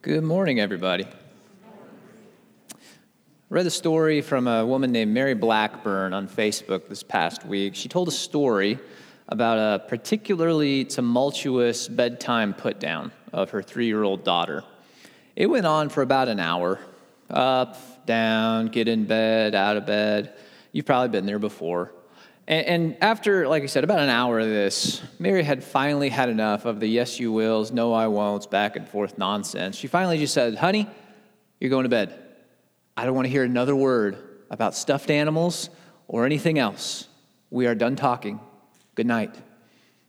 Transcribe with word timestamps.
Good 0.00 0.22
morning, 0.22 0.60
everybody. 0.60 1.06
I 2.72 2.76
read 3.48 3.66
a 3.66 3.70
story 3.70 4.20
from 4.20 4.46
a 4.46 4.64
woman 4.64 4.92
named 4.92 5.12
Mary 5.12 5.34
Blackburn 5.34 6.12
on 6.12 6.28
Facebook 6.28 6.88
this 6.88 7.02
past 7.02 7.44
week. 7.44 7.74
She 7.74 7.88
told 7.88 8.06
a 8.06 8.12
story 8.12 8.78
about 9.28 9.58
a 9.58 9.84
particularly 9.88 10.84
tumultuous 10.84 11.88
bedtime 11.88 12.54
put 12.54 12.78
down 12.78 13.10
of 13.32 13.50
her 13.50 13.60
three 13.60 13.86
year 13.86 14.04
old 14.04 14.22
daughter. 14.22 14.62
It 15.34 15.46
went 15.46 15.66
on 15.66 15.88
for 15.88 16.02
about 16.02 16.28
an 16.28 16.38
hour 16.38 16.78
up, 17.28 18.06
down, 18.06 18.68
get 18.68 18.86
in 18.86 19.04
bed, 19.04 19.56
out 19.56 19.76
of 19.76 19.84
bed. 19.84 20.32
You've 20.70 20.86
probably 20.86 21.08
been 21.08 21.26
there 21.26 21.40
before. 21.40 21.90
And, 22.48 22.66
and, 22.66 22.96
after, 23.02 23.46
like 23.46 23.62
I 23.62 23.66
said, 23.66 23.84
about 23.84 24.00
an 24.00 24.08
hour 24.08 24.38
of 24.38 24.46
this, 24.46 25.02
Mary 25.18 25.42
had 25.42 25.62
finally 25.62 26.08
had 26.08 26.30
enough 26.30 26.64
of 26.64 26.80
the 26.80 26.86
yes, 26.86 27.20
you 27.20 27.30
wills, 27.30 27.72
no, 27.72 27.92
I 27.92 28.06
won'ts, 28.06 28.46
back 28.46 28.74
and 28.74 28.88
forth 28.88 29.18
nonsense. 29.18 29.76
She 29.76 29.86
finally 29.86 30.16
just 30.16 30.32
said, 30.32 30.54
honey, 30.54 30.88
you're 31.60 31.68
going 31.68 31.82
to 31.82 31.90
bed. 31.90 32.18
I 32.96 33.04
don't 33.04 33.14
want 33.14 33.26
to 33.26 33.30
hear 33.30 33.44
another 33.44 33.76
word 33.76 34.16
about 34.50 34.74
stuffed 34.74 35.10
animals 35.10 35.68
or 36.06 36.24
anything 36.24 36.58
else. 36.58 37.06
We 37.50 37.66
are 37.66 37.74
done 37.74 37.96
talking. 37.96 38.40
Good 38.94 39.06
night. 39.06 39.34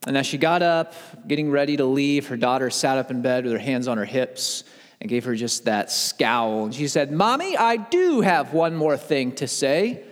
And 0.07 0.17
as 0.17 0.25
she 0.25 0.37
got 0.37 0.61
up, 0.61 0.93
getting 1.27 1.51
ready 1.51 1.75
to 1.75 1.83
leave, 1.83 2.29
her 2.29 2.37
daughter 2.37 2.69
sat 2.69 2.97
up 2.97 3.11
in 3.11 3.21
bed 3.21 3.43
with 3.43 3.51
her 3.51 3.59
hands 3.59 3.89
on 3.89 3.97
her 3.97 4.05
hips 4.05 4.63
and 5.01 5.09
gave 5.09 5.25
her 5.25 5.35
just 5.35 5.65
that 5.65 5.91
scowl. 5.91 6.63
And 6.63 6.73
she 6.73 6.87
said, 6.87 7.11
Mommy, 7.11 7.57
I 7.57 7.75
do 7.75 8.21
have 8.21 8.53
one 8.53 8.75
more 8.75 8.95
thing 8.95 9.33
to 9.33 9.47
say. 9.47 10.05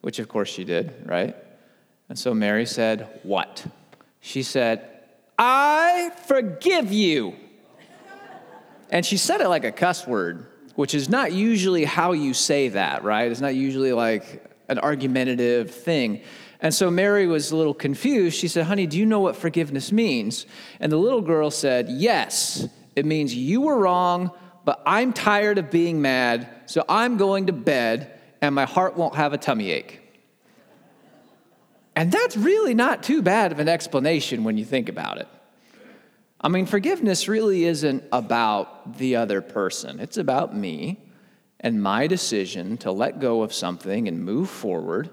Which, 0.00 0.18
of 0.18 0.26
course, 0.26 0.48
she 0.48 0.64
did, 0.64 0.92
right? 1.06 1.36
And 2.14 2.18
so 2.20 2.32
Mary 2.32 2.64
said, 2.64 3.08
What? 3.24 3.66
She 4.20 4.44
said, 4.44 4.88
I 5.36 6.12
forgive 6.28 6.92
you. 6.92 7.34
And 8.88 9.04
she 9.04 9.16
said 9.16 9.40
it 9.40 9.48
like 9.48 9.64
a 9.64 9.72
cuss 9.72 10.06
word, 10.06 10.46
which 10.76 10.94
is 10.94 11.08
not 11.08 11.32
usually 11.32 11.84
how 11.84 12.12
you 12.12 12.32
say 12.32 12.68
that, 12.68 13.02
right? 13.02 13.28
It's 13.32 13.40
not 13.40 13.56
usually 13.56 13.92
like 13.92 14.48
an 14.68 14.78
argumentative 14.78 15.72
thing. 15.72 16.20
And 16.60 16.72
so 16.72 16.88
Mary 16.88 17.26
was 17.26 17.50
a 17.50 17.56
little 17.56 17.74
confused. 17.74 18.38
She 18.38 18.46
said, 18.46 18.66
Honey, 18.66 18.86
do 18.86 18.96
you 18.96 19.06
know 19.06 19.18
what 19.18 19.34
forgiveness 19.34 19.90
means? 19.90 20.46
And 20.78 20.92
the 20.92 20.96
little 20.96 21.20
girl 21.20 21.50
said, 21.50 21.88
Yes, 21.88 22.68
it 22.94 23.04
means 23.04 23.34
you 23.34 23.62
were 23.62 23.76
wrong, 23.76 24.30
but 24.64 24.80
I'm 24.86 25.12
tired 25.12 25.58
of 25.58 25.68
being 25.68 26.00
mad, 26.00 26.48
so 26.66 26.84
I'm 26.88 27.16
going 27.16 27.48
to 27.48 27.52
bed, 27.52 28.20
and 28.40 28.54
my 28.54 28.66
heart 28.66 28.96
won't 28.96 29.16
have 29.16 29.32
a 29.32 29.36
tummy 29.36 29.72
ache. 29.72 30.03
And 31.96 32.10
that's 32.10 32.36
really 32.36 32.74
not 32.74 33.02
too 33.02 33.22
bad 33.22 33.52
of 33.52 33.60
an 33.60 33.68
explanation 33.68 34.44
when 34.44 34.58
you 34.58 34.64
think 34.64 34.88
about 34.88 35.18
it. 35.18 35.28
I 36.40 36.48
mean, 36.48 36.66
forgiveness 36.66 37.28
really 37.28 37.64
isn't 37.64 38.04
about 38.12 38.98
the 38.98 39.16
other 39.16 39.40
person, 39.40 40.00
it's 40.00 40.18
about 40.18 40.54
me 40.54 41.00
and 41.60 41.82
my 41.82 42.06
decision 42.06 42.76
to 42.76 42.92
let 42.92 43.18
go 43.18 43.42
of 43.42 43.54
something 43.54 44.06
and 44.06 44.22
move 44.22 44.50
forward. 44.50 45.08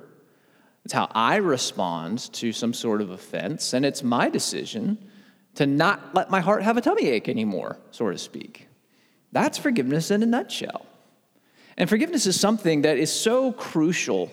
It's 0.84 0.94
how 0.94 1.10
I 1.12 1.38
respond 1.38 2.34
to 2.34 2.52
some 2.52 2.74
sort 2.74 3.02
of 3.02 3.12
offense, 3.12 3.74
and 3.74 3.86
it's 3.86 4.04
my 4.04 4.30
decision 4.30 4.98
to 5.56 5.66
not 5.66 6.14
let 6.14 6.30
my 6.30 6.42
heart 6.42 6.64
have 6.64 6.76
a 6.76 6.82
tummy 6.82 7.08
ache 7.08 7.30
anymore, 7.30 7.78
so 7.92 8.10
to 8.10 8.18
speak. 8.18 8.68
That's 9.32 9.58
forgiveness 9.58 10.12
in 10.12 10.24
a 10.24 10.26
nutshell. 10.26 10.86
And 11.78 11.88
forgiveness 11.88 12.26
is 12.26 12.38
something 12.38 12.82
that 12.82 12.98
is 12.98 13.12
so 13.12 13.54
crucial 13.54 14.30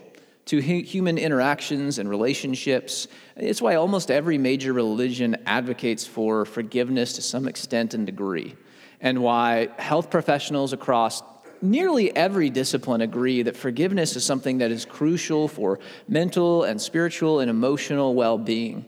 to 0.49 0.61
human 0.61 1.19
interactions 1.19 1.99
and 1.99 2.09
relationships. 2.09 3.07
It's 3.37 3.61
why 3.61 3.75
almost 3.75 4.11
every 4.11 4.39
major 4.39 4.73
religion 4.73 5.37
advocates 5.45 6.07
for 6.07 6.47
forgiveness 6.47 7.13
to 7.15 7.23
some 7.23 7.47
extent 7.47 7.93
and 7.93 8.07
degree, 8.07 8.57
and 9.03 9.23
why 9.23 9.69
health 9.79 10.11
professionals 10.11 10.73
across 10.73 11.23
nearly 11.61 12.17
every 12.17 12.49
discipline 12.49 13.03
agree 13.03 13.43
that 13.43 13.59
forgiveness 13.59 14.17
is 14.17 14.25
something 14.25 14.59
that 14.59 14.71
is 14.71 14.87
crucial 14.87 15.49
for 15.49 15.81
mental 16.09 16.65
and 16.65 16.81
spiritual 16.81 17.41
and 17.41 17.51
emotional 17.51 18.15
well 18.15 18.39
being. 18.39 18.87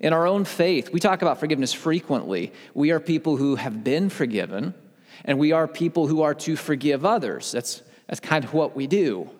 In 0.00 0.12
our 0.12 0.26
own 0.26 0.44
faith, 0.44 0.90
we 0.92 0.98
talk 0.98 1.22
about 1.22 1.38
forgiveness 1.38 1.72
frequently. 1.72 2.52
We 2.74 2.90
are 2.90 2.98
people 2.98 3.36
who 3.36 3.54
have 3.54 3.84
been 3.84 4.10
forgiven, 4.10 4.74
and 5.24 5.38
we 5.38 5.52
are 5.52 5.68
people 5.68 6.08
who 6.08 6.22
are 6.22 6.34
to 6.34 6.56
forgive 6.56 7.04
others. 7.04 7.52
That's, 7.52 7.82
that's 8.08 8.18
kind 8.18 8.44
of 8.44 8.52
what 8.52 8.74
we 8.74 8.88
do. 8.88 9.30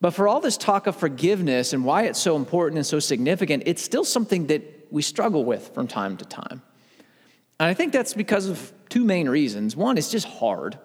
But 0.00 0.12
for 0.12 0.28
all 0.28 0.40
this 0.40 0.56
talk 0.56 0.86
of 0.86 0.96
forgiveness 0.96 1.72
and 1.72 1.84
why 1.84 2.04
it's 2.04 2.20
so 2.20 2.36
important 2.36 2.78
and 2.78 2.86
so 2.86 3.00
significant, 3.00 3.64
it's 3.66 3.82
still 3.82 4.04
something 4.04 4.46
that 4.46 4.86
we 4.90 5.02
struggle 5.02 5.44
with 5.44 5.74
from 5.74 5.88
time 5.88 6.16
to 6.18 6.24
time. 6.24 6.62
And 7.60 7.68
I 7.68 7.74
think 7.74 7.92
that's 7.92 8.14
because 8.14 8.46
of 8.46 8.72
two 8.88 9.04
main 9.04 9.28
reasons. 9.28 9.74
One, 9.74 9.98
it's 9.98 10.10
just 10.10 10.26
hard. 10.26 10.78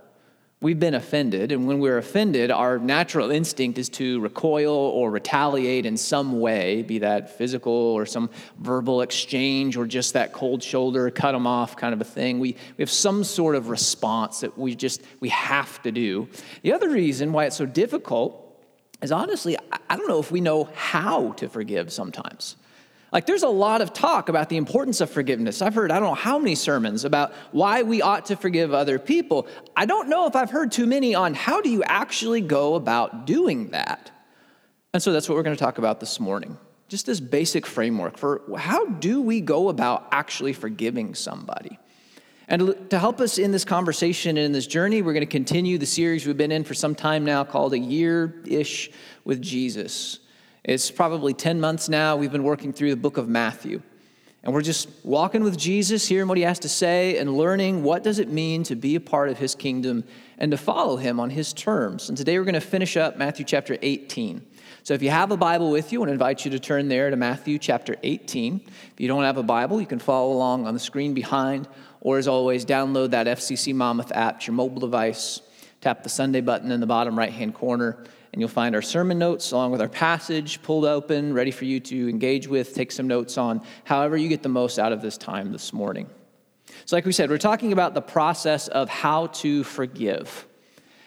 We've 0.60 0.80
been 0.80 0.94
offended, 0.94 1.52
and 1.52 1.68
when 1.68 1.80
we're 1.80 1.98
offended, 1.98 2.50
our 2.50 2.80
natural 2.80 3.32
instinct 3.32 3.78
is 3.78 3.90
to 3.90 4.22
recoil 4.22 4.74
or 4.74 5.12
retaliate 5.12 5.86
in 5.86 5.98
some 5.98 6.40
way, 6.40 6.84
be 6.84 7.00
that 7.00 7.38
physical 7.38 7.74
or 7.74 8.06
some 8.06 8.30
verbal 8.60 9.02
exchange 9.02 9.76
or 9.76 9.86
just 9.86 10.14
that 10.14 10.32
cold 10.32 10.64
shoulder, 10.64 11.12
cut 11.12 11.34
them 11.34 11.46
off 11.46 11.76
kind 11.76 11.94
of 11.94 12.00
a 12.00 12.06
thing. 12.06 12.40
We, 12.40 12.56
we 12.78 12.82
have 12.82 12.90
some 12.90 13.26
sort 13.26 13.56
of 13.56 13.68
response 13.68 14.40
that 14.40 14.58
we 14.58 14.74
just 14.74 15.02
we 15.20 15.28
have 15.30 15.82
to 15.82 15.92
do. 15.92 16.30
The 16.62 16.72
other 16.72 16.90
reason 16.90 17.34
why 17.34 17.44
it's 17.44 17.58
so 17.58 17.66
difficult 17.66 18.43
is 19.04 19.12
honestly, 19.12 19.58
I 19.90 19.96
don't 19.96 20.08
know 20.08 20.20
if 20.20 20.32
we 20.32 20.42
know 20.42 20.70
how 20.74 21.34
to 21.34 21.50
forgive 21.50 21.92
sometimes. 21.92 22.56
Like, 23.12 23.28
there's 23.28 23.44
a 23.44 23.48
lot 23.48 23.82
of 23.82 23.94
talk 23.94 24.28
about 24.28 24.50
the 24.50 24.58
importance 24.58 25.00
of 25.00 25.10
forgiveness. 25.10 25.62
I've 25.62 25.76
heard 25.76 25.92
I 25.92 26.00
don't 26.00 26.10
know 26.10 26.16
how 26.16 26.40
many 26.40 26.56
sermons 26.56 27.06
about 27.06 27.32
why 27.52 27.84
we 27.84 28.02
ought 28.02 28.26
to 28.28 28.36
forgive 28.36 28.74
other 28.74 28.98
people. 28.98 29.48
I 29.76 29.86
don't 29.86 30.10
know 30.10 30.26
if 30.26 30.36
I've 30.36 30.50
heard 30.50 30.72
too 30.72 30.88
many 30.88 31.14
on 31.14 31.36
how 31.36 31.62
do 31.62 31.70
you 31.70 31.84
actually 31.84 32.42
go 32.42 32.74
about 32.74 33.28
doing 33.28 33.70
that. 33.70 34.10
And 34.94 35.04
so 35.04 35.14
that's 35.14 35.30
what 35.30 35.36
we're 35.36 35.44
going 35.44 35.56
to 35.56 35.64
talk 35.64 35.78
about 35.78 36.00
this 36.00 36.20
morning. 36.20 36.58
Just 36.88 37.06
this 37.06 37.20
basic 37.20 37.68
framework 37.68 38.18
for 38.18 38.42
how 38.58 38.86
do 38.86 39.22
we 39.22 39.42
go 39.42 39.70
about 39.70 40.08
actually 40.12 40.54
forgiving 40.54 41.14
somebody. 41.14 41.78
And 42.48 42.90
to 42.90 43.00
help 43.00 43.22
us 43.22 43.38
in 43.38 43.52
this 43.52 43.64
conversation 43.64 44.38
and 44.38 44.46
in 44.46 44.52
this 44.52 44.68
journey, 44.68 45.02
we're 45.02 45.14
going 45.14 45.26
to 45.26 45.32
continue 45.32 45.78
the 45.78 45.86
series 45.86 46.26
we've 46.26 46.38
been 46.38 46.52
in 46.52 46.64
for 46.64 46.74
some 46.74 46.94
time 46.94 47.24
now 47.24 47.44
called 47.44 47.74
A 47.74 47.78
Yearish 47.78 48.92
with 49.24 49.42
Jesus. 49.42 50.20
It's 50.64 50.92
probably 50.92 51.34
10 51.34 51.60
months 51.60 51.88
now. 51.88 52.18
We've 52.18 52.32
been 52.32 52.44
working 52.44 52.74
through 52.74 52.90
the 52.90 52.98
book 52.98 53.18
of 53.18 53.28
Matthew. 53.28 53.82
And 54.44 54.54
we're 54.54 54.62
just 54.62 54.90
walking 55.04 55.42
with 55.42 55.58
Jesus, 55.58 56.06
hearing 56.06 56.28
what 56.28 56.38
he 56.38 56.44
has 56.44 56.60
to 56.60 56.70
say, 56.70 57.18
and 57.18 57.38
learning 57.38 57.82
what 57.82 58.04
does 58.04 58.20
it 58.20 58.28
mean 58.28 58.64
to 58.64 58.76
be 58.76 58.96
a 58.96 59.00
part 59.00 59.30
of 59.30 59.38
his 59.38 59.56
kingdom 59.56 60.04
and 60.38 60.52
to 60.52 60.58
follow 60.58 60.98
him 60.98 61.22
on 61.22 61.30
his 61.30 61.54
terms. 61.54 62.10
And 62.10 62.18
today 62.18 62.38
we're 62.38 62.44
going 62.44 62.54
to 62.56 62.62
finish 62.62 62.98
up 62.98 63.16
Matthew 63.16 63.46
chapter 63.46 63.78
18. 63.82 64.46
So 64.84 64.94
if 64.94 65.02
you 65.02 65.12
have 65.12 65.32
a 65.32 65.38
Bible 65.38 65.72
with 65.72 65.94
you, 65.94 66.00
I 66.00 66.02
want 66.02 66.10
to 66.10 66.14
invite 66.14 66.44
you 66.44 66.52
to 66.52 66.60
turn 66.60 66.90
there 66.90 67.10
to 67.10 67.16
Matthew 67.16 67.58
chapter 67.58 67.96
18. 68.04 68.62
If 68.66 69.00
you 69.00 69.08
don't 69.08 69.24
have 69.24 69.38
a 69.38 69.44
Bible, 69.44 69.80
you 69.80 69.88
can 69.88 70.00
follow 70.00 70.34
along 70.34 70.68
on 70.68 70.74
the 70.74 70.80
screen 70.80 71.14
behind 71.14 71.70
or 72.04 72.18
as 72.18 72.28
always, 72.28 72.66
download 72.66 73.12
that 73.12 73.28
FCC 73.28 73.74
Monmouth 73.74 74.12
app 74.12 74.42
to 74.42 74.48
your 74.48 74.56
mobile 74.56 74.82
device. 74.82 75.42
Tap 75.80 76.04
the 76.04 76.10
Sunday 76.10 76.42
button 76.42 76.70
in 76.70 76.82
the 76.82 76.86
bottom 76.86 77.18
right 77.18 77.32
hand 77.32 77.56
corner, 77.56 78.04
and 78.34 78.42
you'll 78.42 78.50
find 78.50 78.76
our 78.76 78.82
sermon 78.82 79.18
notes 79.18 79.54
along 79.54 79.72
with 79.72 79.80
our 79.80 79.88
passage 79.88 80.62
pulled 80.62 80.84
open, 80.84 81.34
ready 81.34 81.50
for 81.50 81.64
you 81.64 81.80
to 81.80 82.10
engage 82.10 82.46
with, 82.46 82.76
take 82.76 82.92
some 82.92 83.08
notes 83.08 83.38
on, 83.38 83.62
however 83.86 84.18
you 84.18 84.28
get 84.28 84.44
the 84.44 84.50
most 84.50 84.80
out 84.80 84.92
of 84.92 85.02
this 85.02 85.18
time 85.18 85.54
this 85.54 85.72
morning. 85.72 86.10
So, 86.86 86.98
like 86.98 87.06
we 87.06 87.14
said, 87.14 87.30
we're 87.30 87.38
talking 87.38 87.72
about 87.72 87.94
the 87.94 88.02
process 88.02 88.68
of 88.68 88.90
how 88.90 89.28
to 89.28 89.64
forgive. 89.64 90.46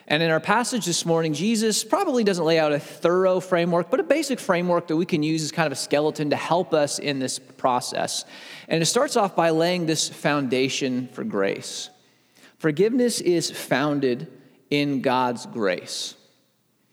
And 0.09 0.23
in 0.23 0.31
our 0.31 0.41
passage 0.41 0.87
this 0.87 1.05
morning, 1.05 1.33
Jesus 1.33 1.83
probably 1.83 2.23
doesn't 2.23 2.45
lay 2.45 2.61
out 2.61 2.73
a 2.73 2.79
thorough 2.79 3.41
framework, 3.41 3.91
but 3.91 3.99
a 3.99 4.05
basic 4.05 4.39
framework 4.39 4.87
that 4.87 4.97
we 4.97 5.05
can 5.05 5.25
use 5.25 5.43
as 5.43 5.51
kind 5.51 5.67
of 5.67 5.73
a 5.73 5.77
skeleton 5.77 6.31
to 6.31 6.37
help 6.37 6.73
us 6.73 7.01
in 7.01 7.19
this 7.19 7.41
process. 7.41 8.25
And 8.69 8.81
it 8.81 8.87
starts 8.87 9.17
off 9.17 9.35
by 9.35 9.51
laying 9.51 9.87
this 9.87 10.09
foundation 10.09 11.09
for 11.09 11.25
grace. 11.25 11.91
Forgiveness 12.59 13.21
is 13.21 13.51
founded 13.51 14.29
in 14.71 15.03
God's 15.03 15.45
grace. 15.47 16.15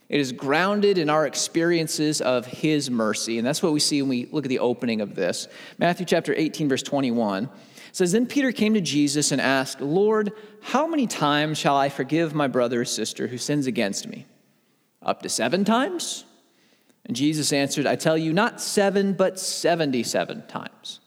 It 0.10 0.20
is 0.20 0.32
grounded 0.32 0.98
in 0.98 1.10
our 1.10 1.26
experiences 1.26 2.20
of 2.20 2.46
His 2.48 2.90
mercy. 2.90 3.38
And 3.38 3.46
that's 3.46 3.64
what 3.64 3.74
we 3.74 3.80
see 3.80 4.02
when 4.02 4.10
we 4.10 4.26
look 4.32 4.46
at 4.46 4.50
the 4.50 4.60
opening 4.60 5.02
of 5.02 5.16
this. 5.16 5.48
Matthew 5.78 6.06
chapter 6.06 6.34
18, 6.36 6.68
verse 6.68 6.84
21 6.84 7.50
says, 7.94 8.12
Then 8.12 8.26
Peter 8.26 8.52
came 8.52 8.74
to 8.74 8.82
Jesus 8.82 9.32
and 9.32 9.40
asked, 9.40 9.80
Lord, 9.80 10.34
how 10.62 10.86
many 10.88 11.08
times 11.08 11.58
shall 11.58 11.78
I 11.78 11.88
forgive 11.88 12.34
my 12.34 12.48
brother 12.48 12.82
or 12.82 12.86
sister 12.86 13.28
who 13.28 13.38
sins 13.38 13.68
against 13.68 14.08
me? 14.08 14.26
Up 15.02 15.22
to 15.22 15.30
seven 15.30 15.64
times? 15.64 16.26
And 17.06 17.16
Jesus 17.16 17.54
answered, 17.54 17.86
I 17.86 17.96
tell 17.96 18.18
you, 18.18 18.34
not 18.34 18.60
seven, 18.60 19.14
but 19.14 19.40
77 19.40 20.48
times. 20.48 21.00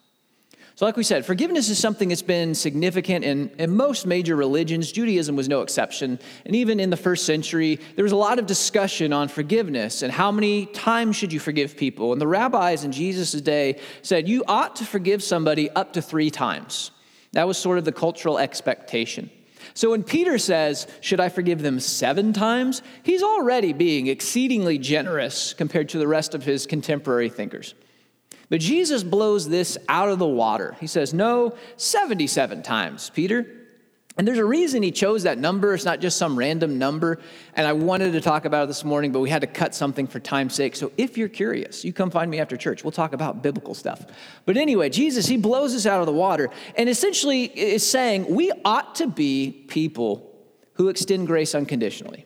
So, 0.76 0.84
like 0.84 0.98
we 0.98 1.04
said, 1.04 1.24
forgiveness 1.24 1.70
is 1.70 1.78
something 1.78 2.10
that's 2.10 2.20
been 2.20 2.54
significant 2.54 3.24
in, 3.24 3.50
in 3.58 3.74
most 3.74 4.04
major 4.04 4.36
religions. 4.36 4.92
Judaism 4.92 5.34
was 5.34 5.48
no 5.48 5.62
exception. 5.62 6.18
And 6.44 6.54
even 6.54 6.80
in 6.80 6.90
the 6.90 6.98
first 6.98 7.24
century, 7.24 7.80
there 7.94 8.02
was 8.02 8.12
a 8.12 8.16
lot 8.16 8.38
of 8.38 8.44
discussion 8.44 9.10
on 9.10 9.28
forgiveness 9.28 10.02
and 10.02 10.12
how 10.12 10.30
many 10.30 10.66
times 10.66 11.16
should 11.16 11.32
you 11.32 11.40
forgive 11.40 11.78
people. 11.78 12.12
And 12.12 12.20
the 12.20 12.26
rabbis 12.26 12.84
in 12.84 12.92
Jesus' 12.92 13.40
day 13.40 13.80
said 14.02 14.28
you 14.28 14.44
ought 14.48 14.76
to 14.76 14.84
forgive 14.84 15.22
somebody 15.22 15.70
up 15.70 15.94
to 15.94 16.02
three 16.02 16.30
times. 16.30 16.90
That 17.32 17.48
was 17.48 17.56
sort 17.56 17.78
of 17.78 17.86
the 17.86 17.92
cultural 17.92 18.38
expectation. 18.38 19.30
So 19.72 19.92
when 19.92 20.02
Peter 20.02 20.36
says, 20.36 20.86
Should 21.00 21.20
I 21.20 21.30
forgive 21.30 21.62
them 21.62 21.80
seven 21.80 22.34
times? 22.34 22.82
he's 23.02 23.22
already 23.22 23.72
being 23.72 24.08
exceedingly 24.08 24.76
generous 24.76 25.54
compared 25.54 25.88
to 25.90 25.98
the 25.98 26.06
rest 26.06 26.34
of 26.34 26.44
his 26.44 26.66
contemporary 26.66 27.30
thinkers. 27.30 27.74
But 28.48 28.60
Jesus 28.60 29.02
blows 29.02 29.48
this 29.48 29.76
out 29.88 30.08
of 30.08 30.18
the 30.18 30.26
water. 30.26 30.76
He 30.80 30.86
says, 30.86 31.12
No, 31.12 31.56
77 31.76 32.62
times, 32.62 33.10
Peter. 33.10 33.46
And 34.18 34.26
there's 34.26 34.38
a 34.38 34.44
reason 34.44 34.82
he 34.82 34.92
chose 34.92 35.24
that 35.24 35.36
number. 35.36 35.74
It's 35.74 35.84
not 35.84 36.00
just 36.00 36.16
some 36.16 36.38
random 36.38 36.78
number. 36.78 37.18
And 37.54 37.66
I 37.66 37.74
wanted 37.74 38.12
to 38.12 38.20
talk 38.22 38.46
about 38.46 38.64
it 38.64 38.68
this 38.68 38.82
morning, 38.82 39.12
but 39.12 39.20
we 39.20 39.28
had 39.28 39.42
to 39.42 39.46
cut 39.46 39.74
something 39.74 40.06
for 40.06 40.20
time's 40.20 40.54
sake. 40.54 40.74
So 40.74 40.90
if 40.96 41.18
you're 41.18 41.28
curious, 41.28 41.84
you 41.84 41.92
come 41.92 42.10
find 42.10 42.30
me 42.30 42.40
after 42.40 42.56
church. 42.56 42.82
We'll 42.82 42.92
talk 42.92 43.12
about 43.12 43.42
biblical 43.42 43.74
stuff. 43.74 44.06
But 44.46 44.56
anyway, 44.56 44.88
Jesus, 44.88 45.26
he 45.26 45.36
blows 45.36 45.74
us 45.74 45.84
out 45.84 46.00
of 46.00 46.06
the 46.06 46.12
water 46.12 46.48
and 46.76 46.88
essentially 46.88 47.44
is 47.44 47.88
saying 47.88 48.34
we 48.34 48.50
ought 48.64 48.94
to 48.96 49.06
be 49.06 49.64
people 49.68 50.32
who 50.74 50.88
extend 50.88 51.26
grace 51.26 51.54
unconditionally. 51.54 52.25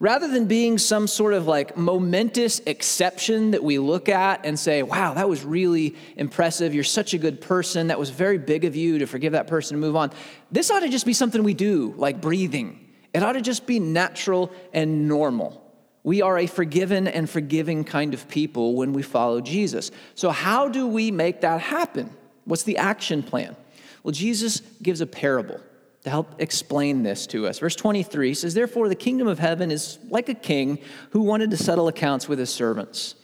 Rather 0.00 0.28
than 0.28 0.46
being 0.46 0.78
some 0.78 1.06
sort 1.06 1.34
of 1.34 1.46
like 1.46 1.76
momentous 1.76 2.60
exception 2.66 3.52
that 3.52 3.62
we 3.62 3.78
look 3.78 4.08
at 4.08 4.44
and 4.44 4.58
say, 4.58 4.82
wow, 4.82 5.14
that 5.14 5.28
was 5.28 5.44
really 5.44 5.94
impressive. 6.16 6.74
You're 6.74 6.84
such 6.84 7.14
a 7.14 7.18
good 7.18 7.40
person. 7.40 7.88
That 7.88 7.98
was 7.98 8.10
very 8.10 8.38
big 8.38 8.64
of 8.64 8.74
you 8.74 8.98
to 8.98 9.06
forgive 9.06 9.32
that 9.32 9.46
person 9.46 9.74
and 9.74 9.80
move 9.80 9.96
on. 9.96 10.10
This 10.50 10.70
ought 10.70 10.80
to 10.80 10.88
just 10.88 11.06
be 11.06 11.12
something 11.12 11.42
we 11.42 11.54
do, 11.54 11.94
like 11.96 12.20
breathing. 12.20 12.88
It 13.14 13.22
ought 13.22 13.32
to 13.32 13.42
just 13.42 13.66
be 13.66 13.78
natural 13.78 14.50
and 14.72 15.06
normal. 15.08 15.58
We 16.04 16.22
are 16.22 16.38
a 16.38 16.46
forgiven 16.46 17.06
and 17.06 17.30
forgiving 17.30 17.84
kind 17.84 18.14
of 18.14 18.26
people 18.28 18.74
when 18.74 18.92
we 18.92 19.02
follow 19.02 19.40
Jesus. 19.40 19.90
So, 20.14 20.30
how 20.30 20.68
do 20.68 20.86
we 20.86 21.10
make 21.10 21.42
that 21.42 21.60
happen? 21.60 22.10
What's 22.44 22.64
the 22.64 22.78
action 22.78 23.22
plan? 23.22 23.54
Well, 24.02 24.12
Jesus 24.12 24.60
gives 24.82 25.00
a 25.00 25.06
parable 25.06 25.60
to 26.04 26.10
help 26.10 26.40
explain 26.40 27.02
this 27.02 27.26
to 27.28 27.46
us. 27.46 27.58
Verse 27.58 27.76
23 27.76 28.34
says, 28.34 28.54
Therefore, 28.54 28.88
the 28.88 28.94
kingdom 28.94 29.28
of 29.28 29.38
heaven 29.38 29.70
is 29.70 29.98
like 30.08 30.28
a 30.28 30.34
king 30.34 30.78
who 31.10 31.20
wanted 31.20 31.50
to 31.52 31.56
settle 31.56 31.88
accounts 31.88 32.28
with 32.28 32.38
his 32.38 32.52
servants. 32.52 33.14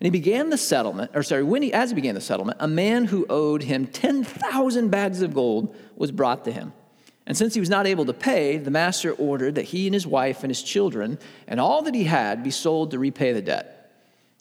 And 0.00 0.06
he 0.06 0.10
began 0.10 0.48
the 0.48 0.58
settlement, 0.58 1.10
or 1.14 1.24
sorry, 1.24 1.42
when 1.42 1.62
he, 1.62 1.72
as 1.72 1.90
he 1.90 1.96
began 1.96 2.14
the 2.14 2.20
settlement, 2.20 2.58
a 2.60 2.68
man 2.68 3.06
who 3.06 3.26
owed 3.28 3.64
him 3.64 3.86
10,000 3.86 4.88
bags 4.90 5.22
of 5.22 5.34
gold 5.34 5.74
was 5.96 6.12
brought 6.12 6.44
to 6.44 6.52
him. 6.52 6.72
And 7.26 7.36
since 7.36 7.52
he 7.52 7.60
was 7.60 7.68
not 7.68 7.86
able 7.86 8.06
to 8.06 8.14
pay, 8.14 8.56
the 8.56 8.70
master 8.70 9.12
ordered 9.12 9.56
that 9.56 9.66
he 9.66 9.86
and 9.86 9.92
his 9.92 10.06
wife 10.06 10.44
and 10.44 10.50
his 10.50 10.62
children 10.62 11.18
and 11.48 11.60
all 11.60 11.82
that 11.82 11.94
he 11.94 12.04
had 12.04 12.44
be 12.44 12.52
sold 12.52 12.92
to 12.92 12.98
repay 12.98 13.32
the 13.32 13.42
debt. 13.42 13.92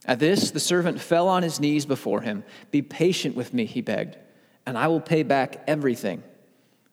At 0.06 0.20
this, 0.20 0.52
the 0.52 0.60
servant 0.60 1.02
fell 1.02 1.28
on 1.28 1.44
his 1.44 1.60
knees 1.60 1.86
before 1.86 2.22
him. 2.22 2.44
Be 2.72 2.82
patient 2.82 3.36
with 3.36 3.54
me, 3.54 3.66
he 3.66 3.82
begged, 3.82 4.16
and 4.66 4.78
I 4.78 4.88
will 4.88 5.02
pay 5.02 5.24
back 5.24 5.64
everything. 5.68 6.24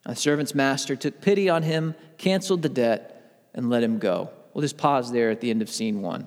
The 0.06 0.14
servant's 0.14 0.54
master 0.54 0.96
took 0.96 1.20
pity 1.20 1.48
on 1.48 1.62
him, 1.62 1.94
canceled 2.18 2.62
the 2.62 2.68
debt, 2.68 3.48
and 3.54 3.70
let 3.70 3.82
him 3.82 3.98
go. 3.98 4.30
We'll 4.52 4.62
just 4.62 4.76
pause 4.76 5.10
there 5.10 5.30
at 5.30 5.40
the 5.40 5.50
end 5.50 5.62
of 5.62 5.70
scene 5.70 6.02
one. 6.02 6.26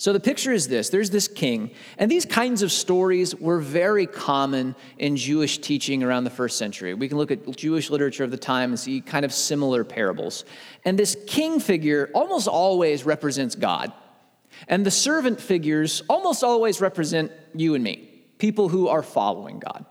So 0.00 0.14
the 0.14 0.20
picture 0.20 0.50
is 0.50 0.66
this 0.66 0.88
there's 0.88 1.10
this 1.10 1.28
king, 1.28 1.72
and 1.98 2.10
these 2.10 2.24
kinds 2.24 2.62
of 2.62 2.72
stories 2.72 3.34
were 3.34 3.60
very 3.60 4.06
common 4.06 4.74
in 4.96 5.16
Jewish 5.16 5.58
teaching 5.58 6.02
around 6.02 6.24
the 6.24 6.30
first 6.30 6.56
century. 6.56 6.94
We 6.94 7.06
can 7.06 7.18
look 7.18 7.30
at 7.30 7.54
Jewish 7.54 7.90
literature 7.90 8.24
of 8.24 8.30
the 8.30 8.38
time 8.38 8.70
and 8.70 8.80
see 8.80 9.02
kind 9.02 9.26
of 9.26 9.32
similar 9.34 9.84
parables. 9.84 10.46
And 10.86 10.98
this 10.98 11.18
king 11.26 11.60
figure 11.60 12.10
almost 12.14 12.48
always 12.48 13.04
represents 13.04 13.54
God. 13.54 13.92
And 14.68 14.86
the 14.86 14.90
servant 14.90 15.38
figures 15.38 16.02
almost 16.08 16.42
always 16.42 16.80
represent 16.80 17.30
you 17.54 17.74
and 17.74 17.84
me, 17.84 18.08
people 18.38 18.70
who 18.70 18.88
are 18.88 19.02
following 19.02 19.58
God. 19.58 19.84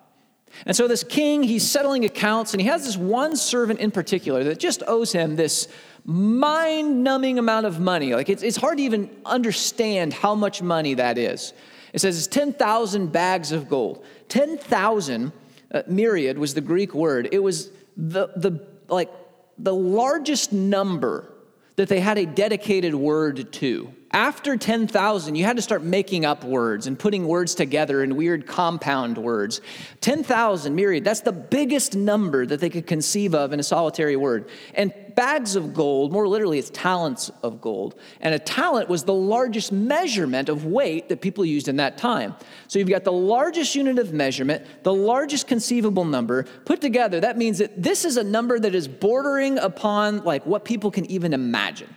And 0.66 0.76
so 0.76 0.88
this 0.88 1.04
king, 1.04 1.44
he's 1.44 1.70
settling 1.70 2.06
accounts, 2.06 2.54
and 2.54 2.62
he 2.62 2.68
has 2.68 2.86
this 2.86 2.98
one 2.98 3.36
servant 3.36 3.80
in 3.80 3.92
particular 3.92 4.44
that 4.46 4.60
just 4.60 4.84
owes 4.88 5.12
him 5.12 5.36
this 5.36 5.68
mind 6.06 7.04
numbing 7.04 7.40
amount 7.40 7.66
of 7.66 7.80
money. 7.80 8.14
Like 8.16 8.30
it's, 8.30 8.44
it's 8.44 8.58
hard 8.58 8.78
to 8.78 8.84
even 8.84 9.10
understand 9.26 10.14
how 10.14 10.36
much 10.36 10.62
money 10.62 10.96
that 10.96 11.18
is. 11.18 11.54
It 11.94 12.00
says 12.00 12.18
it's 12.18 12.28
10,000 12.28 13.12
bags 13.12 13.52
of 13.52 13.70
gold. 13.70 14.04
10,000 14.30 15.32
uh, 15.72 15.84
myriad 15.88 16.38
was 16.38 16.54
the 16.54 16.62
Greek 16.62 16.94
word. 16.94 17.30
It 17.32 17.40
was 17.40 17.70
the, 17.98 18.28
the, 18.36 18.66
like, 18.88 19.10
the 19.58 19.74
largest 19.74 20.54
number 20.54 21.32
that 21.76 21.90
they 21.90 22.00
had 22.00 22.18
a 22.18 22.26
dedicated 22.26 22.96
word 22.96 23.52
to. 23.54 23.94
After 24.12 24.58
10,000, 24.58 25.36
you 25.36 25.46
had 25.46 25.56
to 25.58 25.62
start 25.62 25.84
making 25.84 26.26
up 26.26 26.44
words 26.44 26.88
and 26.88 26.98
putting 26.98 27.28
words 27.28 27.54
together 27.54 28.02
in 28.02 28.16
weird 28.16 28.48
compound 28.48 29.20
words. 29.20 29.62
10,000 30.02 30.74
myriad, 30.74 31.04
that's 31.04 31.22
the 31.22 31.32
biggest 31.32 31.96
number 31.96 32.44
that 32.48 32.60
they 32.60 32.72
could 32.72 32.88
conceive 32.88 33.36
of 33.36 33.54
in 33.54 33.60
a 33.60 33.64
solitary 33.64 34.16
word. 34.16 34.50
And 34.74 34.92
bags 35.16 35.56
of 35.56 35.76
gold, 35.76 36.12
more 36.12 36.28
literally, 36.28 36.58
it's 36.58 36.72
talents 36.72 37.30
of 37.44 37.62
gold. 37.62 38.00
And 38.20 38.34
a 38.34 38.40
talent 38.40 38.90
was 38.90 39.04
the 39.04 39.14
largest 39.14 39.72
measurement 39.72 40.50
of 40.50 40.66
weight 40.66 41.08
that 41.10 41.22
people 41.22 41.46
used 41.46 41.68
in 41.68 41.76
that 41.76 42.00
time. 42.00 42.36
So 42.68 42.80
you've 42.80 42.90
got 42.90 43.04
the 43.04 43.12
largest 43.12 43.76
unit 43.76 44.00
of 44.00 44.12
measurement, 44.12 44.66
the 44.82 44.94
largest 44.94 45.48
conceivable 45.48 46.06
number 46.06 46.44
put 46.66 46.82
together. 46.82 47.20
That 47.20 47.38
means 47.38 47.60
that 47.60 47.84
this 47.84 48.06
is 48.06 48.18
a 48.18 48.24
number 48.24 48.60
that 48.60 48.74
is 48.74 48.88
bordering 48.88 49.60
upon 49.60 50.24
like 50.24 50.48
what 50.48 50.66
people 50.66 50.90
can 50.90 51.06
even 51.12 51.34
imagine. 51.34 51.96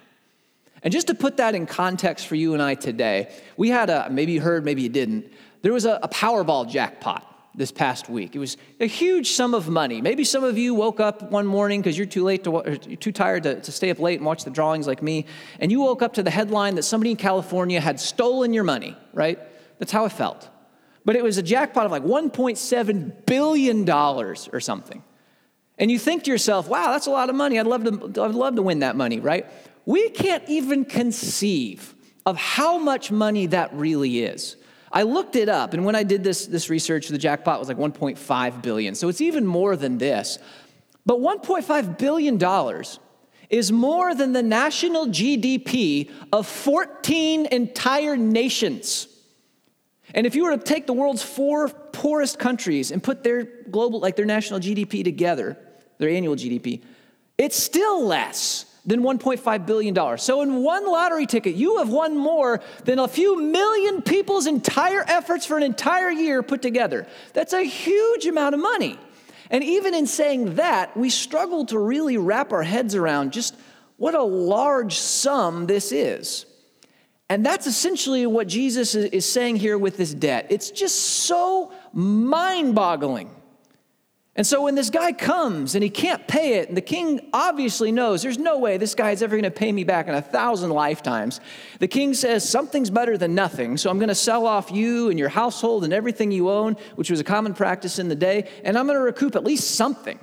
And 0.83 0.93
just 0.93 1.07
to 1.09 1.15
put 1.15 1.37
that 1.37 1.55
in 1.55 1.67
context 1.67 2.27
for 2.27 2.35
you 2.35 2.55
and 2.55 2.63
I 2.63 2.75
today, 2.75 3.33
we 3.57 3.69
had 3.69 3.91
a, 3.91 4.09
maybe 4.11 4.33
you 4.33 4.41
heard, 4.41 4.65
maybe 4.65 4.83
you 4.83 4.89
didn't, 4.89 5.33
there 5.63 5.73
was 5.73 5.85
a, 5.85 6.01
a 6.03 6.09
Powerball 6.09 6.69
jackpot 6.69 7.29
this 7.55 7.71
past 7.71 8.09
week. 8.09 8.35
It 8.35 8.39
was 8.39 8.57
a 8.81 8.87
huge 8.87 9.33
sum 9.33 9.55
of 9.55 9.69
money. 9.69 10.01
Maybe 10.01 10.25
some 10.25 10.43
of 10.43 10.57
you 10.57 10.75
woke 10.75 11.01
up 11.01 11.31
one 11.31 11.47
morning 11.47 11.81
because 11.81 11.97
you're 11.97 12.07
too 12.07 12.25
late 12.25 12.45
to, 12.45 12.51
or 12.51 12.69
you're 12.87 12.97
too 12.97 13.13
tired 13.13 13.43
to, 13.45 13.61
to 13.61 13.73
stay 13.73 13.91
up 13.91 13.99
late 13.99 14.19
and 14.19 14.27
watch 14.27 14.45
the 14.45 14.51
drawings 14.51 14.87
like 14.87 15.03
me, 15.03 15.27
and 15.61 15.71
you 15.71 15.81
woke 15.81 16.03
up 16.03 16.15
to 16.15 16.23
the 16.23 16.31
headline 16.31 16.77
that 16.77 16.83
somebody 16.83 17.11
in 17.11 17.17
California 17.17 17.81
had 17.81 18.01
stolen 18.01 18.53
your 18.53 18.65
money, 18.65 18.97
right? 19.13 19.39
That's 19.79 19.93
how 19.93 20.05
it 20.07 20.13
felt. 20.13 20.49
But 21.05 21.17
it 21.17 21.23
was 21.23 21.37
a 21.37 21.43
jackpot 21.43 21.85
of 21.85 21.93
like 21.93 22.05
$1.7 22.05 23.27
billion 23.27 23.91
or 23.91 24.61
something. 24.61 25.05
And 25.79 25.91
you 25.91 25.99
think 25.99 26.25
to 26.25 26.31
yourself, 26.31 26.69
wow, 26.69 26.93
that's 26.93 27.07
a 27.07 27.11
lot 27.11 27.29
of 27.29 27.35
money. 27.35 27.59
I'd 27.59 27.67
love 27.67 27.85
to, 27.85 28.23
I'd 28.23 28.35
love 28.35 28.57
to 28.57 28.63
win 28.63 28.81
that 28.81 28.95
money, 28.95 29.21
right? 29.21 29.47
We 29.85 30.11
can't 30.11 30.45
even 30.49 30.85
conceive 30.85 31.95
of 32.25 32.37
how 32.37 32.79
much 32.79 33.11
money 33.11 33.47
that 33.47 33.75
really 33.75 34.23
is. 34.23 34.57
I 34.93 35.03
looked 35.03 35.37
it 35.37 35.49
up, 35.49 35.73
and 35.73 35.85
when 35.85 35.97
I 35.97 36.03
did 36.03 36.23
this, 36.23 36.47
this 36.47 36.69
research, 36.69 37.09
the 37.09 37.19
jackpot 37.19 37.59
was 37.59 37.69
like 37.69 37.79
1.5 37.79 38.63
billion. 38.63 38.95
So 38.95 39.09
it's 39.09 39.21
even 39.21 39.47
more 39.47 39.75
than 39.75 39.99
this. 39.99 40.39
But 41.07 41.19
1.5 41.19 41.99
billion 41.99 42.37
dollars 42.37 43.01
is 43.49 43.73
more 43.73 44.15
than 44.15 44.33
the 44.33 44.43
national 44.43 45.07
GDP 45.09 46.11
of 46.33 46.47
14 46.47 47.47
entire 47.47 48.17
nations. 48.17 49.09
And 50.15 50.27
if 50.27 50.35
you 50.35 50.45
were 50.45 50.57
to 50.57 50.63
take 50.63 50.87
the 50.87 50.93
world's 50.93 51.23
four 51.23 51.69
poorest 51.69 52.39
countries 52.39 52.91
and 52.91 53.03
put 53.03 53.23
their 53.23 53.45
global, 53.71 54.01
like 54.01 54.17
their 54.17 54.27
national 54.27 54.61
GDP 54.61 55.03
together, 55.05 55.59
their 55.99 56.11
annual 56.11 56.37
GDP, 56.37 56.83
it's 57.39 57.57
still 57.57 58.05
less 58.05 58.67
than 58.85 59.01
$1.5 59.03 59.67
billion. 59.67 60.19
So, 60.19 60.43
in 60.43 60.63
one 60.63 60.87
lottery 60.87 61.27
ticket, 61.27 61.55
you 61.55 61.79
have 61.79 61.89
won 61.89 62.17
more 62.17 62.61
than 62.85 62.99
a 62.99 63.07
few 63.07 63.41
million 63.41 64.03
people's 64.03 64.47
entire 64.47 65.05
efforts 65.07 65.47
for 65.47 65.57
an 65.57 65.63
entire 65.63 66.11
year 66.11 66.43
put 66.43 66.63
together. 66.63 67.07
That's 67.33 67.53
a 67.53 67.63
huge 67.63 68.27
amount 68.27 68.55
of 68.55 68.61
money. 68.61 68.99
And 69.51 69.63
even 69.63 69.95
in 69.95 70.07
saying 70.07 70.57
that, 70.57 70.97
we 70.97 71.11
struggle 71.11 71.67
to 71.67 71.79
really 71.79 72.17
wrap 72.17 72.53
our 72.53 72.63
heads 72.63 72.95
around 72.95 73.33
just 73.33 73.55
what 73.99 74.15
a 74.15 74.23
large 74.23 74.97
sum 74.97 75.67
this 75.67 75.93
is. 75.93 76.47
And 77.29 77.47
that's 77.47 77.67
essentially 77.67 78.27
what 78.27 78.49
Jesus 78.49 78.95
is 78.95 79.25
saying 79.25 79.57
here 79.57 79.79
with 79.79 79.97
this 79.97 80.13
debt. 80.13 80.47
It's 80.51 80.71
just 80.71 80.99
so 80.99 81.73
mind 81.93 82.75
boggling. 82.75 83.31
And 84.35 84.47
so 84.47 84.63
when 84.63 84.75
this 84.75 84.89
guy 84.89 85.13
comes 85.13 85.75
and 85.75 85.85
he 85.85 85.91
can't 85.91 86.27
pay 86.27 86.55
it, 86.55 86.69
and 86.69 86.77
the 86.77 86.83
king 86.83 87.29
obviously 87.35 87.93
knows 87.93 88.23
there's 88.23 88.39
no 88.39 88.59
way 88.59 88.79
this 88.79 88.95
guy 88.95 89.11
is 89.11 89.23
ever 89.23 89.37
going 89.37 89.43
to 89.43 89.51
pay 89.51 89.71
me 89.71 89.85
back 89.85 90.09
in 90.09 90.15
a 90.15 90.23
thousand 90.23 90.71
lifetimes, 90.71 91.39
the 91.81 91.89
king 91.89 92.15
says, 92.15 92.49
Something's 92.49 92.89
better 92.89 93.19
than 93.19 93.35
nothing. 93.35 93.77
So 93.77 93.91
I'm 93.91 93.99
going 93.99 94.09
to 94.09 94.15
sell 94.15 94.47
off 94.47 94.71
you 94.71 95.11
and 95.11 95.19
your 95.19 95.29
household 95.29 95.85
and 95.85 95.93
everything 95.93 96.33
you 96.33 96.49
own, 96.49 96.77
which 96.95 97.11
was 97.11 97.21
a 97.21 97.25
common 97.25 97.53
practice 97.53 97.99
in 97.99 98.09
the 98.09 98.15
day, 98.15 98.49
and 98.65 98.79
I'm 98.79 98.87
going 98.87 98.99
to 98.99 99.05
recoup 99.05 99.37
at 99.37 99.45
least 99.45 99.73
something. 99.73 100.19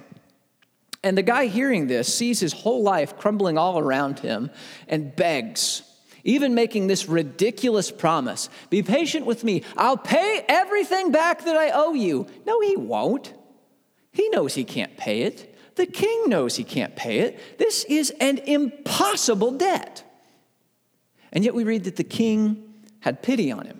And 1.04 1.16
the 1.16 1.24
guy 1.24 1.46
hearing 1.46 1.86
this 1.86 2.14
sees 2.14 2.40
his 2.40 2.52
whole 2.52 2.82
life 2.82 3.16
crumbling 3.16 3.60
all 3.60 3.78
around 3.78 4.20
him 4.20 4.50
and 4.88 5.16
begs 5.16 5.84
even 6.26 6.54
making 6.54 6.88
this 6.88 7.08
ridiculous 7.08 7.92
promise 7.92 8.50
Be 8.70 8.84
patient 8.84 9.26
with 9.26 9.46
me. 9.46 9.64
I'll 9.78 9.98
pay 9.98 10.44
everything 10.50 11.12
back 11.12 11.46
that 11.46 11.56
I 11.56 11.70
owe 11.70 11.94
you. 11.94 12.28
No, 12.46 12.60
he 12.60 12.76
won't. 12.76 13.34
He 14.12 14.30
knows 14.30 14.56
he 14.56 14.64
can't 14.64 14.96
pay 14.98 15.22
it. 15.22 15.56
The 15.76 15.86
king 15.86 16.28
knows 16.28 16.56
he 16.56 16.64
can't 16.64 16.96
pay 16.96 17.20
it. 17.20 17.58
This 17.58 17.86
is 17.86 18.12
an 18.20 18.40
impossible 18.40 19.52
debt. 19.52 20.04
And 21.32 21.44
yet 21.44 21.54
we 21.54 21.64
read 21.64 21.84
that 21.86 21.96
the 21.96 22.04
king 22.04 22.74
had 23.02 23.22
pity 23.22 23.52
on 23.52 23.66
him. 23.66 23.80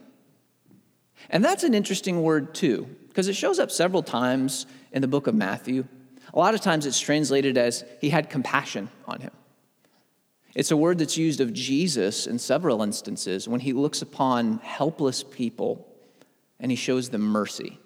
And 1.30 1.44
that's 1.44 1.64
an 1.64 1.74
interesting 1.74 2.22
word, 2.22 2.56
too, 2.56 2.88
because 3.08 3.28
it 3.28 3.36
shows 3.36 3.60
up 3.60 3.72
several 3.72 4.04
times 4.04 4.66
in 4.92 5.02
the 5.02 5.08
book 5.08 5.28
of 5.28 5.36
Matthew. 5.36 5.86
A 6.34 6.40
lot 6.40 6.54
of 6.54 6.62
times 6.62 6.86
it's 6.86 7.00
translated 7.00 7.58
as 7.58 7.84
he 8.00 8.10
had 8.10 8.30
compassion 8.30 8.90
on 9.08 9.20
him. 9.20 9.32
It's 10.56 10.72
a 10.72 10.78
word 10.78 10.98
that's 10.98 11.18
used 11.18 11.42
of 11.42 11.54
Jesus 11.54 12.28
in 12.28 12.40
several 12.40 12.82
instances 12.82 13.48
when 13.48 13.60
he 13.60 13.74
looks 13.74 14.02
upon 14.02 14.60
helpless 14.60 15.24
people 15.24 15.88
and 16.60 16.72
he 16.72 16.76
shows 16.76 17.10
them 17.10 17.22
mercy. 17.22 17.79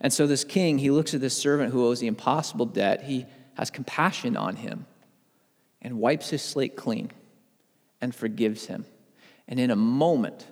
And 0.00 0.12
so, 0.12 0.26
this 0.26 0.44
king, 0.44 0.78
he 0.78 0.90
looks 0.90 1.14
at 1.14 1.20
this 1.20 1.36
servant 1.36 1.72
who 1.72 1.86
owes 1.86 2.00
the 2.00 2.06
impossible 2.06 2.66
debt. 2.66 3.04
He 3.04 3.26
has 3.54 3.70
compassion 3.70 4.36
on 4.36 4.56
him 4.56 4.86
and 5.80 5.98
wipes 5.98 6.30
his 6.30 6.42
slate 6.42 6.76
clean 6.76 7.10
and 8.00 8.14
forgives 8.14 8.66
him. 8.66 8.84
And 9.46 9.58
in 9.58 9.70
a 9.70 9.76
moment, 9.76 10.46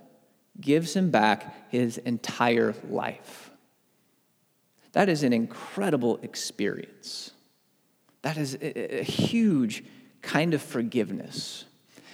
gives 0.60 0.94
him 0.94 1.10
back 1.10 1.70
his 1.70 1.98
entire 1.98 2.74
life. 2.88 3.50
That 4.92 5.08
is 5.08 5.22
an 5.22 5.32
incredible 5.32 6.18
experience. 6.22 7.32
That 8.22 8.38
is 8.38 8.56
a, 8.60 9.02
huge 9.02 9.84
kind 10.22 10.54
of 10.54 10.62
forgiveness. 10.62 11.66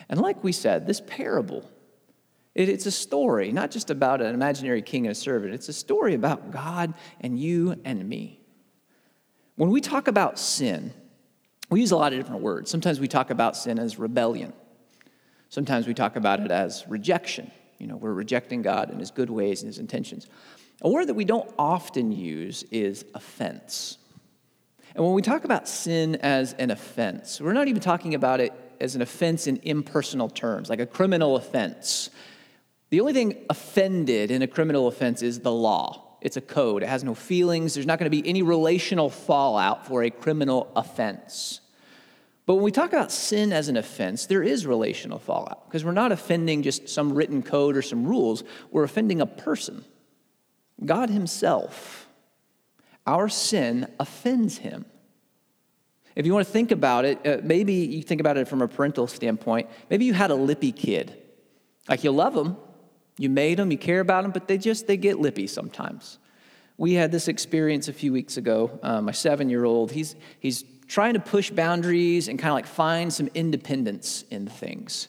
And 0.09 0.21
like 0.21 0.43
we 0.43 0.53
said, 0.53 0.87
this 0.87 1.01
parable, 1.01 1.71
it, 2.55 2.69
it's 2.69 2.87
a 2.87 2.91
story, 2.91 3.53
not 3.53 3.71
just 3.71 3.91
about 3.91 4.21
an 4.21 4.35
imaginary 4.35 4.83
king 4.83 5.07
and 5.07 5.13
a 5.13 5.15
servant, 5.15 5.55
it's 5.55 5.69
a 5.69 5.73
story 5.73 6.15
about 6.15 6.51
God 6.51 6.95
and 7.21 7.39
you 7.39 7.77
and 7.85 8.09
me. 8.09 8.41
When 9.57 9.71
we 9.71 9.81
talk 9.81 10.09
about 10.09 10.39
sin, 10.39 10.93
we 11.71 11.81
use 11.81 11.93
a 11.93 11.97
lot 11.97 12.13
of 12.13 12.19
different 12.19 12.43
words. 12.43 12.71
Sometimes 12.71 13.01
we 13.01 13.09
talk 13.09 13.31
about 13.31 13.57
sin 13.57 13.79
as 13.79 13.99
rebellion. 13.99 14.53
Sometimes 15.49 15.87
we 15.87 15.95
talk 15.95 16.17
about 16.17 16.41
it 16.41 16.51
as 16.51 16.85
rejection. 16.89 17.51
You 17.79 17.87
know, 17.87 17.97
we're 17.97 18.13
rejecting 18.13 18.63
God 18.63 18.91
and 18.91 19.01
his 19.01 19.11
good 19.11 19.31
ways 19.31 19.63
and 19.63 19.69
his 19.69 19.79
intentions. 19.79 20.27
A 20.83 20.89
word 20.89 21.07
that 21.09 21.15
we 21.15 21.25
don't 21.25 21.53
often 21.59 22.13
use 22.13 22.65
is 22.71 23.05
offense. 23.15 23.99
And 24.95 25.05
when 25.05 25.15
we 25.15 25.23
talk 25.23 25.45
about 25.45 25.69
sin 25.69 26.17
as 26.17 26.53
an 26.55 26.71
offense, 26.71 27.41
we're 27.41 27.53
not 27.53 27.69
even 27.69 27.81
talking 27.81 28.15
about 28.15 28.41
it 28.41 28.53
as 28.81 28.95
an 28.95 29.03
offense 29.03 29.47
in 29.47 29.59
impersonal 29.63 30.29
terms, 30.29 30.69
like 30.69 30.81
a 30.81 30.87
criminal 30.87 31.37
offense. 31.37 32.11
The 32.93 33.01
only 33.01 33.15
thing 33.15 33.47
offended 33.49 34.31
in 34.31 34.43
a 34.43 34.47
criminal 34.47 34.87
offense 34.87 35.23
is 35.23 35.41
the 35.41 35.51
law. 35.51 36.19
It's 36.21 36.37
a 36.37 36.43
code. 36.43 36.83
It 36.83 36.91
has 36.91 37.03
no 37.03 37.15
feelings. 37.15 37.73
There's 37.73 37.87
not 37.87 37.99
going 37.99 38.11
to 38.11 38.15
be 38.15 38.29
any 38.29 38.43
relational 38.43 39.09
fallout 39.09 39.87
for 39.87 40.03
a 40.03 40.11
criminal 40.11 40.71
offense. 40.77 41.63
But 42.45 42.57
when 42.57 42.65
we 42.65 42.71
talk 42.71 42.93
about 42.93 43.11
sin 43.11 43.51
as 43.51 43.71
an 43.71 43.79
offense, 43.79 44.27
there 44.27 44.43
is 44.43 44.67
relational 44.67 45.19
fallout 45.19 45.67
because 45.67 45.87
we're 45.87 45.93
not 45.93 46.13
offending 46.13 46.63
just 46.63 46.87
some 46.87 47.15
written 47.15 47.43
code 47.43 47.79
or 47.79 47.83
some 47.83 48.05
rules, 48.05 48.45
we're 48.71 48.85
offending 48.85 49.23
a 49.23 49.27
person. 49.27 49.87
God 50.85 51.09
Himself. 51.09 52.07
Our 53.07 53.31
sin 53.31 53.91
offends 53.99 54.59
Him. 54.59 54.85
If 56.15 56.27
you 56.27 56.35
want 56.35 56.47
to 56.47 56.53
think 56.53 56.71
about 56.71 57.07
it, 57.07 57.27
uh, 57.27 57.39
maybe 57.43 57.73
you 57.73 58.03
think 58.03 58.21
about 58.21 58.37
it 58.37 58.49
from 58.49 58.61
a 58.61 58.69
parental 58.69 59.07
standpoint. 59.07 59.71
Maybe 59.89 60.05
you 60.05 60.13
had 60.13 60.31
a 60.31 60.35
lippy 60.35 60.73
kid. 60.73 61.17
Like 61.89 62.05
you 62.05 62.11
love 62.11 62.35
them, 62.35 62.59
you 63.19 63.29
made 63.29 63.59
them, 63.59 63.71
you 63.71 63.79
care 63.79 64.01
about 64.01 64.23
them, 64.23 64.33
but 64.33 64.49
they 64.49 64.59
just 64.59 64.87
they 64.87 64.97
get 64.97 65.19
lippy 65.19 65.47
sometimes. 65.47 66.19
We 66.79 66.95
had 66.95 67.13
this 67.13 67.29
experience 67.29 67.89
a 67.89 67.93
few 67.93 68.13
weeks 68.13 68.37
ago. 68.37 68.79
Uh, 68.83 69.01
my 69.01 69.13
seven-year-old, 69.13 69.93
he's 69.93 70.17
he's 70.41 70.65
trying 70.89 71.15
to 71.15 71.21
push 71.21 71.51
boundaries 71.51 72.29
and 72.29 72.39
kind 72.39 72.51
of 72.51 72.55
like 72.55 72.67
find 72.67 73.13
some 73.13 73.29
independence 73.35 74.25
in 74.31 74.47
things. 74.47 75.09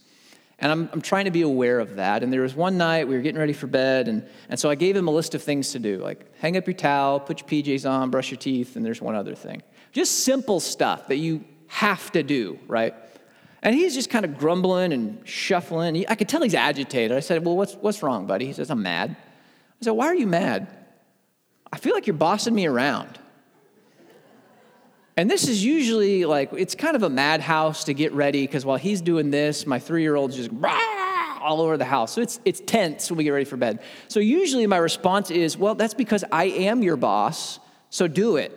And 0.60 0.72
I'm, 0.72 0.90
I'm 0.94 1.02
trying 1.02 1.26
to 1.26 1.32
be 1.32 1.42
aware 1.42 1.80
of 1.80 1.96
that. 1.96 2.24
And 2.24 2.32
there 2.32 2.42
was 2.42 2.56
one 2.56 2.78
night 2.78 3.08
we 3.08 3.16
were 3.16 3.22
getting 3.22 3.40
ready 3.40 3.52
for 3.52 3.68
bed, 3.68 4.08
and, 4.08 4.26
and 4.48 4.58
so 4.58 4.70
I 4.70 4.76
gave 4.76 4.96
him 4.96 5.10
a 5.10 5.12
list 5.12 5.36
of 5.36 5.44
things 5.44 5.72
to 5.72 5.80
do 5.80 5.98
like 5.98 6.38
hang 6.38 6.58
up 6.58 6.68
your 6.68 6.76
towel, 6.76 7.20
put 7.20 7.42
your 7.42 7.50
PJs 7.64 7.90
on, 7.90 8.12
brush 8.12 8.32
your 8.32 8.40
teeth, 8.40 8.76
and 8.76 8.86
there's 8.86 9.02
one 9.02 9.16
other 9.16 9.36
thing. 9.36 9.62
Just 9.92 10.24
simple 10.24 10.60
stuff 10.60 11.08
that 11.08 11.18
you 11.18 11.44
have 11.68 12.12
to 12.12 12.24
do, 12.24 12.60
right? 12.68 12.94
And 13.64 13.74
he's 13.74 13.96
just 13.96 14.10
kind 14.10 14.26
of 14.26 14.38
grumbling 14.38 14.92
and 14.92 15.26
shuffling. 15.28 16.06
I 16.10 16.16
could 16.16 16.28
tell 16.28 16.42
he's 16.42 16.54
agitated. 16.54 17.16
I 17.16 17.22
said, 17.22 17.46
Well, 17.46 17.56
what's, 17.56 17.74
what's 17.76 18.04
wrong, 18.04 18.28
buddy? 18.28 18.46
He 18.46 18.54
says, 18.54 18.70
I'm 18.70 18.84
mad. 18.84 19.16
I 19.82 19.86
said, 19.86 19.92
Why 19.92 20.08
are 20.08 20.16
you 20.16 20.28
mad? 20.28 20.68
I 21.72 21.78
feel 21.78 21.94
like 21.94 22.06
you're 22.06 22.14
bossing 22.14 22.54
me 22.54 22.68
around. 22.68 23.18
And 25.16 25.32
this 25.32 25.48
is 25.48 25.64
usually 25.64 26.26
like, 26.26 26.52
it's 26.54 26.76
kind 26.76 26.96
of 26.96 27.04
a 27.04 27.10
madhouse 27.10 27.86
to 27.86 27.94
get 27.94 28.12
ready 28.14 28.46
because 28.46 28.66
while 28.66 28.78
he's 28.78 29.00
doing 29.00 29.32
this, 29.32 29.66
my 29.66 29.80
three 29.80 30.02
year 30.02 30.16
old's 30.16 30.36
just 30.36 30.52
all 31.42 31.62
over 31.62 31.78
the 31.78 31.86
house. 31.86 32.14
So 32.14 32.22
it's, 32.22 32.40
it's 32.46 32.60
tense 32.60 33.10
when 33.10 33.18
we 33.18 33.24
get 33.24 33.30
ready 33.32 33.46
for 33.46 33.58
bed. 33.58 33.80
So 34.08 34.20
usually 34.20 34.68
my 34.68 34.78
response 34.78 35.32
is, 35.32 35.58
well, 35.58 35.76
that's 35.76 35.94
because 35.94 36.24
I 36.32 36.46
am 36.46 36.84
your 36.84 36.98
boss, 36.98 37.60
so 37.90 38.08
do 38.08 38.38
it. 38.38 38.52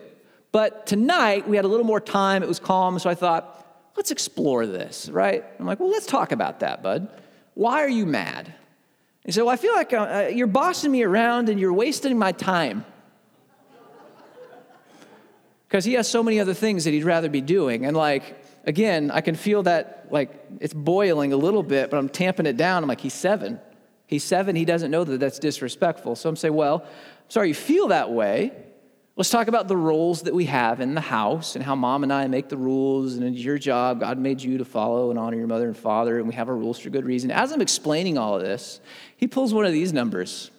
But 0.50 0.86
tonight 0.86 1.46
we 1.46 1.56
had 1.56 1.64
a 1.64 1.68
little 1.68 1.84
more 1.84 2.00
time, 2.00 2.42
it 2.42 2.48
was 2.48 2.58
calm, 2.58 2.98
so 2.98 3.10
I 3.10 3.14
thought, 3.14 3.55
let's 3.96 4.10
explore 4.10 4.66
this, 4.66 5.08
right? 5.08 5.44
I'm 5.58 5.66
like, 5.66 5.80
well, 5.80 5.90
let's 5.90 6.06
talk 6.06 6.32
about 6.32 6.60
that, 6.60 6.82
bud. 6.82 7.08
Why 7.54 7.82
are 7.82 7.88
you 7.88 8.06
mad? 8.06 8.52
He 9.24 9.32
said, 9.32 9.42
well, 9.42 9.52
I 9.52 9.56
feel 9.56 9.74
like 9.74 9.92
uh, 9.92 9.96
uh 9.96 10.30
you're 10.32 10.46
bossing 10.46 10.92
me 10.92 11.02
around 11.02 11.48
and 11.48 11.58
you're 11.58 11.72
wasting 11.72 12.16
my 12.18 12.32
time 12.32 12.84
because 15.68 15.84
he 15.84 15.94
has 15.94 16.08
so 16.08 16.22
many 16.22 16.38
other 16.38 16.54
things 16.54 16.84
that 16.84 16.92
he'd 16.92 17.04
rather 17.04 17.28
be 17.28 17.40
doing. 17.40 17.86
And 17.86 17.96
like, 17.96 18.36
again, 18.64 19.10
I 19.10 19.20
can 19.20 19.34
feel 19.34 19.62
that 19.64 20.06
like 20.10 20.30
it's 20.60 20.74
boiling 20.74 21.32
a 21.32 21.36
little 21.36 21.62
bit, 21.62 21.90
but 21.90 21.96
I'm 21.96 22.08
tamping 22.08 22.46
it 22.46 22.56
down. 22.56 22.82
I'm 22.82 22.88
like, 22.88 23.00
he's 23.00 23.14
seven. 23.14 23.60
He's 24.06 24.22
seven. 24.22 24.54
He 24.54 24.64
doesn't 24.64 24.90
know 24.90 25.02
that 25.02 25.18
that's 25.18 25.38
disrespectful. 25.38 26.14
So 26.14 26.28
I'm 26.28 26.36
saying, 26.36 26.54
well, 26.54 26.86
sorry 27.28 27.48
you 27.48 27.54
feel 27.54 27.88
that 27.88 28.12
way. 28.12 28.52
Let's 29.16 29.30
talk 29.30 29.48
about 29.48 29.66
the 29.66 29.76
roles 29.78 30.22
that 30.22 30.34
we 30.34 30.44
have 30.44 30.82
in 30.82 30.94
the 30.94 31.00
house 31.00 31.56
and 31.56 31.64
how 31.64 31.74
mom 31.74 32.02
and 32.02 32.12
I 32.12 32.26
make 32.26 32.50
the 32.50 32.58
rules, 32.58 33.14
and 33.14 33.24
it's 33.24 33.42
your 33.42 33.56
job. 33.56 34.00
God 34.00 34.18
made 34.18 34.42
you 34.42 34.58
to 34.58 34.64
follow 34.64 35.08
and 35.08 35.18
honor 35.18 35.38
your 35.38 35.46
mother 35.46 35.66
and 35.66 35.76
father, 35.76 36.18
and 36.18 36.28
we 36.28 36.34
have 36.34 36.50
our 36.50 36.54
rules 36.54 36.78
for 36.78 36.90
good 36.90 37.06
reason. 37.06 37.30
As 37.30 37.50
I'm 37.50 37.62
explaining 37.62 38.18
all 38.18 38.36
of 38.36 38.42
this, 38.42 38.78
he 39.16 39.26
pulls 39.26 39.54
one 39.54 39.64
of 39.64 39.72
these 39.72 39.90
numbers. 39.90 40.50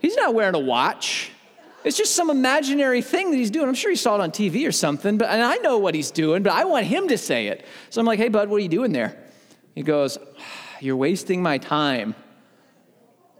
He's 0.00 0.16
not 0.16 0.34
wearing 0.34 0.56
a 0.56 0.60
watch. 0.60 1.30
It's 1.84 1.96
just 1.96 2.16
some 2.16 2.30
imaginary 2.30 3.00
thing 3.00 3.30
that 3.30 3.36
he's 3.36 3.52
doing. 3.52 3.68
I'm 3.68 3.74
sure 3.74 3.92
he 3.92 3.96
saw 3.96 4.16
it 4.16 4.20
on 4.20 4.32
TV 4.32 4.66
or 4.66 4.72
something, 4.72 5.18
but 5.18 5.28
and 5.30 5.40
I 5.40 5.58
know 5.58 5.78
what 5.78 5.94
he's 5.94 6.10
doing, 6.10 6.42
but 6.42 6.52
I 6.52 6.64
want 6.64 6.84
him 6.86 7.06
to 7.08 7.16
say 7.16 7.46
it. 7.46 7.64
So 7.90 8.00
I'm 8.00 8.06
like, 8.06 8.18
hey, 8.18 8.28
bud, 8.28 8.48
what 8.48 8.56
are 8.56 8.60
you 8.60 8.68
doing 8.68 8.90
there? 8.90 9.16
He 9.76 9.84
goes, 9.84 10.18
You're 10.80 10.96
wasting 10.96 11.44
my 11.44 11.58
time. 11.58 12.16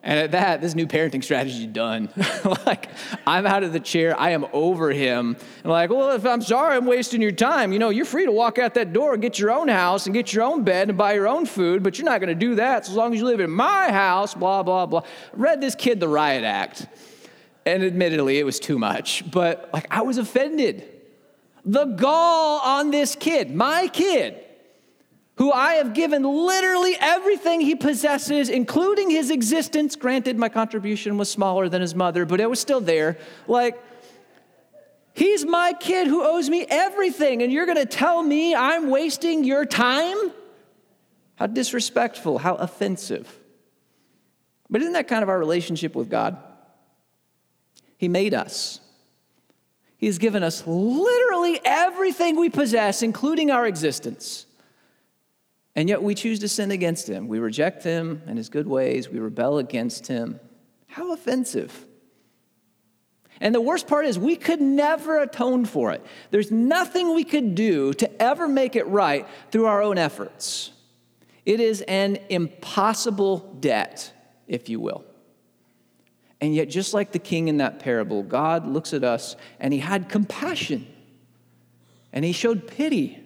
And 0.06 0.20
at 0.20 0.30
that, 0.30 0.60
this 0.60 0.76
new 0.76 0.86
parenting 0.86 1.22
strategy 1.22 1.66
done. 1.66 2.08
like, 2.64 2.88
I'm 3.26 3.44
out 3.44 3.64
of 3.64 3.72
the 3.72 3.80
chair. 3.80 4.18
I 4.18 4.30
am 4.30 4.46
over 4.52 4.92
him. 4.92 5.36
And 5.64 5.72
like, 5.72 5.90
well, 5.90 6.12
if 6.12 6.24
I'm 6.24 6.42
sorry 6.42 6.76
I'm 6.76 6.86
wasting 6.86 7.20
your 7.20 7.32
time, 7.32 7.72
you 7.72 7.80
know, 7.80 7.88
you're 7.88 8.04
free 8.04 8.24
to 8.24 8.30
walk 8.30 8.60
out 8.60 8.74
that 8.74 8.92
door 8.92 9.14
and 9.14 9.20
get 9.20 9.40
your 9.40 9.50
own 9.50 9.66
house 9.66 10.06
and 10.06 10.14
get 10.14 10.32
your 10.32 10.44
own 10.44 10.62
bed 10.62 10.90
and 10.90 10.96
buy 10.96 11.14
your 11.14 11.26
own 11.26 11.44
food, 11.44 11.82
but 11.82 11.98
you're 11.98 12.04
not 12.04 12.20
going 12.20 12.28
to 12.28 12.36
do 12.36 12.54
that 12.54 12.86
so 12.86 12.92
as 12.92 12.96
long 12.96 13.14
as 13.14 13.18
you 13.18 13.26
live 13.26 13.40
in 13.40 13.50
my 13.50 13.90
house, 13.90 14.32
blah, 14.32 14.62
blah, 14.62 14.86
blah. 14.86 15.02
Read 15.32 15.60
this 15.60 15.74
kid 15.74 15.98
the 15.98 16.08
riot 16.08 16.44
act. 16.44 16.86
And 17.66 17.82
admittedly, 17.82 18.38
it 18.38 18.44
was 18.44 18.60
too 18.60 18.78
much, 18.78 19.28
but 19.28 19.70
like 19.72 19.88
I 19.90 20.02
was 20.02 20.18
offended. 20.18 20.88
The 21.64 21.84
gall 21.84 22.60
on 22.60 22.92
this 22.92 23.16
kid, 23.16 23.52
my 23.52 23.88
kid, 23.88 24.40
who 25.36 25.52
I 25.52 25.74
have 25.74 25.92
given 25.92 26.22
literally 26.22 26.96
everything 26.98 27.60
he 27.60 27.74
possesses, 27.74 28.48
including 28.48 29.10
his 29.10 29.30
existence. 29.30 29.94
Granted, 29.94 30.38
my 30.38 30.48
contribution 30.48 31.18
was 31.18 31.30
smaller 31.30 31.68
than 31.68 31.82
his 31.82 31.94
mother, 31.94 32.24
but 32.24 32.40
it 32.40 32.48
was 32.48 32.58
still 32.58 32.80
there. 32.80 33.18
Like, 33.46 33.78
he's 35.14 35.44
my 35.44 35.74
kid 35.74 36.06
who 36.06 36.24
owes 36.24 36.48
me 36.48 36.64
everything, 36.68 37.42
and 37.42 37.52
you're 37.52 37.66
gonna 37.66 37.84
tell 37.84 38.22
me 38.22 38.54
I'm 38.54 38.88
wasting 38.88 39.44
your 39.44 39.66
time? 39.66 40.16
How 41.34 41.46
disrespectful, 41.46 42.38
how 42.38 42.54
offensive. 42.54 43.38
But 44.70 44.80
isn't 44.80 44.94
that 44.94 45.06
kind 45.06 45.22
of 45.22 45.28
our 45.28 45.38
relationship 45.38 45.94
with 45.94 46.08
God? 46.08 46.38
He 47.98 48.08
made 48.08 48.32
us. 48.32 48.80
He's 49.98 50.16
given 50.16 50.42
us 50.42 50.62
literally 50.66 51.60
everything 51.62 52.36
we 52.38 52.48
possess, 52.48 53.02
including 53.02 53.50
our 53.50 53.66
existence. 53.66 54.45
And 55.76 55.90
yet 55.90 56.02
we 56.02 56.14
choose 56.14 56.38
to 56.40 56.48
sin 56.48 56.70
against 56.70 57.08
Him. 57.08 57.28
We 57.28 57.38
reject 57.38 57.84
Him 57.84 58.22
and 58.26 58.38
His 58.38 58.48
good 58.48 58.66
ways. 58.66 59.10
We 59.10 59.18
rebel 59.18 59.58
against 59.58 60.06
Him. 60.06 60.40
How 60.86 61.12
offensive. 61.12 61.84
And 63.42 63.54
the 63.54 63.60
worst 63.60 63.86
part 63.86 64.06
is, 64.06 64.18
we 64.18 64.36
could 64.36 64.62
never 64.62 65.20
atone 65.20 65.66
for 65.66 65.92
it. 65.92 66.02
There's 66.30 66.50
nothing 66.50 67.14
we 67.14 67.24
could 67.24 67.54
do 67.54 67.92
to 67.94 68.22
ever 68.22 68.48
make 68.48 68.74
it 68.74 68.86
right 68.86 69.28
through 69.52 69.66
our 69.66 69.82
own 69.82 69.98
efforts. 69.98 70.72
It 71.44 71.60
is 71.60 71.82
an 71.82 72.18
impossible 72.30 73.56
debt, 73.60 74.10
if 74.48 74.70
you 74.70 74.80
will. 74.80 75.04
And 76.40 76.54
yet, 76.54 76.70
just 76.70 76.94
like 76.94 77.12
the 77.12 77.18
king 77.18 77.48
in 77.48 77.58
that 77.58 77.78
parable, 77.78 78.22
God 78.22 78.66
looks 78.66 78.94
at 78.94 79.04
us 79.04 79.36
and 79.60 79.74
he 79.74 79.80
had 79.80 80.08
compassion 80.08 80.86
and 82.12 82.24
he 82.24 82.32
showed 82.32 82.66
pity 82.66 83.22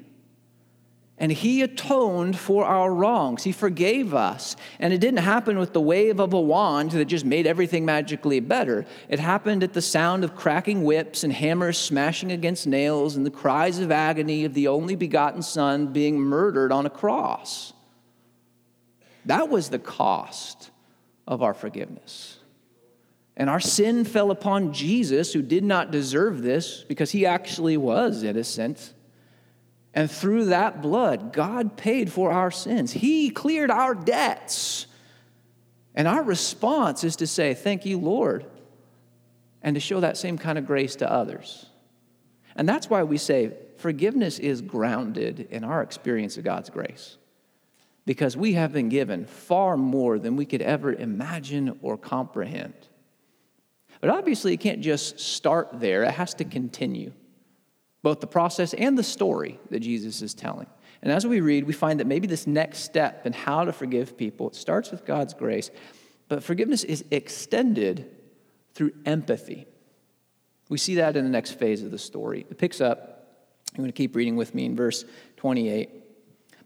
And 1.20 1.30
he 1.30 1.60
atoned 1.60 2.38
for 2.38 2.64
our 2.64 2.92
wrongs. 2.92 3.44
He 3.44 3.52
forgave 3.52 4.14
us. 4.14 4.56
And 4.78 4.94
it 4.94 4.98
didn't 4.98 5.20
happen 5.20 5.58
with 5.58 5.74
the 5.74 5.80
wave 5.80 6.18
of 6.18 6.32
a 6.32 6.40
wand 6.40 6.92
that 6.92 7.04
just 7.04 7.26
made 7.26 7.46
everything 7.46 7.84
magically 7.84 8.40
better. 8.40 8.86
It 9.06 9.20
happened 9.20 9.62
at 9.62 9.74
the 9.74 9.82
sound 9.82 10.24
of 10.24 10.34
cracking 10.34 10.82
whips 10.82 11.22
and 11.22 11.30
hammers 11.30 11.76
smashing 11.76 12.32
against 12.32 12.66
nails 12.66 13.16
and 13.16 13.26
the 13.26 13.30
cries 13.30 13.78
of 13.80 13.92
agony 13.92 14.46
of 14.46 14.54
the 14.54 14.68
only 14.68 14.96
begotten 14.96 15.42
Son 15.42 15.92
being 15.92 16.18
murdered 16.18 16.72
on 16.72 16.86
a 16.86 16.90
cross. 16.90 17.74
That 19.26 19.50
was 19.50 19.68
the 19.68 19.78
cost 19.78 20.70
of 21.28 21.42
our 21.42 21.52
forgiveness. 21.52 22.38
And 23.36 23.50
our 23.50 23.60
sin 23.60 24.06
fell 24.06 24.30
upon 24.30 24.72
Jesus, 24.72 25.34
who 25.34 25.42
did 25.42 25.64
not 25.64 25.90
deserve 25.90 26.40
this 26.40 26.82
because 26.82 27.10
he 27.10 27.26
actually 27.26 27.76
was 27.76 28.22
innocent. 28.22 28.94
And 29.94 30.10
through 30.10 30.46
that 30.46 30.82
blood, 30.82 31.32
God 31.32 31.76
paid 31.76 32.12
for 32.12 32.30
our 32.30 32.50
sins. 32.50 32.92
He 32.92 33.30
cleared 33.30 33.70
our 33.70 33.94
debts. 33.94 34.86
And 35.94 36.06
our 36.06 36.22
response 36.22 37.02
is 37.02 37.16
to 37.16 37.26
say, 37.26 37.54
Thank 37.54 37.84
you, 37.84 37.98
Lord, 37.98 38.46
and 39.62 39.74
to 39.74 39.80
show 39.80 40.00
that 40.00 40.16
same 40.16 40.38
kind 40.38 40.58
of 40.58 40.66
grace 40.66 40.96
to 40.96 41.10
others. 41.10 41.66
And 42.54 42.68
that's 42.68 42.88
why 42.88 43.02
we 43.02 43.18
say 43.18 43.52
forgiveness 43.78 44.38
is 44.38 44.60
grounded 44.60 45.48
in 45.50 45.64
our 45.64 45.82
experience 45.82 46.36
of 46.36 46.44
God's 46.44 46.70
grace. 46.70 47.16
Because 48.06 48.36
we 48.36 48.54
have 48.54 48.72
been 48.72 48.88
given 48.88 49.24
far 49.26 49.76
more 49.76 50.18
than 50.18 50.36
we 50.36 50.46
could 50.46 50.62
ever 50.62 50.92
imagine 50.92 51.78
or 51.82 51.96
comprehend. 51.96 52.74
But 54.00 54.10
obviously, 54.10 54.54
it 54.54 54.60
can't 54.60 54.80
just 54.80 55.20
start 55.20 55.68
there, 55.80 56.04
it 56.04 56.12
has 56.12 56.34
to 56.34 56.44
continue 56.44 57.12
both 58.02 58.20
the 58.20 58.26
process 58.26 58.74
and 58.74 58.96
the 58.96 59.02
story 59.02 59.58
that 59.70 59.80
Jesus 59.80 60.22
is 60.22 60.34
telling. 60.34 60.66
And 61.02 61.12
as 61.12 61.26
we 61.26 61.40
read, 61.40 61.64
we 61.64 61.72
find 61.72 62.00
that 62.00 62.06
maybe 62.06 62.26
this 62.26 62.46
next 62.46 62.80
step 62.80 63.26
in 63.26 63.32
how 63.32 63.64
to 63.64 63.72
forgive 63.72 64.16
people, 64.16 64.48
it 64.48 64.54
starts 64.54 64.90
with 64.90 65.04
God's 65.04 65.34
grace, 65.34 65.70
but 66.28 66.42
forgiveness 66.42 66.84
is 66.84 67.04
extended 67.10 68.10
through 68.74 68.92
empathy. 69.04 69.66
We 70.68 70.78
see 70.78 70.96
that 70.96 71.16
in 71.16 71.24
the 71.24 71.30
next 71.30 71.52
phase 71.52 71.82
of 71.82 71.90
the 71.90 71.98
story. 71.98 72.46
It 72.48 72.58
picks 72.58 72.80
up, 72.80 73.26
I'm 73.72 73.78
going 73.78 73.88
to 73.88 73.96
keep 73.96 74.14
reading 74.14 74.36
with 74.36 74.54
me 74.54 74.66
in 74.66 74.76
verse 74.76 75.04
28. 75.38 75.90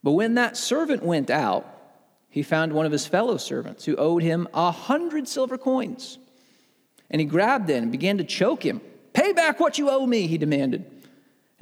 But 0.03 0.13
when 0.13 0.35
that 0.35 0.57
servant 0.57 1.03
went 1.03 1.31
out, 1.31 1.67
he 2.29 2.43
found 2.43 2.73
one 2.73 2.85
of 2.85 2.93
his 2.93 3.07
fellow 3.07 3.37
servants 3.37 3.85
who 3.85 3.97
owed 3.97 4.23
him 4.23 4.49
a 4.53 4.71
hundred 4.71 5.29
silver 5.29 5.57
coins. 5.57 6.19
And 7.11 7.21
he 7.21 7.27
grabbed 7.27 7.71
it 7.71 7.83
and 7.83 7.93
began 7.93 8.19
to 8.19 8.25
choke 8.25 8.65
him. 8.65 8.81
Pay 9.13 9.33
back 9.33 9.61
what 9.61 9.79
you 9.79 9.89
owe 9.89 10.05
me, 10.05 10.27
he 10.27 10.37
demanded. 10.37 10.85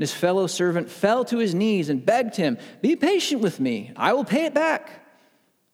And 0.02 0.08
his 0.08 0.18
fellow 0.18 0.48
servant 0.48 0.90
fell 0.90 1.24
to 1.26 1.38
his 1.38 1.54
knees 1.54 1.88
and 1.88 2.04
begged 2.04 2.34
him, 2.34 2.58
Be 2.80 2.96
patient 2.96 3.40
with 3.40 3.60
me, 3.60 3.92
I 3.94 4.14
will 4.14 4.24
pay 4.24 4.46
it 4.46 4.52
back. 4.52 4.90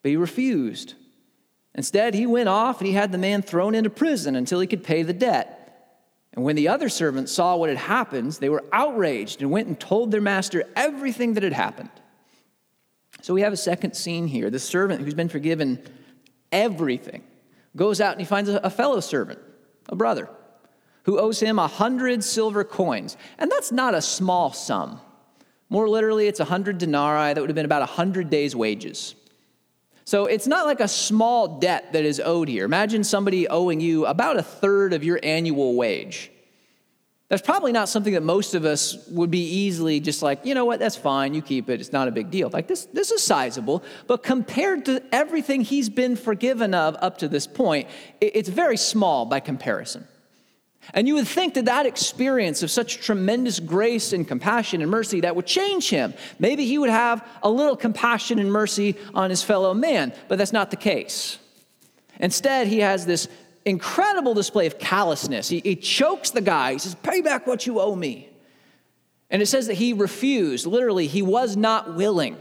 But 0.02 0.10
he 0.10 0.16
refused. 0.18 0.92
Instead, 1.74 2.12
he 2.12 2.26
went 2.26 2.50
off 2.50 2.78
and 2.78 2.86
he 2.86 2.92
had 2.92 3.10
the 3.10 3.16
man 3.16 3.40
thrown 3.40 3.74
into 3.74 3.88
prison 3.88 4.36
until 4.36 4.60
he 4.60 4.66
could 4.66 4.84
pay 4.84 5.02
the 5.02 5.14
debt. 5.14 5.96
And 6.34 6.44
when 6.44 6.56
the 6.56 6.68
other 6.68 6.90
servants 6.90 7.32
saw 7.32 7.56
what 7.56 7.70
had 7.70 7.78
happened, 7.78 8.32
they 8.32 8.50
were 8.50 8.64
outraged 8.70 9.40
and 9.40 9.50
went 9.50 9.66
and 9.66 9.80
told 9.80 10.10
their 10.10 10.20
master 10.20 10.64
everything 10.76 11.32
that 11.32 11.42
had 11.42 11.54
happened. 11.54 11.88
So 13.22 13.32
we 13.32 13.40
have 13.40 13.54
a 13.54 13.56
second 13.56 13.94
scene 13.94 14.26
here. 14.26 14.50
The 14.50 14.58
servant 14.58 15.00
who's 15.00 15.14
been 15.14 15.30
forgiven 15.30 15.82
everything 16.52 17.24
goes 17.74 17.98
out 17.98 18.12
and 18.12 18.20
he 18.20 18.26
finds 18.26 18.50
a 18.50 18.68
fellow 18.68 19.00
servant, 19.00 19.38
a 19.88 19.96
brother 19.96 20.28
who 21.04 21.18
owes 21.18 21.40
him 21.40 21.58
a 21.58 21.66
hundred 21.66 22.22
silver 22.22 22.64
coins. 22.64 23.16
And 23.38 23.50
that's 23.50 23.72
not 23.72 23.94
a 23.94 24.02
small 24.02 24.52
sum. 24.52 25.00
More 25.70 25.88
literally, 25.88 26.28
it's 26.28 26.40
a 26.40 26.44
hundred 26.44 26.78
denarii. 26.78 27.34
That 27.34 27.40
would 27.40 27.50
have 27.50 27.54
been 27.54 27.64
about 27.64 27.82
a 27.82 27.86
hundred 27.86 28.30
days' 28.30 28.56
wages. 28.56 29.14
So 30.04 30.24
it's 30.24 30.46
not 30.46 30.64
like 30.64 30.80
a 30.80 30.88
small 30.88 31.58
debt 31.58 31.92
that 31.92 32.04
is 32.04 32.18
owed 32.18 32.48
here. 32.48 32.64
Imagine 32.64 33.04
somebody 33.04 33.46
owing 33.46 33.80
you 33.80 34.06
about 34.06 34.38
a 34.38 34.42
third 34.42 34.94
of 34.94 35.04
your 35.04 35.20
annual 35.22 35.74
wage. 35.74 36.30
That's 37.28 37.42
probably 37.42 37.72
not 37.72 37.90
something 37.90 38.14
that 38.14 38.22
most 38.22 38.54
of 38.54 38.64
us 38.64 39.06
would 39.08 39.30
be 39.30 39.42
easily 39.42 40.00
just 40.00 40.22
like, 40.22 40.46
you 40.46 40.54
know 40.54 40.64
what, 40.64 40.78
that's 40.78 40.96
fine, 40.96 41.34
you 41.34 41.42
keep 41.42 41.68
it, 41.68 41.78
it's 41.78 41.92
not 41.92 42.08
a 42.08 42.10
big 42.10 42.30
deal. 42.30 42.48
Like 42.48 42.68
this, 42.68 42.86
this 42.86 43.10
is 43.10 43.22
sizable, 43.22 43.84
but 44.06 44.22
compared 44.22 44.86
to 44.86 45.02
everything 45.12 45.60
he's 45.60 45.90
been 45.90 46.16
forgiven 46.16 46.72
of 46.72 46.96
up 47.00 47.18
to 47.18 47.28
this 47.28 47.46
point, 47.46 47.86
it's 48.22 48.48
very 48.48 48.78
small 48.78 49.26
by 49.26 49.40
comparison. 49.40 50.08
And 50.94 51.06
you 51.06 51.14
would 51.14 51.28
think 51.28 51.54
that 51.54 51.66
that 51.66 51.86
experience 51.86 52.62
of 52.62 52.70
such 52.70 53.00
tremendous 53.00 53.60
grace 53.60 54.12
and 54.12 54.26
compassion 54.26 54.80
and 54.80 54.90
mercy 54.90 55.20
that 55.20 55.36
would 55.36 55.46
change 55.46 55.90
him. 55.90 56.14
Maybe 56.38 56.64
he 56.64 56.78
would 56.78 56.90
have 56.90 57.26
a 57.42 57.50
little 57.50 57.76
compassion 57.76 58.38
and 58.38 58.50
mercy 58.50 58.96
on 59.14 59.30
his 59.30 59.42
fellow 59.42 59.74
man, 59.74 60.14
but 60.28 60.38
that's 60.38 60.52
not 60.52 60.70
the 60.70 60.76
case. 60.76 61.38
Instead, 62.18 62.66
he 62.66 62.80
has 62.80 63.04
this 63.04 63.28
incredible 63.64 64.34
display 64.34 64.66
of 64.66 64.78
callousness. 64.78 65.48
He, 65.48 65.60
he 65.60 65.76
chokes 65.76 66.30
the 66.30 66.40
guy. 66.40 66.72
He 66.72 66.78
says, 66.78 66.94
Pay 66.96 67.20
back 67.20 67.46
what 67.46 67.66
you 67.66 67.80
owe 67.80 67.94
me. 67.94 68.28
And 69.30 69.42
it 69.42 69.46
says 69.46 69.66
that 69.66 69.74
he 69.74 69.92
refused. 69.92 70.66
Literally, 70.66 71.06
he 71.06 71.22
was 71.22 71.56
not 71.56 71.94
willing. 71.94 72.38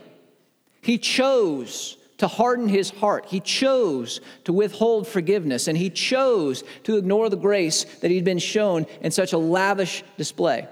He 0.82 0.98
chose 0.98 1.98
to 2.18 2.28
harden 2.28 2.68
his 2.68 2.90
heart. 2.90 3.26
He 3.28 3.40
chose 3.40 4.22
to 4.46 4.54
withhold 4.54 5.08
forgiveness, 5.08 5.68
and 5.68 5.78
he 5.78 5.90
chose 5.90 6.64
to 6.84 6.98
ignore 6.98 7.30
the 7.30 7.38
grace 7.38 7.84
that 8.02 8.12
he'd 8.12 8.26
been 8.26 8.40
shown 8.40 8.86
in 9.02 9.12
such 9.12 9.34
a 9.34 9.38
lavish 9.38 10.04
display. 10.18 10.68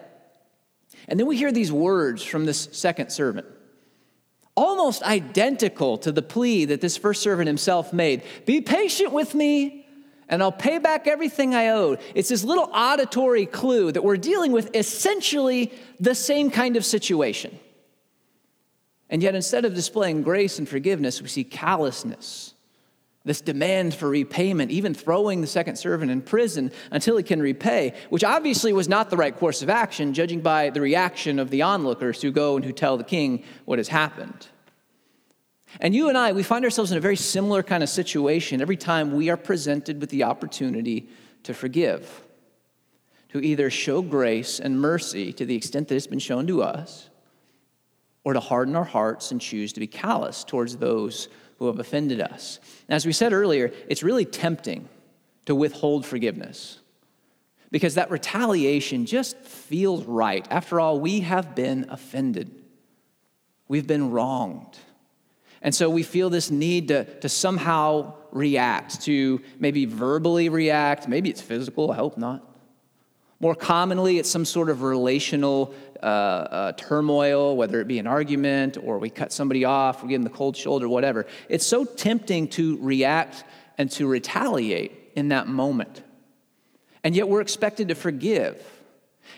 And 1.07 1.19
then 1.19 1.27
we 1.27 1.37
hear 1.37 1.51
these 1.51 1.71
words 1.71 2.23
from 2.23 2.45
this 2.45 2.69
second 2.71 3.11
servant, 3.11 3.45
almost 4.55 5.03
identical 5.03 5.97
to 5.99 6.11
the 6.11 6.21
plea 6.21 6.65
that 6.65 6.81
this 6.81 6.97
first 6.97 7.21
servant 7.21 7.47
himself 7.47 7.93
made 7.93 8.23
Be 8.45 8.61
patient 8.61 9.11
with 9.11 9.35
me, 9.35 9.85
and 10.27 10.41
I'll 10.41 10.51
pay 10.51 10.79
back 10.79 11.07
everything 11.07 11.53
I 11.53 11.69
owed. 11.69 11.99
It's 12.15 12.29
this 12.29 12.43
little 12.43 12.69
auditory 12.73 13.45
clue 13.45 13.91
that 13.91 14.03
we're 14.03 14.17
dealing 14.17 14.51
with 14.51 14.75
essentially 14.75 15.71
the 15.99 16.15
same 16.15 16.49
kind 16.49 16.75
of 16.75 16.83
situation. 16.83 17.59
And 19.09 19.21
yet, 19.21 19.35
instead 19.35 19.65
of 19.65 19.75
displaying 19.75 20.23
grace 20.23 20.57
and 20.57 20.67
forgiveness, 20.67 21.21
we 21.21 21.27
see 21.27 21.43
callousness, 21.43 22.55
this 23.23 23.41
demand 23.41 23.93
for 23.93 24.09
repayment, 24.09 24.71
even 24.71 24.93
throwing 24.93 25.41
the 25.41 25.47
second 25.47 25.75
servant 25.75 26.11
in 26.11 26.21
prison 26.21 26.71
until 26.91 27.17
he 27.17 27.23
can 27.23 27.41
repay, 27.41 27.93
which 28.09 28.23
obviously 28.23 28.73
was 28.73 28.89
not 28.89 29.09
the 29.09 29.17
right 29.17 29.35
course 29.35 29.61
of 29.61 29.69
action, 29.69 30.13
judging 30.13 30.41
by 30.41 30.71
the 30.71 30.81
reaction 30.81 31.37
of 31.37 31.51
the 31.51 31.61
onlookers 31.61 32.21
who 32.21 32.31
go 32.31 32.55
and 32.55 32.65
who 32.65 32.71
tell 32.71 32.97
the 32.97 33.03
king 33.03 33.43
what 33.65 33.79
has 33.79 33.89
happened. 33.89 34.47
And 35.79 35.93
you 35.93 36.09
and 36.09 36.17
I, 36.17 36.31
we 36.31 36.43
find 36.43 36.63
ourselves 36.63 36.91
in 36.91 36.97
a 36.97 37.01
very 37.01 37.17
similar 37.17 37.61
kind 37.61 37.83
of 37.83 37.89
situation 37.89 38.61
every 38.61 38.77
time 38.77 39.11
we 39.11 39.29
are 39.29 39.37
presented 39.37 39.99
with 39.99 40.09
the 40.09 40.23
opportunity 40.23 41.09
to 41.43 41.53
forgive, 41.53 42.23
to 43.29 43.39
either 43.39 43.69
show 43.69 44.01
grace 44.01 44.59
and 44.59 44.79
mercy 44.79 45.33
to 45.33 45.45
the 45.45 45.55
extent 45.55 45.89
that 45.89 45.95
it's 45.95 46.07
been 46.07 46.17
shown 46.17 46.47
to 46.47 46.63
us 46.63 47.09
or 48.25 48.33
to 48.33 48.39
harden 48.41 48.75
our 48.75 48.83
hearts 48.83 49.31
and 49.31 49.39
choose 49.39 49.71
to 49.71 49.79
be 49.79 49.87
callous 49.87 50.43
towards 50.43 50.75
those 50.75 51.29
who 51.59 51.67
have 51.67 51.79
offended 51.79 52.19
us. 52.19 52.59
As 52.89 53.05
we 53.05 53.13
said 53.13 53.31
earlier, 53.31 53.71
it's 53.87 54.03
really 54.03 54.25
tempting 54.25 54.89
to 55.45 55.55
withhold 55.55 56.05
forgiveness 56.05 56.79
because 57.71 57.95
that 57.95 58.11
retaliation 58.11 59.05
just 59.05 59.37
feels 59.37 60.03
right. 60.05 60.45
After 60.49 60.79
all, 60.79 60.99
we 60.99 61.21
have 61.21 61.55
been 61.55 61.85
offended, 61.89 62.51
we've 63.67 63.87
been 63.87 64.11
wronged. 64.11 64.77
And 65.61 65.73
so 65.73 65.89
we 65.89 66.03
feel 66.03 66.29
this 66.29 66.51
need 66.51 66.89
to, 66.89 67.05
to 67.21 67.29
somehow 67.29 68.13
react, 68.31 69.01
to 69.03 69.41
maybe 69.57 69.85
verbally 69.85 70.47
react. 70.49 71.07
Maybe 71.07 71.31
it's 71.31 71.41
physical, 71.41 71.91
I 71.91 71.95
hope 71.95 72.19
not. 72.19 72.54
More 73.39 73.55
commonly, 73.55 74.17
it's 74.17 74.29
some 74.29 74.45
sort 74.45 74.69
of 74.69 74.81
relational 74.81 75.73
uh, 76.01 76.05
uh, 76.05 76.71
turmoil, 76.73 77.57
whether 77.57 77.81
it 77.81 77.87
be 77.87 77.99
an 77.99 78.07
argument 78.07 78.77
or 78.81 78.97
we 78.97 79.09
cut 79.09 79.33
somebody 79.33 79.65
off, 79.65 80.03
we 80.03 80.09
give 80.09 80.21
them 80.21 80.23
the 80.23 80.35
cold 80.35 80.55
shoulder, 80.55 80.87
whatever. 80.87 81.25
It's 81.49 81.65
so 81.65 81.83
tempting 81.83 82.47
to 82.49 82.77
react 82.81 83.43
and 83.77 83.91
to 83.91 84.07
retaliate 84.07 85.11
in 85.15 85.29
that 85.29 85.47
moment. 85.47 86.01
And 87.03 87.15
yet 87.15 87.27
we're 87.27 87.41
expected 87.41 87.89
to 87.89 87.95
forgive. 87.95 88.63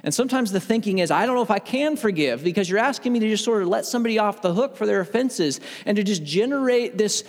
And 0.04 0.14
sometimes 0.14 0.52
the 0.52 0.60
thinking 0.60 1.00
is, 1.00 1.12
I 1.12 1.26
don't 1.26 1.36
know 1.36 1.42
if 1.42 1.52
I 1.52 1.60
can 1.60 1.98
forgive 1.98 2.44
because 2.44 2.70
you're 2.70 2.80
asking 2.80 3.14
me 3.14 3.20
to 3.20 3.30
just 3.30 3.44
sort 3.44 3.62
of 3.62 3.68
let 3.68 3.86
somebody 3.86 4.20
off 4.20 4.42
the 4.42 4.54
hook 4.54 4.76
for 4.76 4.86
their 4.86 5.00
offenses 5.00 5.60
and 5.86 5.96
to 5.96 6.04
just 6.04 6.24
generate 6.24 6.98
this 6.98 7.24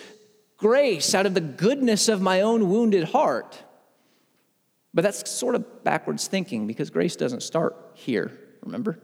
grace 0.59 1.14
out 1.14 1.24
of 1.24 1.35
the 1.35 1.40
goodness 1.40 2.09
of 2.09 2.20
my 2.20 2.40
own 2.42 2.68
wounded 2.68 3.04
heart. 3.04 3.62
But 4.98 5.04
that's 5.04 5.30
sort 5.30 5.54
of 5.54 5.84
backwards 5.84 6.26
thinking 6.26 6.66
because 6.66 6.90
grace 6.90 7.14
doesn't 7.14 7.44
start 7.44 7.76
here, 7.94 8.32
remember? 8.64 8.98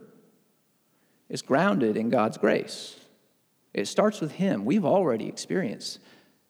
It's 1.29 1.41
grounded 1.41 1.95
in 1.95 2.09
God's 2.09 2.37
grace. 2.37 2.97
It 3.73 3.87
starts 3.87 4.19
with 4.19 4.33
Him. 4.33 4.65
We've 4.65 4.83
already 4.83 5.29
experienced 5.29 5.99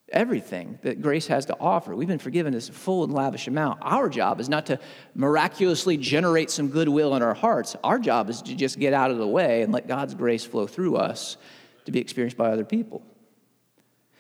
everything 0.10 0.80
that 0.82 1.00
grace 1.00 1.28
has 1.28 1.46
to 1.46 1.60
offer. 1.60 1.96
We've 1.96 2.08
been 2.08 2.18
forgiven 2.18 2.54
this 2.54 2.70
full 2.70 3.04
and 3.04 3.14
lavish 3.14 3.48
amount. 3.48 3.82
Our 3.84 4.10
job 4.10 4.40
is 4.40 4.50
not 4.50 4.66
to 4.66 4.80
miraculously 5.14 5.96
generate 5.96 6.50
some 6.50 6.70
goodwill 6.70 7.16
in 7.16 7.22
our 7.22 7.36
hearts. 7.36 7.76
Our 7.84 8.00
job 8.00 8.32
is 8.32 8.42
to 8.42 8.56
just 8.56 8.80
get 8.80 8.94
out 8.94 9.12
of 9.12 9.20
the 9.20 9.28
way 9.28 9.62
and 9.62 9.72
let 9.72 9.88
God's 9.88 10.16
grace 10.16 10.44
flow 10.44 10.66
through 10.66 10.96
us 10.96 11.38
to 11.86 11.92
be 11.92 12.00
experienced 12.00 12.36
by 12.36 12.50
other 12.52 12.66
people. 12.66 13.04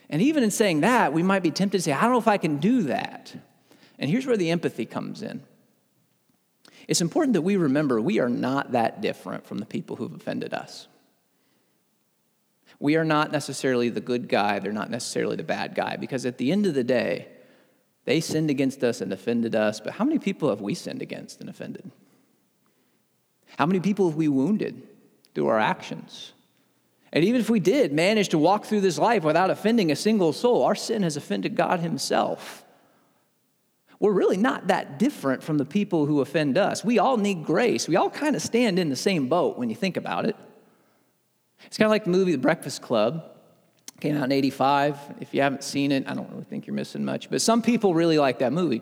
And 0.07 0.21
even 0.21 0.43
in 0.43 0.51
saying 0.51 0.81
that, 0.81 1.13
we 1.13 1.23
might 1.23 1.41
be 1.41 1.49
tempted 1.49 1.79
to 1.79 1.81
say, 1.81 1.93
I 1.93 2.01
don't 2.01 2.11
know 2.11 2.19
if 2.19 2.27
I 2.27 2.37
can 2.37 2.57
do 2.57 2.83
that. 2.83 3.35
And 3.99 4.09
here's 4.09 4.25
where 4.25 4.37
the 4.37 4.51
empathy 4.51 4.85
comes 4.85 5.21
in. 5.21 5.43
It's 6.87 7.01
important 7.01 7.33
that 7.33 7.41
we 7.41 7.55
remember 7.55 7.99
we 7.99 8.19
are 8.19 8.29
not 8.29 8.73
that 8.73 9.01
different 9.01 9.45
from 9.45 9.57
the 9.57 9.65
people 9.65 9.95
who've 9.95 10.13
offended 10.13 10.53
us. 10.53 10.87
We 12.79 12.97
are 12.97 13.05
not 13.05 13.31
necessarily 13.31 13.89
the 13.89 14.01
good 14.01 14.27
guy, 14.27 14.59
they're 14.59 14.73
not 14.73 14.91
necessarily 14.91 15.37
the 15.37 15.43
bad 15.43 15.75
guy, 15.75 15.95
because 15.95 16.25
at 16.25 16.37
the 16.37 16.51
end 16.51 16.65
of 16.65 16.73
the 16.73 16.83
day, 16.83 17.27
they 18.03 18.19
sinned 18.19 18.49
against 18.49 18.83
us 18.83 19.01
and 19.01 19.11
offended 19.11 19.55
us, 19.55 19.79
but 19.79 19.93
how 19.93 20.05
many 20.05 20.19
people 20.19 20.49
have 20.49 20.61
we 20.61 20.75
sinned 20.75 21.01
against 21.01 21.39
and 21.39 21.49
offended? 21.49 21.89
How 23.57 23.65
many 23.65 23.79
people 23.79 24.09
have 24.09 24.17
we 24.17 24.27
wounded 24.27 24.83
through 25.33 25.47
our 25.47 25.59
actions? 25.59 26.33
And 27.13 27.23
even 27.23 27.39
if 27.39 27.49
we 27.49 27.61
did 27.61 27.93
manage 27.93 28.29
to 28.29 28.37
walk 28.37 28.65
through 28.65 28.81
this 28.81 28.99
life 28.99 29.23
without 29.23 29.49
offending 29.49 29.89
a 29.89 29.95
single 29.95 30.33
soul, 30.33 30.63
our 30.63 30.75
sin 30.75 31.03
has 31.03 31.15
offended 31.15 31.55
God 31.55 31.79
Himself. 31.79 32.64
We're 33.99 34.13
really 34.13 34.37
not 34.37 34.67
that 34.67 34.99
different 34.99 35.41
from 35.41 35.57
the 35.57 35.65
people 35.65 36.05
who 36.05 36.21
offend 36.21 36.57
us. 36.57 36.83
We 36.83 36.99
all 36.99 37.17
need 37.17 37.45
grace. 37.45 37.87
We 37.87 37.95
all 37.95 38.09
kind 38.09 38.35
of 38.35 38.41
stand 38.41 38.77
in 38.77 38.89
the 38.89 38.95
same 38.95 39.27
boat 39.27 39.57
when 39.57 39.69
you 39.69 39.75
think 39.75 39.97
about 39.97 40.25
it. 40.25 40.35
It's 41.65 41.77
kind 41.77 41.85
of 41.85 41.91
like 41.91 42.03
the 42.03 42.09
movie 42.09 42.33
The 42.33 42.37
Breakfast 42.37 42.81
Club. 42.81 43.31
Came 44.01 44.17
out 44.17 44.25
in 44.25 44.31
85. 44.33 44.97
If 45.21 45.33
you 45.33 45.41
haven't 45.41 45.63
seen 45.63 45.93
it, 45.93 46.05
I 46.07 46.13
don't 46.13 46.29
really 46.29 46.43
think 46.43 46.67
you're 46.67 46.75
missing 46.75 47.05
much. 47.05 47.29
But 47.29 47.41
some 47.41 47.61
people 47.61 47.93
really 47.93 48.17
like 48.17 48.39
that 48.39 48.51
movie. 48.51 48.81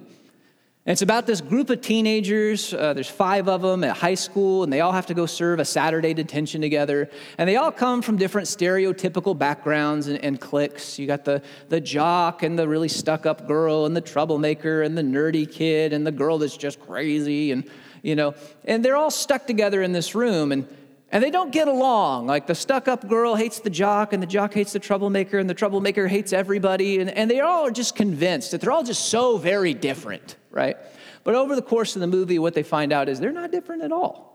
And 0.85 0.91
it's 0.91 1.01
about 1.01 1.25
this 1.25 1.39
group 1.39 1.69
of 1.69 1.79
teenagers. 1.79 2.73
Uh, 2.73 2.93
there's 2.93 3.09
five 3.09 3.47
of 3.47 3.61
them 3.61 3.85
at 3.85 3.95
high 3.95 4.15
school, 4.15 4.63
and 4.63 4.73
they 4.73 4.81
all 4.81 4.91
have 4.91 5.05
to 5.05 5.13
go 5.13 5.25
serve 5.25 5.61
a 5.61 5.65
Saturday 5.65 6.13
detention 6.13 6.59
together. 6.59 7.09
And 7.37 7.47
they 7.47 7.55
all 7.55 7.71
come 7.71 8.01
from 8.01 8.17
different 8.17 8.49
stereotypical 8.49 9.37
backgrounds 9.37 10.09
and, 10.09 10.21
and 10.21 10.41
cliques. 10.41 10.99
You 10.99 11.07
got 11.07 11.23
the, 11.23 11.41
the 11.69 11.79
jock 11.79 12.43
and 12.43 12.59
the 12.59 12.67
really 12.67 12.89
stuck 12.89 13.25
up 13.25 13.47
girl, 13.47 13.85
and 13.85 13.95
the 13.95 14.01
troublemaker, 14.01 14.81
and 14.81 14.97
the 14.97 15.01
nerdy 15.03 15.49
kid, 15.49 15.93
and 15.93 16.05
the 16.05 16.11
girl 16.11 16.37
that's 16.37 16.57
just 16.57 16.81
crazy. 16.81 17.53
And, 17.53 17.63
you 18.01 18.17
know, 18.17 18.35
and 18.65 18.83
they're 18.83 18.97
all 18.97 19.11
stuck 19.11 19.47
together 19.47 19.81
in 19.83 19.93
this 19.93 20.15
room. 20.15 20.51
And, 20.51 20.67
and 21.13 21.23
they 21.23 21.31
don't 21.31 21.53
get 21.53 21.69
along. 21.69 22.27
Like 22.27 22.45
the 22.45 22.55
stuck 22.55 22.89
up 22.89 23.07
girl 23.07 23.35
hates 23.35 23.61
the 23.61 23.69
jock, 23.69 24.11
and 24.11 24.21
the 24.21 24.27
jock 24.27 24.53
hates 24.53 24.73
the 24.73 24.79
troublemaker, 24.79 25.39
and 25.39 25.49
the 25.49 25.53
troublemaker 25.53 26.09
hates 26.09 26.33
everybody. 26.33 26.99
And, 26.99 27.09
and 27.09 27.31
they 27.31 27.39
all 27.39 27.67
are 27.67 27.71
just 27.71 27.95
convinced 27.95 28.51
that 28.51 28.59
they're 28.59 28.73
all 28.73 28.83
just 28.83 29.05
so 29.05 29.37
very 29.37 29.73
different 29.73 30.35
right? 30.53 30.77
But 31.23 31.35
over 31.35 31.55
the 31.55 31.61
course 31.61 31.95
of 31.95 31.99
the 31.99 32.07
movie, 32.07 32.39
what 32.39 32.53
they 32.53 32.63
find 32.63 32.93
out 32.93 33.09
is 33.09 33.19
they're 33.19 33.31
not 33.31 33.51
different 33.51 33.83
at 33.83 33.91
all. 33.91 34.33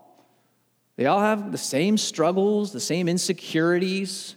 They 0.97 1.05
all 1.05 1.21
have 1.21 1.51
the 1.51 1.57
same 1.57 1.97
struggles, 1.97 2.73
the 2.73 2.79
same 2.79 3.07
insecurities. 3.07 4.35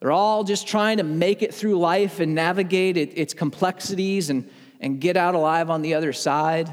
They're 0.00 0.10
all 0.10 0.42
just 0.42 0.66
trying 0.66 0.96
to 0.96 1.04
make 1.04 1.42
it 1.42 1.52
through 1.52 1.78
life 1.78 2.18
and 2.18 2.34
navigate 2.34 2.96
it, 2.96 3.16
its 3.16 3.34
complexities 3.34 4.30
and, 4.30 4.48
and 4.80 5.00
get 5.00 5.16
out 5.16 5.34
alive 5.34 5.68
on 5.68 5.82
the 5.82 5.94
other 5.94 6.14
side. 6.14 6.70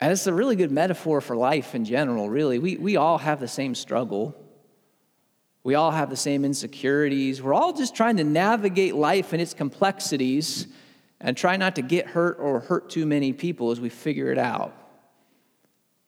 And 0.00 0.12
it's 0.12 0.26
a 0.26 0.32
really 0.32 0.56
good 0.56 0.70
metaphor 0.70 1.20
for 1.20 1.36
life 1.36 1.74
in 1.74 1.84
general, 1.84 2.30
really. 2.30 2.58
We, 2.58 2.76
we 2.76 2.96
all 2.96 3.18
have 3.18 3.40
the 3.40 3.48
same 3.48 3.74
struggle. 3.74 4.36
We 5.64 5.74
all 5.74 5.90
have 5.90 6.10
the 6.10 6.16
same 6.16 6.44
insecurities. 6.44 7.42
We're 7.42 7.54
all 7.54 7.72
just 7.72 7.96
trying 7.96 8.18
to 8.18 8.24
navigate 8.24 8.94
life 8.94 9.32
and 9.32 9.42
its 9.42 9.52
complexities 9.52 10.68
and 11.20 11.36
try 11.36 11.56
not 11.56 11.76
to 11.76 11.82
get 11.82 12.08
hurt 12.08 12.38
or 12.38 12.60
hurt 12.60 12.90
too 12.90 13.06
many 13.06 13.32
people 13.32 13.70
as 13.70 13.80
we 13.80 13.88
figure 13.88 14.30
it 14.30 14.38
out. 14.38 14.74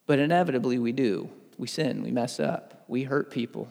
But 0.06 0.18
inevitably, 0.18 0.78
we 0.78 0.92
do. 0.92 1.30
We 1.58 1.66
sin, 1.66 2.02
we 2.02 2.12
mess 2.12 2.38
up, 2.38 2.84
we 2.86 3.02
hurt 3.02 3.30
people. 3.30 3.70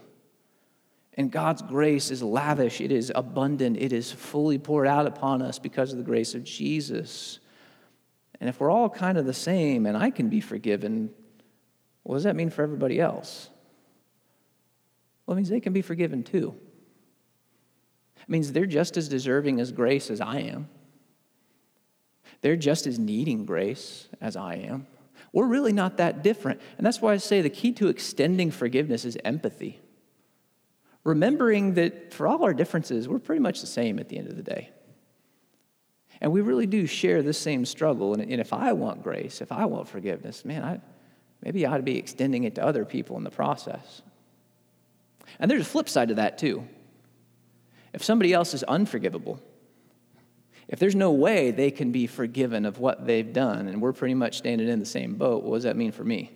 And 1.13 1.31
God's 1.31 1.63
grace 1.63 2.11
is 2.11 2.21
lavish, 2.21 2.81
it 2.81 2.91
is 2.91 3.11
abundant, 3.15 3.77
it 3.77 3.93
is 3.93 4.11
fully 4.11 4.59
poured 4.59 4.87
out 4.87 5.07
upon 5.07 5.41
us 5.41 5.57
because 5.57 5.91
of 5.91 5.97
the 5.97 6.03
grace 6.03 6.35
of 6.35 6.43
Jesus. 6.43 7.39
And 8.39 8.49
if 8.49 8.59
we're 8.59 8.69
all 8.69 8.89
kind 8.89 9.17
of 9.17 9.25
the 9.25 9.33
same 9.33 9.85
and 9.85 9.97
I 9.97 10.11
can 10.11 10.29
be 10.29 10.41
forgiven, 10.41 11.09
what 12.03 12.15
does 12.15 12.23
that 12.25 12.35
mean 12.35 12.49
for 12.49 12.61
everybody 12.61 12.99
else? 12.99 13.49
Well, 15.25 15.33
it 15.33 15.37
means 15.37 15.49
they 15.49 15.59
can 15.59 15.73
be 15.73 15.81
forgiven 15.81 16.23
too. 16.23 16.53
It 18.21 18.29
means 18.29 18.51
they're 18.51 18.65
just 18.65 18.95
as 18.97 19.09
deserving 19.09 19.59
as 19.59 19.71
grace 19.71 20.11
as 20.11 20.21
I 20.21 20.39
am. 20.39 20.69
They're 22.41 22.55
just 22.55 22.87
as 22.87 22.99
needing 22.99 23.45
grace 23.45 24.07
as 24.21 24.35
I 24.35 24.55
am. 24.55 24.87
We're 25.33 25.47
really 25.47 25.73
not 25.73 25.97
that 25.97 26.23
different. 26.23 26.61
And 26.77 26.85
that's 26.85 27.01
why 27.01 27.13
I 27.13 27.17
say 27.17 27.41
the 27.41 27.49
key 27.49 27.71
to 27.73 27.87
extending 27.87 28.51
forgiveness 28.51 29.05
is 29.05 29.17
empathy. 29.23 29.79
Remembering 31.03 31.75
that 31.75 32.13
for 32.13 32.27
all 32.27 32.43
our 32.43 32.53
differences, 32.53 33.07
we're 33.07 33.19
pretty 33.19 33.41
much 33.41 33.61
the 33.61 33.67
same 33.67 33.99
at 33.99 34.09
the 34.09 34.17
end 34.17 34.27
of 34.27 34.35
the 34.35 34.43
day. 34.43 34.69
And 36.19 36.31
we 36.31 36.41
really 36.41 36.65
do 36.65 36.85
share 36.87 37.21
this 37.21 37.37
same 37.37 37.65
struggle. 37.65 38.13
And, 38.13 38.31
if 38.31 38.53
I 38.53 38.73
want 38.73 39.03
grace, 39.03 39.41
if 39.41 39.51
I 39.51 39.65
want 39.65 39.87
forgiveness, 39.87 40.43
man, 40.43 40.63
I, 40.63 40.81
maybe 41.43 41.65
I 41.65 41.73
ought 41.73 41.77
to 41.77 41.83
be 41.83 41.97
extending 41.97 42.43
it 42.43 42.55
to 42.55 42.65
other 42.65 42.85
people 42.85 43.17
in 43.17 43.23
the 43.23 43.29
process. 43.29 44.01
And 45.39 45.49
there's 45.51 45.61
a 45.61 45.65
flip 45.65 45.89
side 45.89 46.09
to 46.09 46.15
that, 46.15 46.37
too. 46.37 46.67
If 47.93 48.03
somebody 48.03 48.33
else 48.33 48.53
is 48.53 48.63
unforgivable, 48.63 49.39
if 50.67 50.79
there's 50.79 50.95
no 50.95 51.11
way 51.11 51.51
they 51.51 51.71
can 51.71 51.91
be 51.91 52.07
forgiven 52.07 52.65
of 52.65 52.79
what 52.79 53.05
they've 53.05 53.31
done, 53.31 53.67
and 53.67 53.81
we're 53.81 53.93
pretty 53.93 54.13
much 54.13 54.37
standing 54.37 54.67
in 54.67 54.79
the 54.79 54.85
same 54.85 55.15
boat, 55.15 55.43
what 55.43 55.55
does 55.55 55.63
that 55.63 55.77
mean 55.77 55.91
for 55.91 56.03
me? 56.03 56.31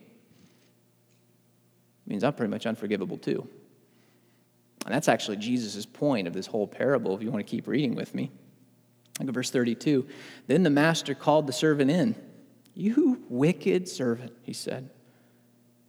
It 2.05 2.09
means 2.09 2.23
I'm 2.23 2.33
pretty 2.33 2.51
much 2.51 2.65
unforgivable 2.65 3.17
too. 3.17 3.47
And 4.85 4.93
that's 4.93 5.07
actually 5.09 5.37
Jesus' 5.37 5.85
point 5.85 6.27
of 6.27 6.33
this 6.33 6.47
whole 6.47 6.67
parable, 6.67 7.15
if 7.15 7.21
you 7.21 7.29
want 7.29 7.45
to 7.45 7.49
keep 7.49 7.67
reading 7.67 7.93
with 7.93 8.15
me. 8.15 8.31
Look 9.19 9.27
at 9.27 9.33
verse 9.33 9.51
32. 9.51 10.07
Then 10.47 10.63
the 10.63 10.69
master 10.69 11.13
called 11.13 11.45
the 11.45 11.53
servant 11.53 11.91
in. 11.91 12.15
You 12.73 13.21
wicked 13.29 13.87
servant, 13.87 14.33
he 14.43 14.53
said. 14.53 14.89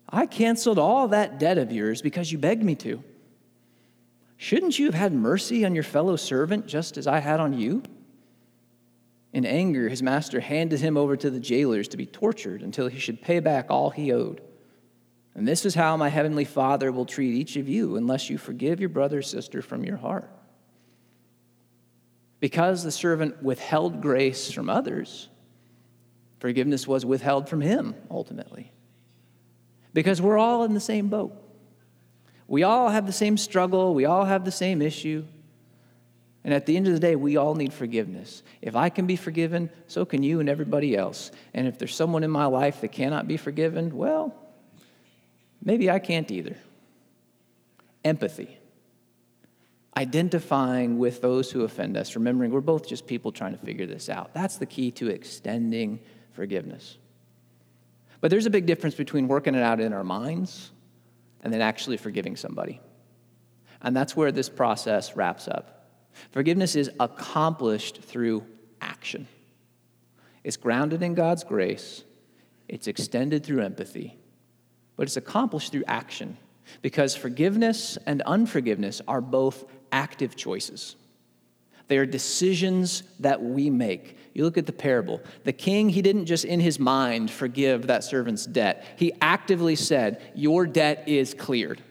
I 0.09 0.27
canceled 0.27 0.79
all 0.79 1.09
that 1.09 1.39
debt 1.39 1.57
of 1.57 1.73
yours 1.73 2.03
because 2.03 2.31
you 2.31 2.39
begged 2.39 2.63
me 2.63 2.75
to. 2.77 3.03
Shouldn't 4.37 4.79
you 4.79 4.87
have 4.87 4.95
had 4.95 5.13
mercy 5.13 5.65
on 5.65 5.75
your 5.75 5.85
fellow 5.85 6.17
servant 6.17 6.67
just 6.67 6.99
as 6.99 7.07
I 7.07 7.21
had 7.21 7.41
on 7.41 7.53
you? 7.53 7.83
In 9.33 9.47
anger, 9.47 9.89
his 9.89 10.03
master 10.03 10.41
handed 10.41 10.81
him 10.81 10.97
over 10.97 11.17
to 11.17 11.31
the 11.31 11.41
jailers 11.41 11.89
to 11.89 11.97
be 11.97 12.07
tortured 12.07 12.63
until 12.63 12.89
he 12.89 12.99
should 12.99 13.23
pay 13.23 13.41
back 13.41 13.71
all 13.71 13.91
he 13.91 14.13
owed. 14.13 14.43
And 15.35 15.49
this 15.49 15.65
is 15.65 15.75
how 15.75 15.97
my 15.97 16.11
heavenly 16.11 16.45
Father 16.45 16.93
will 16.93 17.07
treat 17.07 17.35
each 17.35 17.57
of 17.57 17.69
you 17.69 17.97
unless 17.97 18.29
you 18.29 18.37
forgive 18.37 18.81
your 18.81 18.91
brother 18.91 19.19
or 19.19 19.23
sister 19.23 19.63
from 19.63 19.85
your 19.85 19.97
heart. 19.97 20.31
Because 22.41 22.83
the 22.83 22.91
servant 22.91 23.43
withheld 23.43 24.03
grace 24.03 24.51
from 24.51 24.69
others, 24.69 25.29
forgiveness 26.39 26.87
was 26.87 27.07
withheld 27.07 27.49
from 27.49 27.63
him 27.63 27.95
ultimately. 28.11 28.73
Because 29.95 30.21
we're 30.21 30.39
all 30.39 30.65
in 30.65 30.75
the 30.75 30.81
same 30.81 31.09
boat. 31.09 31.33
We 32.49 32.65
all 32.65 32.91
have 32.91 33.07
the 33.07 33.13
same 33.13 33.39
struggle, 33.39 33.95
we 33.95 34.05
all 34.05 34.27
have 34.27 34.45
the 34.45 34.53
same 34.53 34.83
issue. 34.83 35.25
And 36.45 36.53
at 36.53 36.67
the 36.67 36.77
end 36.77 36.89
of 36.89 36.93
the 36.93 36.99
day, 36.99 37.15
we 37.15 37.37
all 37.37 37.55
need 37.55 37.73
forgiveness. 37.73 38.43
If 38.61 38.75
I 38.75 38.89
can 38.89 39.07
be 39.07 39.17
forgiven, 39.17 39.71
so 39.87 40.05
can 40.05 40.23
you 40.23 40.41
and 40.41 40.49
everybody 40.49 40.97
else. 40.97 41.31
And 41.55 41.69
if 41.69 41.79
there's 41.79 41.95
someone 41.95 42.25
in 42.25 42.31
my 42.31 42.47
life 42.47 42.81
that 42.81 42.91
cannot 42.91 43.29
be 43.29 43.37
forgiven, 43.37 43.97
well, 43.97 44.35
maybe 45.63 45.89
I 45.89 46.01
can't 46.01 46.31
either. 46.31 46.57
Empathy. 48.05 48.59
Identifying 49.97 50.99
with 50.99 51.21
those 51.21 51.53
who 51.53 51.63
offend 51.63 51.97
us, 51.97 52.17
remembering 52.17 52.51
we're 52.51 52.61
both 52.61 52.89
just 52.89 53.07
people 53.07 53.31
trying 53.31 53.53
to 53.53 53.65
figure 53.65 53.87
this 53.87 54.09
out. 54.09 54.35
That's 54.35 54.57
the 54.57 54.67
key 54.67 54.91
to 54.93 55.09
extending 55.09 56.01
forgiveness. 56.33 56.97
But 58.21 58.31
there's 58.31 58.47
a 58.47 58.51
big 58.51 58.67
difference 58.67 58.97
between 58.97 59.29
working 59.29 59.55
it 59.55 59.63
out 59.63 59.81
in 59.81 59.93
our 59.93 60.05
minds 60.05 60.71
and 61.43 61.53
then 61.53 61.61
actually 61.61 61.99
forgiving 61.99 62.37
somebody. 62.37 62.81
And 63.81 63.95
that's 63.95 64.17
where 64.17 64.33
this 64.33 64.49
process 64.49 65.15
wraps 65.15 65.47
up. 65.47 65.82
Forgiveness 66.31 66.77
is 66.77 66.91
accomplished 67.01 68.03
through 68.03 68.45
action. 68.81 69.27
It's 70.45 70.57
grounded 70.57 71.03
in 71.03 71.15
God's 71.15 71.45
grace, 71.45 72.05
it's 72.69 72.87
extended 72.87 73.45
through 73.45 73.63
empathy, 73.63 74.19
but 74.97 75.05
it's 75.05 75.17
accomplished 75.17 75.73
through 75.73 75.85
action 75.87 76.37
because 76.81 77.15
forgiveness 77.15 77.99
and 78.07 78.23
unforgiveness 78.23 79.01
are 79.07 79.21
both 79.21 79.65
active 79.91 80.37
choices. 80.37 80.97
They 81.89 81.99
are 81.99 82.07
decisions 82.07 83.03
that 83.21 83.43
we 83.43 83.69
make. 83.69 84.17
You 84.33 84.45
look 84.45 84.57
at 84.57 84.67
the 84.67 84.73
parable. 84.73 85.21
The 85.45 85.53
king, 85.53 85.91
he 85.91 86.01
didn't 86.01 86.27
just 86.27 86.45
in 86.45 86.61
his 86.61 86.79
mind 86.79 87.31
forgive 87.31 87.89
that 87.89 88.05
servant's 88.05 88.47
debt. 88.47 88.85
He 88.97 89.13
actively 89.21 89.77
said, 89.77 90.23
Your 90.35 90.67
debt 90.67 91.05
is 91.07 91.35
cleared. 91.35 91.83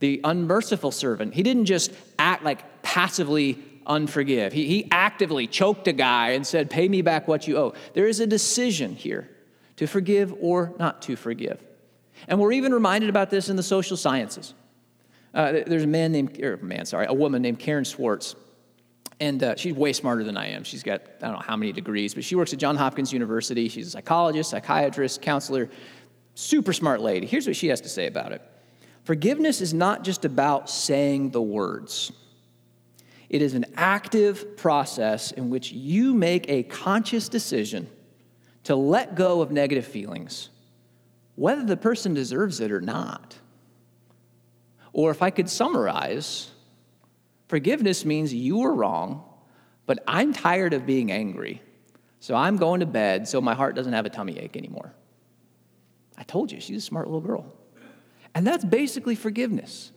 The 0.00 0.20
unmerciful 0.22 0.90
servant, 0.90 1.34
he 1.34 1.42
didn't 1.42 1.64
just 1.64 1.92
act 2.18 2.44
like 2.44 2.77
passively 2.88 3.58
unforgive. 3.86 4.50
He, 4.50 4.66
he 4.66 4.88
actively 4.90 5.46
choked 5.46 5.86
a 5.88 5.92
guy 5.92 6.30
and 6.30 6.46
said, 6.46 6.70
Pay 6.70 6.88
me 6.88 7.02
back 7.02 7.28
what 7.28 7.46
you 7.46 7.58
owe. 7.58 7.74
There 7.92 8.06
is 8.06 8.18
a 8.18 8.26
decision 8.26 8.94
here 8.94 9.28
to 9.76 9.86
forgive 9.86 10.34
or 10.40 10.72
not 10.78 11.02
to 11.02 11.14
forgive. 11.14 11.62
And 12.28 12.40
we're 12.40 12.52
even 12.52 12.72
reminded 12.72 13.10
about 13.10 13.28
this 13.28 13.50
in 13.50 13.56
the 13.56 13.62
social 13.62 13.98
sciences. 13.98 14.54
Uh, 15.34 15.52
there's 15.66 15.84
a 15.84 15.86
man 15.86 16.12
named, 16.12 16.42
or 16.42 16.56
man, 16.56 16.86
sorry, 16.86 17.04
a 17.06 17.12
woman 17.12 17.42
named 17.42 17.58
Karen 17.58 17.84
Swartz. 17.84 18.34
And 19.20 19.42
uh, 19.42 19.56
she's 19.56 19.74
way 19.74 19.92
smarter 19.92 20.24
than 20.24 20.38
I 20.38 20.48
am. 20.48 20.64
She's 20.64 20.82
got, 20.82 21.02
I 21.20 21.26
don't 21.26 21.34
know 21.34 21.44
how 21.46 21.56
many 21.56 21.72
degrees, 21.72 22.14
but 22.14 22.24
she 22.24 22.36
works 22.36 22.54
at 22.54 22.58
Johns 22.58 22.78
Hopkins 22.78 23.12
University. 23.12 23.68
She's 23.68 23.88
a 23.88 23.90
psychologist, 23.90 24.48
psychiatrist, 24.48 25.20
counselor, 25.20 25.68
super 26.34 26.72
smart 26.72 27.02
lady. 27.02 27.26
Here's 27.26 27.46
what 27.46 27.54
she 27.54 27.68
has 27.68 27.82
to 27.82 27.88
say 27.90 28.06
about 28.06 28.32
it 28.32 28.40
Forgiveness 29.04 29.60
is 29.60 29.74
not 29.74 30.04
just 30.04 30.24
about 30.24 30.70
saying 30.70 31.30
the 31.30 31.42
words, 31.42 32.12
it 33.28 33.42
is 33.42 33.54
an 33.54 33.66
active 33.76 34.56
process 34.56 35.32
in 35.32 35.50
which 35.50 35.72
you 35.72 36.14
make 36.14 36.48
a 36.48 36.62
conscious 36.62 37.28
decision 37.28 37.88
to 38.64 38.74
let 38.74 39.14
go 39.14 39.40
of 39.42 39.50
negative 39.50 39.86
feelings, 39.86 40.50
whether 41.34 41.64
the 41.64 41.76
person 41.76 42.14
deserves 42.14 42.60
it 42.60 42.72
or 42.72 42.80
not. 42.80 43.36
Or 44.92 45.10
if 45.10 45.22
I 45.22 45.30
could 45.30 45.48
summarize, 45.48 46.50
forgiveness 47.48 48.04
means 48.04 48.32
you 48.32 48.58
were 48.58 48.74
wrong, 48.74 49.24
but 49.86 50.02
I'm 50.06 50.32
tired 50.32 50.74
of 50.74 50.86
being 50.86 51.12
angry. 51.12 51.62
So 52.20 52.34
I'm 52.34 52.56
going 52.56 52.80
to 52.80 52.86
bed 52.86 53.28
so 53.28 53.40
my 53.40 53.54
heart 53.54 53.76
doesn't 53.76 53.92
have 53.92 54.06
a 54.06 54.10
tummy 54.10 54.38
ache 54.38 54.56
anymore. 54.56 54.92
I 56.16 56.24
told 56.24 56.50
you, 56.50 56.60
she's 56.60 56.78
a 56.78 56.86
smart 56.86 57.06
little 57.06 57.20
girl. 57.20 57.46
And 58.34 58.46
that's 58.46 58.64
basically 58.64 59.14
forgiveness. 59.14 59.92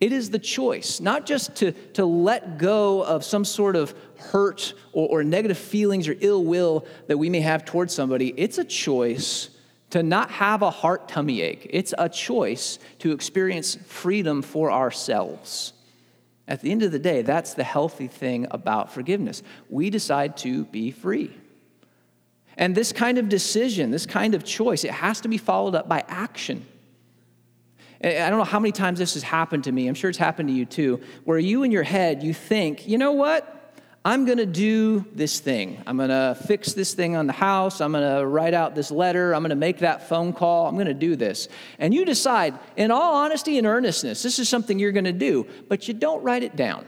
It 0.00 0.12
is 0.12 0.30
the 0.30 0.38
choice, 0.38 1.00
not 1.00 1.26
just 1.26 1.56
to, 1.56 1.72
to 1.94 2.04
let 2.04 2.58
go 2.58 3.02
of 3.02 3.24
some 3.24 3.44
sort 3.44 3.76
of 3.76 3.94
hurt 4.16 4.74
or, 4.92 5.08
or 5.08 5.24
negative 5.24 5.58
feelings 5.58 6.08
or 6.08 6.16
ill 6.20 6.44
will 6.44 6.86
that 7.08 7.18
we 7.18 7.30
may 7.30 7.40
have 7.40 7.64
towards 7.64 7.94
somebody. 7.94 8.34
It's 8.36 8.58
a 8.58 8.64
choice 8.64 9.50
to 9.90 10.02
not 10.02 10.30
have 10.30 10.62
a 10.62 10.70
heart 10.70 11.08
tummy 11.08 11.42
ache. 11.42 11.66
It's 11.70 11.92
a 11.98 12.08
choice 12.08 12.78
to 13.00 13.12
experience 13.12 13.76
freedom 13.86 14.40
for 14.40 14.72
ourselves. 14.72 15.74
At 16.48 16.62
the 16.62 16.70
end 16.70 16.82
of 16.82 16.92
the 16.92 16.98
day, 16.98 17.22
that's 17.22 17.54
the 17.54 17.64
healthy 17.64 18.08
thing 18.08 18.46
about 18.50 18.92
forgiveness. 18.92 19.42
We 19.68 19.90
decide 19.90 20.36
to 20.38 20.64
be 20.64 20.90
free. 20.90 21.36
And 22.56 22.74
this 22.74 22.92
kind 22.92 23.18
of 23.18 23.28
decision, 23.28 23.90
this 23.90 24.06
kind 24.06 24.34
of 24.34 24.44
choice, 24.44 24.84
it 24.84 24.90
has 24.90 25.20
to 25.22 25.28
be 25.28 25.38
followed 25.38 25.74
up 25.74 25.88
by 25.88 26.04
action. 26.08 26.66
I 28.04 28.28
don't 28.28 28.38
know 28.38 28.44
how 28.44 28.58
many 28.58 28.72
times 28.72 28.98
this 28.98 29.14
has 29.14 29.22
happened 29.22 29.64
to 29.64 29.72
me. 29.72 29.86
I'm 29.86 29.94
sure 29.94 30.10
it's 30.10 30.18
happened 30.18 30.48
to 30.48 30.54
you 30.54 30.66
too, 30.66 31.00
where 31.24 31.38
you 31.38 31.62
in 31.62 31.70
your 31.70 31.84
head, 31.84 32.22
you 32.22 32.34
think, 32.34 32.88
you 32.88 32.98
know 32.98 33.12
what? 33.12 33.60
I'm 34.04 34.24
going 34.24 34.38
to 34.38 34.46
do 34.46 35.04
this 35.14 35.38
thing. 35.38 35.80
I'm 35.86 35.96
going 35.96 36.08
to 36.08 36.36
fix 36.46 36.72
this 36.72 36.92
thing 36.94 37.14
on 37.14 37.28
the 37.28 37.32
house. 37.32 37.80
I'm 37.80 37.92
going 37.92 38.18
to 38.18 38.26
write 38.26 38.52
out 38.52 38.74
this 38.74 38.90
letter. 38.90 39.32
I'm 39.32 39.42
going 39.42 39.50
to 39.50 39.56
make 39.56 39.78
that 39.78 40.08
phone 40.08 40.32
call. 40.32 40.66
I'm 40.66 40.74
going 40.74 40.88
to 40.88 40.94
do 40.94 41.14
this. 41.14 41.46
And 41.78 41.94
you 41.94 42.04
decide, 42.04 42.58
in 42.76 42.90
all 42.90 43.14
honesty 43.14 43.58
and 43.58 43.66
earnestness, 43.66 44.24
this 44.24 44.40
is 44.40 44.48
something 44.48 44.80
you're 44.80 44.90
going 44.90 45.04
to 45.04 45.12
do, 45.12 45.46
but 45.68 45.86
you 45.86 45.94
don't 45.94 46.24
write 46.24 46.42
it 46.42 46.56
down. 46.56 46.84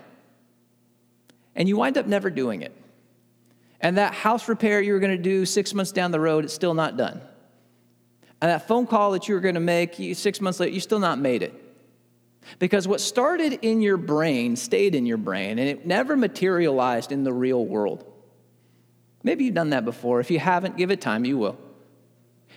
And 1.55 1.69
you 1.69 1.77
wind 1.77 1.97
up 1.97 2.07
never 2.07 2.31
doing 2.31 2.63
it. 2.63 2.75
And 3.81 3.99
that 3.99 4.15
house 4.15 4.49
repair 4.49 4.81
you 4.81 4.93
were 4.93 4.99
going 4.99 5.17
to 5.17 5.23
do 5.23 5.47
six 5.47 5.73
months 5.73 5.93
down 5.93 6.11
the 6.11 6.19
road, 6.19 6.45
it's 6.45 6.55
still 6.55 6.75
not 6.75 6.97
done. 6.97 7.21
And 8.45 8.51
that 8.51 8.69
phone 8.69 8.87
call 8.87 9.13
that 9.13 9.27
you 9.27 9.35
were 9.35 9.41
going 9.41 9.55
to 9.55 9.61
make 9.63 9.95
six 10.13 10.39
months 10.39 10.61
later, 10.61 10.75
you 10.75 10.81
still 10.81 10.99
not 10.99 11.19
made 11.19 11.43
it. 11.43 11.55
Because 12.59 12.87
what 12.87 13.01
started 13.01 13.61
in 13.63 13.81
your 13.81 13.97
brain 13.97 14.57
stayed 14.57 14.95
in 14.95 15.07
your 15.07 15.17
brain 15.17 15.59
and 15.59 15.67
it 15.67 15.87
never 15.87 16.15
materialized 16.15 17.11
in 17.11 17.25
the 17.25 17.33
real 17.33 17.65
world. 17.65 18.05
Maybe 19.23 19.47
you've 19.47 19.55
done 19.55 19.71
that 19.71 19.87
before. 19.87 20.21
If 20.21 20.31
you 20.31 20.39
haven't, 20.39 20.77
give 20.77 20.91
it 20.91 21.01
time, 21.01 21.25
you 21.25 21.39
will. 21.39 21.59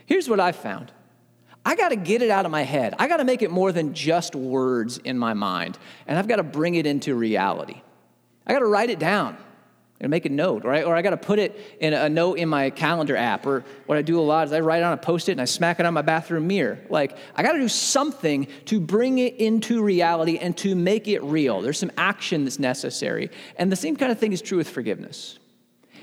Here's 0.06 0.28
what 0.28 0.42
I 0.42 0.52
found 0.52 0.92
I 1.66 1.78
got 1.78 1.90
to 1.90 1.96
get 1.96 2.22
it 2.22 2.32
out 2.32 2.44
of 2.44 2.52
my 2.52 2.64
head. 2.64 2.94
I 3.00 3.08
got 3.08 3.18
to 3.18 3.24
make 3.24 3.42
it 3.42 3.50
more 3.50 3.72
than 3.72 3.94
just 3.94 4.36
words 4.36 4.98
in 4.98 5.18
my 5.18 5.36
mind, 5.36 5.80
and 6.06 6.20
I've 6.20 6.28
got 6.28 6.36
to 6.36 6.44
bring 6.44 6.76
it 6.76 6.86
into 6.86 7.16
reality. 7.16 7.82
I 8.46 8.52
got 8.52 8.60
to 8.60 8.66
write 8.66 8.90
it 8.90 9.00
down 9.00 9.38
and 10.00 10.12
make 10.12 10.26
a 10.26 10.30
note, 10.30 10.64
right? 10.64 10.84
Or 10.84 10.96
I 10.96 11.02
got 11.02 11.10
to 11.10 11.18
put 11.18 11.40
it 11.40 11.78
in 11.80 11.94
a 11.94 12.08
note 12.08 12.38
in 12.38 12.48
my 12.50 12.70
calendar 12.70 13.16
app. 13.16 13.46
Or 13.46 13.64
what 13.88 13.98
I 13.98 14.04
do 14.04 14.20
a 14.20 14.22
lot 14.22 14.46
is 14.48 14.54
I 14.54 14.60
write 14.60 14.80
it 14.80 14.84
on 14.84 14.94
a 14.94 14.98
post 14.98 15.28
it 15.28 15.34
and 15.34 15.42
I 15.42 15.46
smack 15.46 15.80
it 15.80 15.86
on 15.86 15.94
my 15.94 16.04
bathroom 16.04 16.48
mirror. 16.48 16.80
Like, 16.90 17.18
I 17.36 17.42
got 17.42 17.54
to 17.54 17.60
do 17.60 17.68
something 17.68 18.48
to 18.66 18.80
bring 18.80 19.18
it 19.18 19.36
into 19.38 19.82
reality 19.82 20.38
and 20.38 20.56
to 20.58 20.76
make 20.76 21.08
it 21.08 21.24
real. 21.24 21.62
There's 21.62 21.80
some 21.80 21.92
action 21.98 22.44
that's 22.44 22.60
necessary. 22.60 23.32
And 23.58 23.72
the 23.72 23.76
same 23.76 23.96
kind 23.96 24.12
of 24.12 24.20
thing 24.20 24.34
is 24.34 24.42
true 24.42 24.60
with 24.60 24.70
forgiveness. 24.70 25.40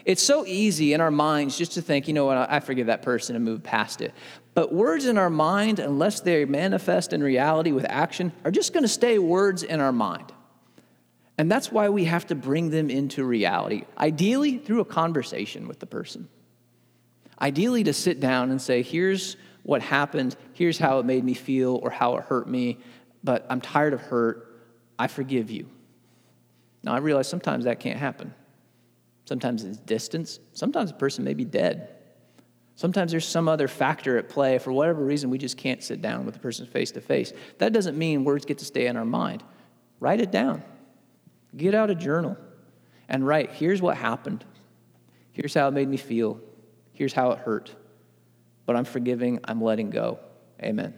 It's 0.05 0.23
so 0.23 0.45
easy 0.45 0.93
in 0.93 1.01
our 1.01 1.11
minds 1.11 1.57
just 1.57 1.73
to 1.73 1.83
think, 1.83 2.09
you 2.09 2.15
know 2.15 2.27
what, 2.27 2.37
I 2.37 2.61
forgive 2.61 2.89
that 2.89 3.03
person 3.03 3.37
and 3.37 3.45
move 3.45 3.63
past 3.63 4.03
it. 4.03 4.13
But 4.53 4.73
words 4.73 5.07
in 5.07 5.17
our 5.17 5.31
mind, 5.31 5.79
unless 5.79 6.21
they 6.21 6.45
manifest 6.45 7.13
in 7.13 7.23
reality 7.23 7.73
with 7.73 7.87
action, 7.89 8.33
are 8.45 8.51
just 8.51 8.73
going 8.73 8.83
to 8.85 8.89
stay 8.89 9.19
words 9.19 9.63
in 9.63 9.81
our 9.81 9.93
mind. 9.93 10.33
And 11.37 11.51
that's 11.51 11.73
why 11.73 11.89
we 11.89 12.05
have 12.05 12.27
to 12.29 12.35
bring 12.35 12.71
them 12.71 12.91
into 12.91 13.25
reality, 13.25 13.85
ideally 13.99 14.59
through 14.59 14.81
a 14.81 14.85
conversation 14.85 15.67
with 15.67 15.81
the 15.81 15.87
person. 15.87 16.29
Ideally, 17.41 17.83
to 17.85 17.93
sit 17.93 18.21
down 18.21 18.51
and 18.51 18.63
say, 18.63 18.83
here's 18.83 19.37
what 19.65 19.83
happened, 19.83 20.37
here's 20.53 20.79
how 20.79 21.01
it 21.01 21.07
made 21.07 21.25
me 21.25 21.35
feel 21.35 21.81
or 21.83 21.91
how 21.91 22.17
it 22.17 22.25
hurt 22.25 22.49
me, 22.49 22.79
but 23.25 23.45
I'm 23.51 23.61
tired 23.61 23.93
of 23.93 24.01
hurt. 24.01 24.63
I 24.99 25.09
forgive 25.09 25.51
you. 25.51 25.67
Now, 26.85 26.95
I 26.95 26.99
realize 26.99 27.27
sometimes 27.27 27.65
that 27.65 27.81
can't 27.81 27.99
happen. 27.99 28.33
Sometimes 29.25 29.65
it's 29.65 29.79
distance, 29.79 30.39
sometimes 30.53 30.91
a 30.91 30.95
person 30.95 31.25
may 31.25 31.35
be 31.35 31.45
dead. 31.45 31.89
Sometimes 32.77 33.11
there's 33.13 33.27
some 33.27 33.49
other 33.49 33.69
factor 33.69 34.19
at 34.19 34.29
play. 34.29 34.59
For 34.59 34.73
whatever 34.73 35.05
reason, 35.05 35.31
we 35.31 35.39
just 35.39 35.57
can't 35.57 35.83
sit 35.83 36.03
down 36.03 36.25
with 36.25 36.35
the 36.35 36.41
person 36.41 36.67
face 36.67 36.91
to 36.93 37.01
face. 37.01 37.33
That 37.59 37.73
doesn't 37.73 37.97
mean 37.97 38.25
words 38.25 38.45
get 38.45 38.59
to 38.59 38.65
stay 38.65 38.87
in 38.87 38.97
our 38.97 39.05
mind. 39.05 39.45
Write 40.01 40.21
it 40.21 40.33
down. 40.33 40.63
Get 41.57 41.75
out 41.75 41.91
a 41.91 41.95
journal 41.95 42.37
and 43.09 43.27
write 43.27 43.53
here's 43.53 43.81
what 43.81 43.97
happened. 43.97 44.45
Here's 45.33 45.55
how 45.55 45.69
it 45.69 45.73
made 45.73 45.89
me 45.89 45.97
feel. 45.97 46.41
Here's 46.93 47.13
how 47.13 47.33
it 47.33 47.39
hurt. 47.41 47.75
But 48.67 48.77
I'm 48.77 48.85
forgiving, 48.85 49.41
I'm 49.45 49.61
letting 49.61 49.91
go. 49.91 50.19
Amen. 50.63 50.95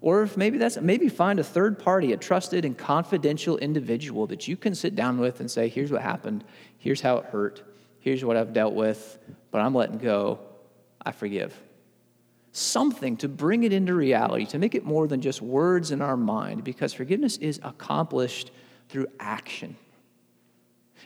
Or 0.00 0.22
if 0.22 0.36
maybe 0.36 0.58
that's 0.58 0.80
maybe 0.80 1.08
find 1.08 1.38
a 1.38 1.44
third 1.44 1.78
party, 1.78 2.12
a 2.12 2.16
trusted 2.16 2.64
and 2.64 2.76
confidential 2.76 3.58
individual 3.58 4.26
that 4.28 4.48
you 4.48 4.56
can 4.56 4.74
sit 4.74 4.94
down 4.94 5.18
with 5.18 5.40
and 5.40 5.50
say, 5.50 5.68
here's 5.68 5.92
what 5.92 6.02
happened, 6.02 6.44
here's 6.78 7.00
how 7.00 7.18
it 7.18 7.26
hurt, 7.26 7.62
here's 7.98 8.24
what 8.24 8.36
I've 8.36 8.52
dealt 8.52 8.74
with, 8.74 9.18
but 9.50 9.60
I'm 9.60 9.74
letting 9.74 9.98
go. 9.98 10.40
I 11.02 11.12
forgive. 11.12 11.58
Something 12.52 13.16
to 13.18 13.28
bring 13.28 13.62
it 13.62 13.72
into 13.72 13.94
reality, 13.94 14.46
to 14.46 14.58
make 14.58 14.74
it 14.74 14.84
more 14.84 15.06
than 15.06 15.20
just 15.20 15.40
words 15.40 15.90
in 15.90 16.02
our 16.02 16.16
mind, 16.16 16.64
because 16.64 16.92
forgiveness 16.92 17.36
is 17.36 17.60
accomplished 17.62 18.50
through 18.90 19.06
action. 19.18 19.76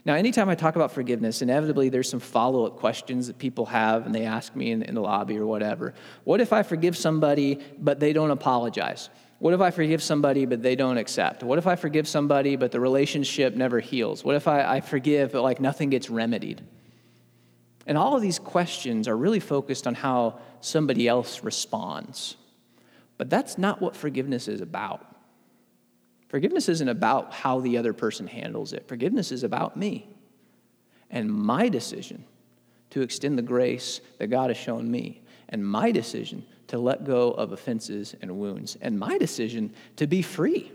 Now, 0.05 0.15
anytime 0.15 0.49
I 0.49 0.55
talk 0.55 0.77
about 0.77 0.93
forgiveness, 0.93 1.41
inevitably 1.41 1.89
there's 1.89 2.09
some 2.09 2.21
follow 2.21 2.67
up 2.67 2.77
questions 2.77 3.29
that 3.29 3.39
people 3.39 3.67
have 3.67 4.05
and 4.05 4.15
they 4.15 4.25
ask 4.25 4.55
me 4.55 4.71
in, 4.71 4.83
in, 4.83 4.95
the 4.95 5.01
lobby 5.01 5.39
or 5.39 5.47
whatever. 5.47 5.95
What 6.25 6.41
if 6.41 6.53
I 6.53 6.63
forgive 6.63 6.97
somebody 6.97 7.61
but 7.79 8.01
they 8.01 8.13
don't 8.13 8.31
apologize? 8.31 9.09
What 9.39 9.55
if 9.55 9.61
I 9.61 9.71
forgive 9.71 10.03
somebody 10.03 10.47
but 10.47 10.63
they 10.63 10.77
don't 10.77 10.99
accept? 10.99 11.43
What 11.43 11.59
if 11.59 11.67
I 11.67 11.77
forgive 11.77 12.09
somebody 12.09 12.57
but 12.57 12.73
the 12.73 12.81
relationship 12.81 13.55
never 13.55 13.81
heals? 13.81 14.25
What 14.25 14.37
if 14.37 14.49
I, 14.49 14.77
I 14.77 14.81
forgive 14.81 15.33
but 15.33 15.43
like 15.43 15.61
nothing 15.61 15.91
gets 15.91 16.11
remedied? 16.11 16.63
And 17.87 17.97
all 17.97 18.17
of 18.17 18.23
these 18.23 18.39
questions 18.39 19.09
are 19.09 19.17
really 19.17 19.41
focused 19.41 19.87
on 19.87 19.95
how 19.95 20.41
somebody 20.61 21.07
else 21.07 21.45
responds. 21.45 22.37
But 23.17 23.31
that's 23.31 23.59
not 23.59 23.81
what 23.81 23.95
forgiveness 23.95 24.49
is 24.49 24.61
about. 24.61 25.14
Forgiveness 26.29 26.69
isn't 26.69 26.89
about 26.89 27.33
how 27.33 27.61
the 27.61 27.79
other 27.79 27.93
person 27.93 28.27
handles 28.27 28.73
it, 28.73 28.89
forgiveness 28.89 29.31
is 29.31 29.45
about 29.45 29.77
me 29.77 30.09
and 31.11 31.33
my 31.33 31.69
decision 31.69 32.25
to 32.91 33.03
extend 33.03 33.39
the 33.39 33.43
grace 33.43 34.01
that 34.19 34.29
God 34.29 34.51
has 34.51 34.57
shown 34.57 34.91
me, 34.91 35.23
and 35.49 35.67
my 35.67 35.91
decision 35.91 36.45
to 36.69 36.79
let 36.79 37.05
go 37.05 37.31
of 37.33 37.53
offenses 37.53 38.15
and 38.21 38.37
wounds, 38.39 38.77
and 38.81 38.99
my 38.99 39.19
decision 39.19 39.73
to 39.97 40.07
be 40.07 40.23
free. 40.23 40.73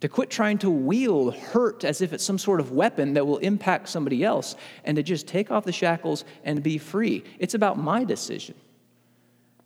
To 0.00 0.08
quit 0.08 0.28
trying 0.28 0.58
to 0.58 0.70
wield 0.70 1.34
hurt 1.34 1.84
as 1.84 2.00
if 2.00 2.12
it's 2.12 2.24
some 2.24 2.38
sort 2.38 2.60
of 2.60 2.72
weapon 2.72 3.14
that 3.14 3.26
will 3.26 3.38
impact 3.38 3.88
somebody 3.88 4.24
else, 4.24 4.56
and 4.84 4.96
to 4.96 5.02
just 5.02 5.26
take 5.26 5.50
off 5.50 5.64
the 5.64 5.72
shackles 5.72 6.24
and 6.42 6.62
be 6.62 6.78
free. 6.78 7.24
It's 7.38 7.54
about 7.54 7.78
my 7.78 8.04
decision. 8.04 8.54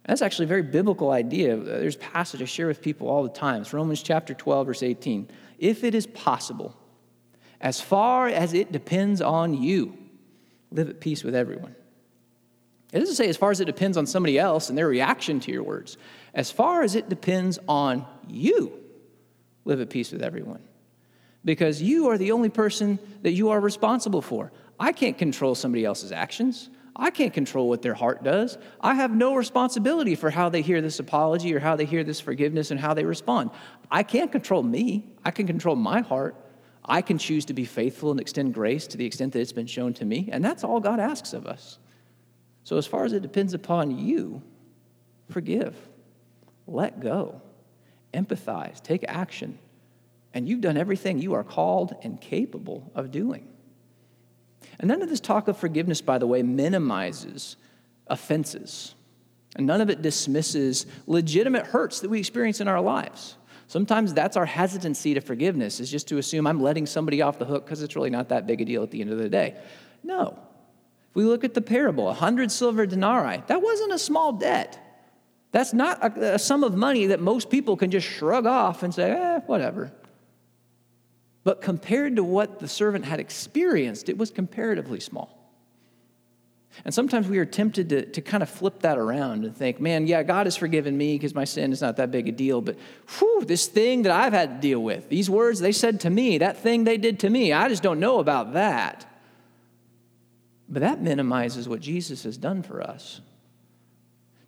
That's 0.09 0.23
actually 0.23 0.47
a 0.47 0.49
very 0.49 0.63
biblical 0.63 1.11
idea. 1.11 1.61
Uh, 1.61 1.65
there's 1.65 1.97
a 1.97 1.99
passage 1.99 2.41
I 2.41 2.47
share 2.47 2.67
with 2.67 2.81
people 2.81 3.09
all 3.09 3.23
the 3.23 3.29
time. 3.29 3.61
It's 3.61 3.75
Romans 3.75 4.03
chapter 4.03 4.33
12, 4.33 4.67
verse 4.67 4.83
18. 4.83 5.29
If 5.59 5.85
it 5.85 5.95
is 5.95 6.07
possible, 6.07 6.75
as 7.61 7.79
far 7.79 8.27
as 8.27 8.55
it 8.55 8.73
depends 8.73 9.21
on 9.21 9.53
you, 9.63 9.99
live 10.71 10.89
at 10.89 11.01
peace 11.01 11.23
with 11.23 11.35
everyone. 11.35 11.77
It 12.91 13.01
doesn't 13.01 13.17
say 13.17 13.29
as 13.29 13.37
far 13.37 13.51
as 13.51 13.61
it 13.61 13.67
depends 13.67 13.99
on 13.99 14.07
somebody 14.07 14.39
else 14.39 14.71
and 14.71 14.79
their 14.79 14.89
reaction 14.89 15.41
to 15.41 15.53
your 15.53 15.63
words. 15.63 15.99
As 16.33 16.51
far 16.51 16.83
as 16.83 16.95
it 16.95 17.11
depends 17.11 17.59
on 17.69 18.07
you, 18.27 18.73
live 19.67 19.83
at 19.83 19.91
peace 19.91 20.11
with 20.11 20.23
everyone. 20.23 20.63
Because 21.45 21.83
you 21.83 22.09
are 22.09 22.17
the 22.17 22.33
only 22.33 22.49
person 22.49 22.99
that 23.21 23.33
you 23.33 23.51
are 23.51 23.61
responsible 23.61 24.23
for. 24.23 24.53
I 24.81 24.93
can't 24.93 25.19
control 25.19 25.55
somebody 25.55 25.85
else's 25.85 26.13
actions. 26.13 26.71
I 26.99 27.11
can't 27.11 27.33
control 27.33 27.69
what 27.69 27.81
their 27.81 27.95
heart 27.95 28.25
does. 28.25 28.59
I 28.81 28.95
have 28.95 29.15
no 29.15 29.37
responsibility 29.37 30.17
for 30.17 30.31
how 30.31 30.49
they 30.49 30.63
hear 30.63 30.81
this 30.81 30.99
apology 30.99 31.55
or 31.55 31.61
how 31.61 31.77
they 31.77 31.85
hear 31.85 32.03
this 32.03 32.21
forgiveness 32.21 32.73
and 32.73 32.81
how 32.81 32.93
they 32.93 33.05
respond. 33.05 33.51
I 33.89 34.03
can't 34.03 34.33
control 34.33 34.65
me. 34.65 35.15
I 35.25 35.31
can 35.31 35.47
control 35.47 35.77
my 35.77 36.01
heart. 36.01 36.35
I 36.85 37.03
can 37.03 37.19
choose 37.19 37.45
to 37.47 37.55
be 37.55 37.65
faithful 37.65 38.11
and 38.11 38.19
extend 38.19 38.53
grace 38.53 38.89
to 38.89 38.97
the 38.97 39.07
extent 39.07 39.33
that 39.35 39.41
it's 39.41 39.53
been 39.53 39.67
shown 39.67 39.95
to 39.95 40.05
me. 40.05 40.29
And 40.33 40.45
that's 40.45 40.65
all 40.65 40.81
God 40.81 40.99
asks 40.99 41.33
of 41.35 41.47
us. 41.47 41.79
So, 42.65 42.77
as 42.79 42.87
far 42.87 43.05
as 43.05 43.13
it 43.13 43.23
depends 43.23 43.55
upon 43.55 43.97
you, 43.97 44.43
forgive, 45.31 45.77
let 46.67 47.01
go, 47.01 47.41
empathize, 48.13 48.83
take 48.83 49.05
action. 49.07 49.59
And 50.35 50.49
you've 50.49 50.61
done 50.61 50.77
everything 50.77 51.19
you 51.19 51.35
are 51.35 51.45
called 51.45 51.95
and 52.03 52.21
capable 52.21 52.91
of 52.95 53.11
doing. 53.11 53.49
And 54.79 54.89
none 54.89 55.03
of 55.03 55.09
this 55.09 55.21
talk 55.21 55.49
of 55.49 55.57
forgiveness, 55.57 56.01
by 56.01 56.19
the 56.19 56.27
way, 56.27 56.43
minimizes 56.43 57.57
offenses. 58.07 58.95
And 59.57 59.67
none 59.67 59.81
of 59.81 59.91
it 59.91 60.03
dismisses 60.03 60.87
legitimate 61.07 61.67
hurts 61.67 62.01
that 62.01 62.11
we 62.11 62.19
experience 62.19 62.61
in 62.61 62.69
our 62.69 62.81
lives. 62.81 63.37
Sometimes 63.67 64.15
that's 64.15 64.37
our 64.37 64.47
hesitancy 64.47 65.15
to 65.15 65.21
forgiveness, 65.21 65.79
is 65.79 65.91
just 65.91 66.09
to 66.09 66.19
assume 66.19 66.47
I'm 66.47 66.61
letting 66.61 66.87
somebody 66.87 67.21
off 67.21 67.39
the 67.39 67.45
hook 67.45 67.67
because 67.67 67.83
it's 67.83 67.97
really 67.97 68.11
not 68.11 68.31
that 68.31 68.47
big 68.47 68.61
a 68.61 68.65
deal 68.65 68.83
at 68.83 68.91
the 68.91 69.01
end 69.01 69.11
of 69.11 69.19
the 69.19 69.29
day. 69.29 69.57
No. 70.03 70.39
If 71.11 71.15
we 71.15 71.25
look 71.25 71.45
at 71.45 71.55
the 71.55 71.61
parable, 71.61 72.05
100 72.07 72.51
silver 72.51 72.87
denarii, 72.87 73.43
that 73.47 73.61
wasn't 73.61 73.93
a 73.93 73.99
small 73.99 74.33
debt. 74.33 74.79
That's 75.53 75.73
not 75.73 76.03
a, 76.03 76.35
a 76.35 76.39
sum 76.39 76.65
of 76.65 76.75
money 76.75 77.07
that 77.07 77.21
most 77.21 77.51
people 77.51 77.77
can 77.77 77.91
just 77.91 78.07
shrug 78.07 78.47
off 78.47 78.83
and 78.83 78.95
say, 78.95 79.11
eh, 79.11 79.41
whatever. 79.47 79.93
But 81.49 81.63
compared 81.63 82.17
to 82.17 82.23
what 82.23 82.59
the 82.59 82.69
servant 82.69 83.07
had 83.07 83.21
experienced, 83.21 84.11
it 84.11 84.19
was 84.19 84.31
comparatively 84.31 85.01
small. 85.01 85.51
And 86.85 86.93
sometimes 86.93 87.27
we 87.27 87.39
are 87.39 87.47
tempted 87.47 87.89
to, 87.89 88.05
to 88.05 88.21
kind 88.21 88.43
of 88.43 88.51
flip 88.51 88.81
that 88.81 88.99
around 88.99 89.47
and 89.47 89.57
think, 89.57 89.81
man, 89.81 90.07
yeah, 90.07 90.23
God 90.23 90.45
has 90.45 90.59
forgiven 90.59 90.95
me 90.99 91.15
because 91.15 91.35
my 91.35 91.45
sin 91.45 91.73
is 91.73 91.81
not 91.81 91.97
that 91.97 92.11
big 92.11 92.29
a 92.29 92.33
deal, 92.33 92.61
but 92.61 92.77
whew, 93.17 93.47
this 93.47 93.67
thing 93.67 94.03
that 94.03 94.13
I've 94.13 94.35
had 94.35 94.57
to 94.57 94.61
deal 94.61 94.81
with, 94.81 95.09
these 95.09 95.31
words 95.31 95.59
they 95.59 95.73
said 95.73 96.01
to 96.01 96.11
me, 96.11 96.37
that 96.37 96.59
thing 96.59 96.85
they 96.85 96.99
did 96.99 97.19
to 97.21 97.31
me, 97.31 97.55
I 97.55 97.71
just 97.71 97.83
don't 97.83 97.99
know 97.99 98.19
about 98.19 98.53
that. 98.53 99.11
But 100.69 100.81
that 100.81 101.01
minimizes 101.01 101.67
what 101.67 101.81
Jesus 101.81 102.25
has 102.25 102.37
done 102.37 102.63
for 102.63 102.83
us 102.83 103.23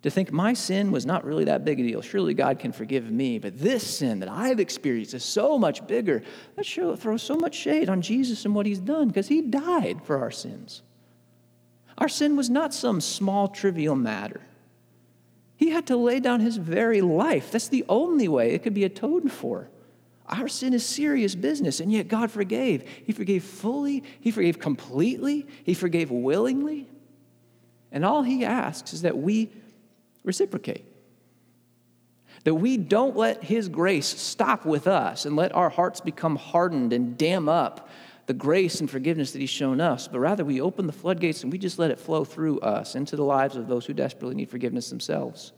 to 0.03 0.09
think 0.09 0.31
my 0.31 0.53
sin 0.53 0.91
was 0.91 1.05
not 1.05 1.23
really 1.23 1.45
that 1.45 1.63
big 1.63 1.79
a 1.79 1.83
deal. 1.83 2.01
Surely 2.01 2.33
God 2.33 2.57
can 2.57 2.71
forgive 2.71 3.11
me, 3.11 3.37
but 3.37 3.59
this 3.59 3.97
sin 3.97 4.19
that 4.19 4.29
I've 4.29 4.59
experienced 4.59 5.13
is 5.13 5.23
so 5.23 5.59
much 5.59 5.85
bigger. 5.85 6.23
That 6.55 6.65
sure 6.65 6.97
throws 6.97 7.21
so 7.21 7.35
much 7.35 7.53
shade 7.53 7.87
on 7.87 8.01
Jesus 8.01 8.45
and 8.45 8.55
what 8.55 8.65
he's 8.65 8.79
done 8.79 9.09
because 9.09 9.27
he 9.27 9.41
died 9.41 10.01
for 10.03 10.19
our 10.19 10.31
sins. 10.31 10.81
Our 11.99 12.09
sin 12.09 12.35
was 12.35 12.49
not 12.49 12.73
some 12.73 12.99
small, 12.99 13.47
trivial 13.47 13.95
matter. 13.95 14.41
He 15.55 15.69
had 15.69 15.85
to 15.87 15.97
lay 15.97 16.19
down 16.19 16.39
his 16.39 16.57
very 16.57 17.01
life. 17.01 17.51
That's 17.51 17.67
the 17.67 17.85
only 17.87 18.27
way 18.27 18.53
it 18.53 18.63
could 18.63 18.73
be 18.73 18.83
atoned 18.83 19.31
for. 19.31 19.69
Our 20.27 20.47
sin 20.47 20.73
is 20.73 20.83
serious 20.83 21.35
business, 21.35 21.79
and 21.79 21.91
yet 21.91 22.07
God 22.07 22.31
forgave. 22.31 22.87
He 23.05 23.11
forgave 23.11 23.43
fully, 23.43 24.03
He 24.21 24.31
forgave 24.31 24.59
completely, 24.59 25.45
He 25.63 25.73
forgave 25.73 26.09
willingly. 26.09 26.89
And 27.91 28.05
all 28.05 28.23
He 28.23 28.45
asks 28.45 28.93
is 28.93 29.01
that 29.01 29.17
we 29.17 29.51
reciprocate. 30.23 30.85
That 32.43 32.55
we 32.55 32.77
don't 32.77 33.15
let 33.15 33.43
His 33.43 33.69
grace 33.69 34.07
stop 34.07 34.65
with 34.65 34.87
us 34.87 35.25
and 35.25 35.35
let 35.35 35.53
our 35.53 35.69
hearts 35.69 36.01
become 36.01 36.35
hardened 36.35 36.93
and 36.93 37.17
dam 37.17 37.47
up 37.47 37.89
the 38.27 38.33
grace 38.33 38.79
and 38.79 38.89
forgiveness 38.89 39.31
that 39.31 39.39
He's 39.39 39.49
shown 39.49 39.81
us, 39.81 40.07
but 40.07 40.19
rather 40.19 40.45
we 40.45 40.61
open 40.61 40.87
the 40.87 40.93
floodgates 40.93 41.43
and 41.43 41.51
we 41.51 41.57
just 41.57 41.79
let 41.79 41.91
it 41.91 41.99
flow 41.99 42.23
through 42.23 42.59
us 42.61 42.95
into 42.95 43.15
the 43.15 43.23
lives 43.23 43.55
of 43.55 43.67
those 43.67 43.85
who 43.85 43.93
desperately 43.93 44.35
need 44.35 44.49
forgiveness 44.49 44.89
themselves. 44.89 45.51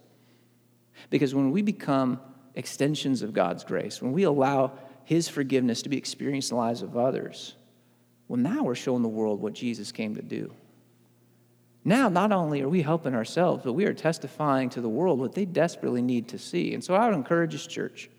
Because 1.09 1.35
when 1.35 1.51
we 1.51 1.61
become 1.61 2.19
extensions 2.55 3.21
of 3.21 3.33
God's 3.33 3.63
grace, 3.63 4.01
when 4.01 4.11
we 4.11 4.23
allow 4.23 4.73
His 5.03 5.27
forgiveness 5.27 5.81
to 5.83 5.89
be 5.89 5.97
experienced 5.97 6.51
in 6.51 6.57
the 6.57 6.63
lives 6.63 6.81
of 6.81 6.97
others, 6.97 7.55
well, 8.27 8.39
now 8.39 8.63
we're 8.63 8.75
showing 8.75 9.03
the 9.03 9.09
world 9.09 9.41
what 9.41 9.53
Jesus 9.53 9.91
came 9.91 10.15
to 10.15 10.21
do. 10.21 10.53
Now, 11.85 12.07
not 12.07 12.31
only 12.31 12.61
are 12.61 12.69
we 12.69 12.81
helping 12.81 13.13
ourselves, 13.13 13.63
but 13.63 13.73
we 13.73 13.85
are 13.85 13.93
testifying 13.93 14.69
to 14.69 14.81
the 14.81 14.89
world 14.89 15.19
what 15.19 15.33
they 15.33 15.45
desperately 15.45 16.01
need 16.01 16.29
to 16.29 16.37
see. 16.37 16.73
And 16.73 16.83
so 16.83 16.95
I 16.95 17.05
would 17.07 17.15
encourage 17.15 17.51
this 17.51 17.67
church 17.67 18.09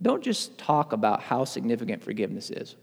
don't 0.00 0.22
just 0.22 0.56
talk 0.58 0.92
about 0.92 1.22
how 1.22 1.44
significant 1.44 2.04
forgiveness 2.04 2.50
is. 2.50 2.76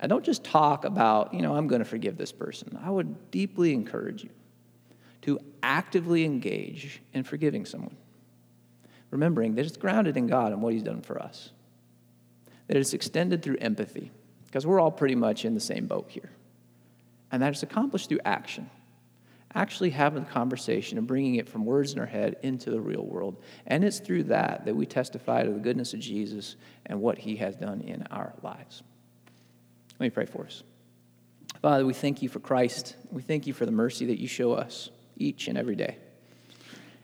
And 0.00 0.10
don't 0.10 0.24
just 0.24 0.42
talk 0.42 0.84
about, 0.84 1.32
you 1.32 1.42
know, 1.42 1.54
I'm 1.54 1.68
going 1.68 1.78
to 1.78 1.88
forgive 1.88 2.18
this 2.18 2.32
person. 2.32 2.76
I 2.82 2.90
would 2.90 3.30
deeply 3.30 3.72
encourage 3.72 4.24
you 4.24 4.30
to 5.22 5.38
actively 5.62 6.24
engage 6.24 7.00
in 7.14 7.22
forgiving 7.22 7.64
someone, 7.64 7.96
remembering 9.12 9.54
that 9.54 9.64
it's 9.64 9.76
grounded 9.76 10.16
in 10.16 10.26
God 10.26 10.50
and 10.50 10.60
what 10.60 10.72
He's 10.72 10.82
done 10.82 11.02
for 11.02 11.22
us, 11.22 11.50
that 12.66 12.76
it's 12.76 12.94
extended 12.94 13.44
through 13.44 13.58
empathy, 13.58 14.10
because 14.46 14.66
we're 14.66 14.80
all 14.80 14.90
pretty 14.90 15.14
much 15.14 15.44
in 15.44 15.54
the 15.54 15.60
same 15.60 15.86
boat 15.86 16.06
here, 16.08 16.32
and 17.30 17.40
that 17.40 17.52
it's 17.52 17.62
accomplished 17.62 18.08
through 18.08 18.20
action 18.24 18.68
actually 19.54 19.90
having 19.90 20.24
the 20.24 20.30
conversation 20.30 20.98
and 20.98 21.06
bringing 21.06 21.36
it 21.36 21.48
from 21.48 21.64
words 21.64 21.92
in 21.92 21.98
our 21.98 22.06
head 22.06 22.36
into 22.42 22.70
the 22.70 22.80
real 22.80 23.04
world. 23.04 23.42
And 23.66 23.84
it's 23.84 24.00
through 24.00 24.24
that 24.24 24.64
that 24.64 24.74
we 24.74 24.86
testify 24.86 25.44
to 25.44 25.50
the 25.50 25.58
goodness 25.58 25.94
of 25.94 26.00
Jesus 26.00 26.56
and 26.86 27.00
what 27.00 27.18
he 27.18 27.36
has 27.36 27.56
done 27.56 27.82
in 27.82 28.06
our 28.10 28.34
lives. 28.42 28.82
Let 29.98 30.06
me 30.06 30.10
pray 30.10 30.26
for 30.26 30.46
us. 30.46 30.62
Father, 31.60 31.86
we 31.86 31.92
thank 31.92 32.22
you 32.22 32.28
for 32.28 32.40
Christ. 32.40 32.96
We 33.10 33.22
thank 33.22 33.46
you 33.46 33.52
for 33.52 33.66
the 33.66 33.72
mercy 33.72 34.06
that 34.06 34.20
you 34.20 34.26
show 34.26 34.52
us 34.52 34.90
each 35.16 35.48
and 35.48 35.56
every 35.56 35.76
day. 35.76 35.98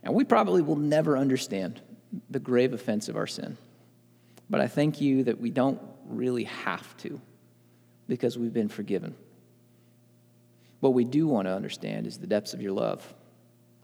And 0.02 0.14
we 0.14 0.24
probably 0.24 0.62
will 0.62 0.76
never 0.76 1.16
understand 1.16 1.80
the 2.30 2.38
grave 2.38 2.72
offense 2.72 3.08
of 3.08 3.16
our 3.16 3.26
sin. 3.26 3.56
But 4.50 4.60
I 4.60 4.66
thank 4.66 5.00
you 5.00 5.24
that 5.24 5.40
we 5.40 5.50
don't 5.50 5.80
really 6.06 6.44
have 6.44 6.96
to 6.98 7.20
because 8.08 8.38
we've 8.38 8.52
been 8.52 8.68
forgiven. 8.68 9.14
What 10.80 10.94
we 10.94 11.04
do 11.04 11.26
want 11.26 11.46
to 11.46 11.54
understand 11.54 12.06
is 12.06 12.18
the 12.18 12.26
depths 12.26 12.54
of 12.54 12.62
your 12.62 12.72
love 12.72 13.02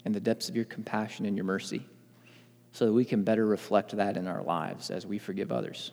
and 0.05 0.15
the 0.15 0.21
depths 0.21 0.49
of 0.49 0.57
your 0.57 0.65
compassion 0.65 1.27
and 1.27 1.37
your 1.37 1.45
mercy 1.45 1.87
so 2.73 2.87
that 2.87 2.93
we 2.93 3.05
can 3.05 3.23
better 3.23 3.47
reflect 3.47 3.97
that 3.97 4.17
in 4.17 4.27
our 4.27 4.43
lives 4.43 4.91
as 4.91 5.07
we 5.07 5.19
forgive 5.19 5.53
others. 5.53 5.93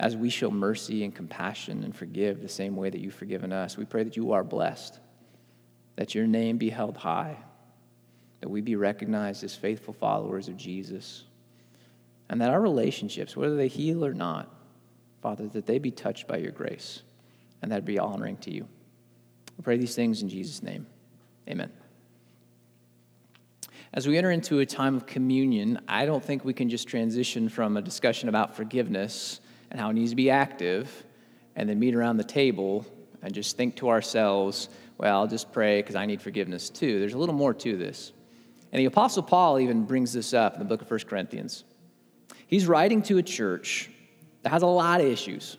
As 0.00 0.16
we 0.16 0.30
show 0.30 0.50
mercy 0.50 1.04
and 1.04 1.14
compassion 1.14 1.82
and 1.82 1.94
forgive 1.94 2.40
the 2.40 2.48
same 2.48 2.76
way 2.76 2.90
that 2.90 3.00
you've 3.00 3.14
forgiven 3.14 3.52
us, 3.52 3.76
we 3.76 3.84
pray 3.84 4.04
that 4.04 4.16
you 4.16 4.32
are 4.32 4.44
blessed, 4.44 4.98
that 5.96 6.14
your 6.14 6.26
name 6.26 6.56
be 6.58 6.70
held 6.70 6.96
high, 6.96 7.36
that 8.40 8.48
we 8.48 8.60
be 8.60 8.76
recognized 8.76 9.42
as 9.42 9.54
faithful 9.54 9.94
followers 9.94 10.48
of 10.48 10.56
Jesus, 10.56 11.24
and 12.28 12.40
that 12.40 12.50
our 12.50 12.60
relationships, 12.60 13.36
whether 13.36 13.56
they 13.56 13.68
heal 13.68 14.04
or 14.04 14.14
not, 14.14 14.52
Father, 15.20 15.48
that 15.48 15.66
they 15.66 15.78
be 15.78 15.90
touched 15.90 16.28
by 16.28 16.36
your 16.36 16.52
grace 16.52 17.02
and 17.62 17.72
that 17.72 17.84
be 17.84 17.98
honoring 17.98 18.36
to 18.38 18.52
you. 18.52 18.68
We 19.58 19.62
pray 19.64 19.76
these 19.76 19.94
things 19.94 20.22
in 20.22 20.28
Jesus' 20.28 20.62
name. 20.62 20.86
Amen. 21.48 21.70
As 23.92 24.06
we 24.06 24.16
enter 24.16 24.30
into 24.30 24.60
a 24.60 24.66
time 24.66 24.94
of 24.96 25.06
communion, 25.06 25.80
I 25.88 26.06
don't 26.06 26.24
think 26.24 26.44
we 26.44 26.52
can 26.52 26.68
just 26.68 26.86
transition 26.88 27.48
from 27.48 27.76
a 27.76 27.82
discussion 27.82 28.28
about 28.28 28.54
forgiveness 28.54 29.40
and 29.70 29.80
how 29.80 29.90
it 29.90 29.94
needs 29.94 30.10
to 30.10 30.16
be 30.16 30.30
active 30.30 31.04
and 31.56 31.68
then 31.68 31.78
meet 31.78 31.94
around 31.94 32.18
the 32.18 32.24
table 32.24 32.86
and 33.22 33.34
just 33.34 33.56
think 33.56 33.76
to 33.76 33.88
ourselves, 33.88 34.68
well, 34.98 35.20
I'll 35.20 35.26
just 35.26 35.52
pray 35.52 35.80
because 35.80 35.96
I 35.96 36.06
need 36.06 36.22
forgiveness 36.22 36.70
too. 36.70 37.00
There's 37.00 37.14
a 37.14 37.18
little 37.18 37.34
more 37.34 37.54
to 37.54 37.76
this. 37.76 38.12
And 38.72 38.78
the 38.78 38.84
Apostle 38.84 39.22
Paul 39.22 39.58
even 39.58 39.84
brings 39.84 40.12
this 40.12 40.34
up 40.34 40.54
in 40.54 40.58
the 40.60 40.66
book 40.66 40.82
of 40.82 40.90
1 40.90 41.00
Corinthians. 41.08 41.64
He's 42.46 42.66
writing 42.66 43.02
to 43.02 43.18
a 43.18 43.22
church 43.22 43.90
that 44.42 44.50
has 44.50 44.62
a 44.62 44.66
lot 44.66 45.00
of 45.00 45.06
issues. 45.06 45.56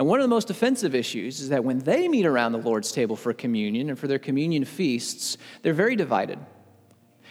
And 0.00 0.08
one 0.08 0.18
of 0.18 0.24
the 0.24 0.28
most 0.28 0.48
offensive 0.48 0.94
issues 0.94 1.40
is 1.40 1.50
that 1.50 1.62
when 1.62 1.80
they 1.80 2.08
meet 2.08 2.24
around 2.24 2.52
the 2.52 2.58
Lord's 2.58 2.90
table 2.90 3.16
for 3.16 3.34
communion 3.34 3.90
and 3.90 3.98
for 3.98 4.06
their 4.06 4.18
communion 4.18 4.64
feasts, 4.64 5.36
they're 5.60 5.74
very 5.74 5.94
divided. 5.94 6.38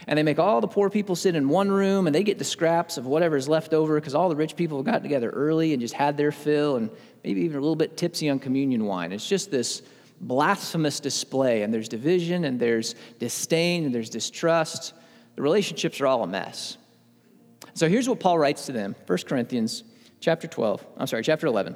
And 0.05 0.19
they 0.19 0.21
make 0.21 0.37
all 0.37 0.61
the 0.61 0.67
poor 0.67 0.91
people 0.91 1.15
sit 1.15 1.33
in 1.33 1.49
one 1.49 1.71
room 1.71 2.05
and 2.05 2.13
they 2.13 2.21
get 2.21 2.37
the 2.37 2.45
scraps 2.45 2.99
of 2.99 3.07
whatever's 3.07 3.49
left 3.49 3.73
over 3.73 3.95
because 3.95 4.13
all 4.13 4.29
the 4.29 4.35
rich 4.35 4.55
people 4.55 4.83
gotten 4.83 5.01
together 5.01 5.31
early 5.31 5.73
and 5.73 5.81
just 5.81 5.95
had 5.95 6.15
their 6.15 6.31
fill 6.31 6.75
and 6.75 6.91
maybe 7.23 7.41
even 7.41 7.57
a 7.57 7.59
little 7.59 7.75
bit 7.75 7.97
tipsy 7.97 8.29
on 8.29 8.37
communion 8.37 8.85
wine. 8.85 9.13
It's 9.13 9.27
just 9.27 9.49
this 9.49 9.81
blasphemous 10.21 10.99
display, 10.99 11.63
and 11.63 11.73
there's 11.73 11.89
division 11.89 12.43
and 12.43 12.59
there's 12.59 12.93
disdain 13.17 13.85
and 13.85 13.95
there's 13.95 14.11
distrust. 14.11 14.93
The 15.37 15.41
relationships 15.41 15.99
are 16.01 16.05
all 16.05 16.21
a 16.21 16.27
mess. 16.27 16.77
So 17.73 17.89
here's 17.89 18.07
what 18.07 18.19
Paul 18.19 18.37
writes 18.37 18.67
to 18.67 18.73
them 18.73 18.95
1 19.07 19.17
Corinthians 19.25 19.83
chapter 20.19 20.47
12, 20.47 20.85
I'm 20.97 21.07
sorry, 21.07 21.23
chapter 21.23 21.47
11. 21.47 21.75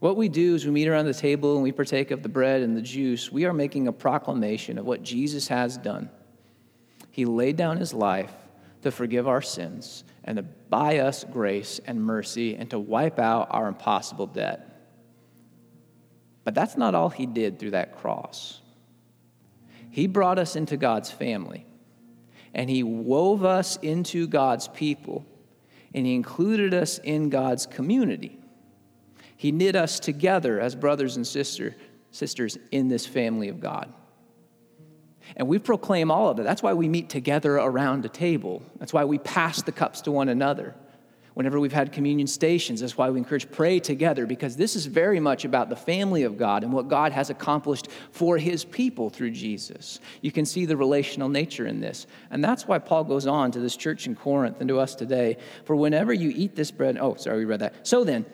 What 0.00 0.16
we 0.16 0.28
do 0.28 0.54
is 0.54 0.64
we 0.64 0.72
meet 0.72 0.88
around 0.88 1.06
the 1.06 1.14
table 1.14 1.54
and 1.54 1.62
we 1.62 1.72
partake 1.72 2.10
of 2.10 2.22
the 2.22 2.28
bread 2.28 2.62
and 2.62 2.76
the 2.76 2.82
juice. 2.82 3.30
We 3.30 3.44
are 3.44 3.52
making 3.52 3.86
a 3.86 3.92
proclamation 3.92 4.78
of 4.78 4.86
what 4.86 5.02
Jesus 5.02 5.48
has 5.48 5.76
done. 5.76 6.10
He 7.10 7.24
laid 7.24 7.56
down 7.56 7.76
his 7.76 7.94
life 7.94 8.32
to 8.82 8.90
forgive 8.90 9.28
our 9.28 9.42
sins 9.42 10.04
and 10.24 10.36
to 10.36 10.42
buy 10.42 10.98
us 10.98 11.24
grace 11.24 11.80
and 11.86 12.02
mercy 12.02 12.56
and 12.56 12.68
to 12.70 12.78
wipe 12.78 13.18
out 13.18 13.48
our 13.50 13.68
impossible 13.68 14.26
debt. 14.26 14.66
But 16.44 16.54
that's 16.54 16.76
not 16.76 16.94
all 16.94 17.10
he 17.10 17.26
did 17.26 17.58
through 17.58 17.72
that 17.72 17.96
cross. 17.96 18.60
He 19.90 20.06
brought 20.06 20.38
us 20.38 20.56
into 20.56 20.76
God's 20.76 21.10
family 21.10 21.66
and 22.54 22.68
He 22.68 22.82
wove 22.82 23.44
us 23.44 23.76
into 23.76 24.26
God's 24.26 24.68
people, 24.68 25.24
and 25.94 26.06
He 26.06 26.14
included 26.14 26.74
us 26.74 26.98
in 26.98 27.28
God's 27.28 27.66
community. 27.66 28.39
He 29.40 29.52
knit 29.52 29.74
us 29.74 29.98
together 29.98 30.60
as 30.60 30.74
brothers 30.74 31.16
and 31.16 31.26
sister, 31.26 31.74
sisters 32.10 32.58
in 32.72 32.88
this 32.88 33.06
family 33.06 33.48
of 33.48 33.58
God. 33.58 33.90
And 35.34 35.48
we 35.48 35.58
proclaim 35.58 36.10
all 36.10 36.28
of 36.28 36.38
it. 36.38 36.42
That's 36.42 36.62
why 36.62 36.74
we 36.74 36.90
meet 36.90 37.08
together 37.08 37.56
around 37.56 38.04
a 38.04 38.10
table. 38.10 38.62
That's 38.78 38.92
why 38.92 39.06
we 39.06 39.16
pass 39.16 39.62
the 39.62 39.72
cups 39.72 40.02
to 40.02 40.12
one 40.12 40.28
another 40.28 40.74
whenever 41.32 41.58
we've 41.58 41.72
had 41.72 41.90
communion 41.90 42.26
stations. 42.26 42.80
That's 42.82 42.98
why 42.98 43.08
we 43.08 43.16
encourage 43.16 43.50
pray 43.50 43.80
together 43.80 44.26
because 44.26 44.56
this 44.56 44.76
is 44.76 44.84
very 44.84 45.20
much 45.20 45.46
about 45.46 45.70
the 45.70 45.76
family 45.76 46.24
of 46.24 46.36
God 46.36 46.62
and 46.62 46.70
what 46.70 46.88
God 46.88 47.12
has 47.12 47.30
accomplished 47.30 47.88
for 48.10 48.36
his 48.36 48.62
people 48.62 49.08
through 49.08 49.30
Jesus. 49.30 50.00
You 50.20 50.32
can 50.32 50.44
see 50.44 50.66
the 50.66 50.76
relational 50.76 51.30
nature 51.30 51.66
in 51.66 51.80
this. 51.80 52.06
And 52.30 52.44
that's 52.44 52.68
why 52.68 52.78
Paul 52.78 53.04
goes 53.04 53.26
on 53.26 53.52
to 53.52 53.58
this 53.58 53.74
church 53.74 54.06
in 54.06 54.16
Corinth 54.16 54.60
and 54.60 54.68
to 54.68 54.78
us 54.80 54.94
today. 54.94 55.38
For 55.64 55.74
whenever 55.74 56.12
you 56.12 56.28
eat 56.28 56.56
this 56.56 56.70
bread, 56.70 56.98
oh, 57.00 57.14
sorry, 57.14 57.38
we 57.38 57.44
read 57.46 57.60
that. 57.60 57.86
So 57.88 58.04
then, 58.04 58.26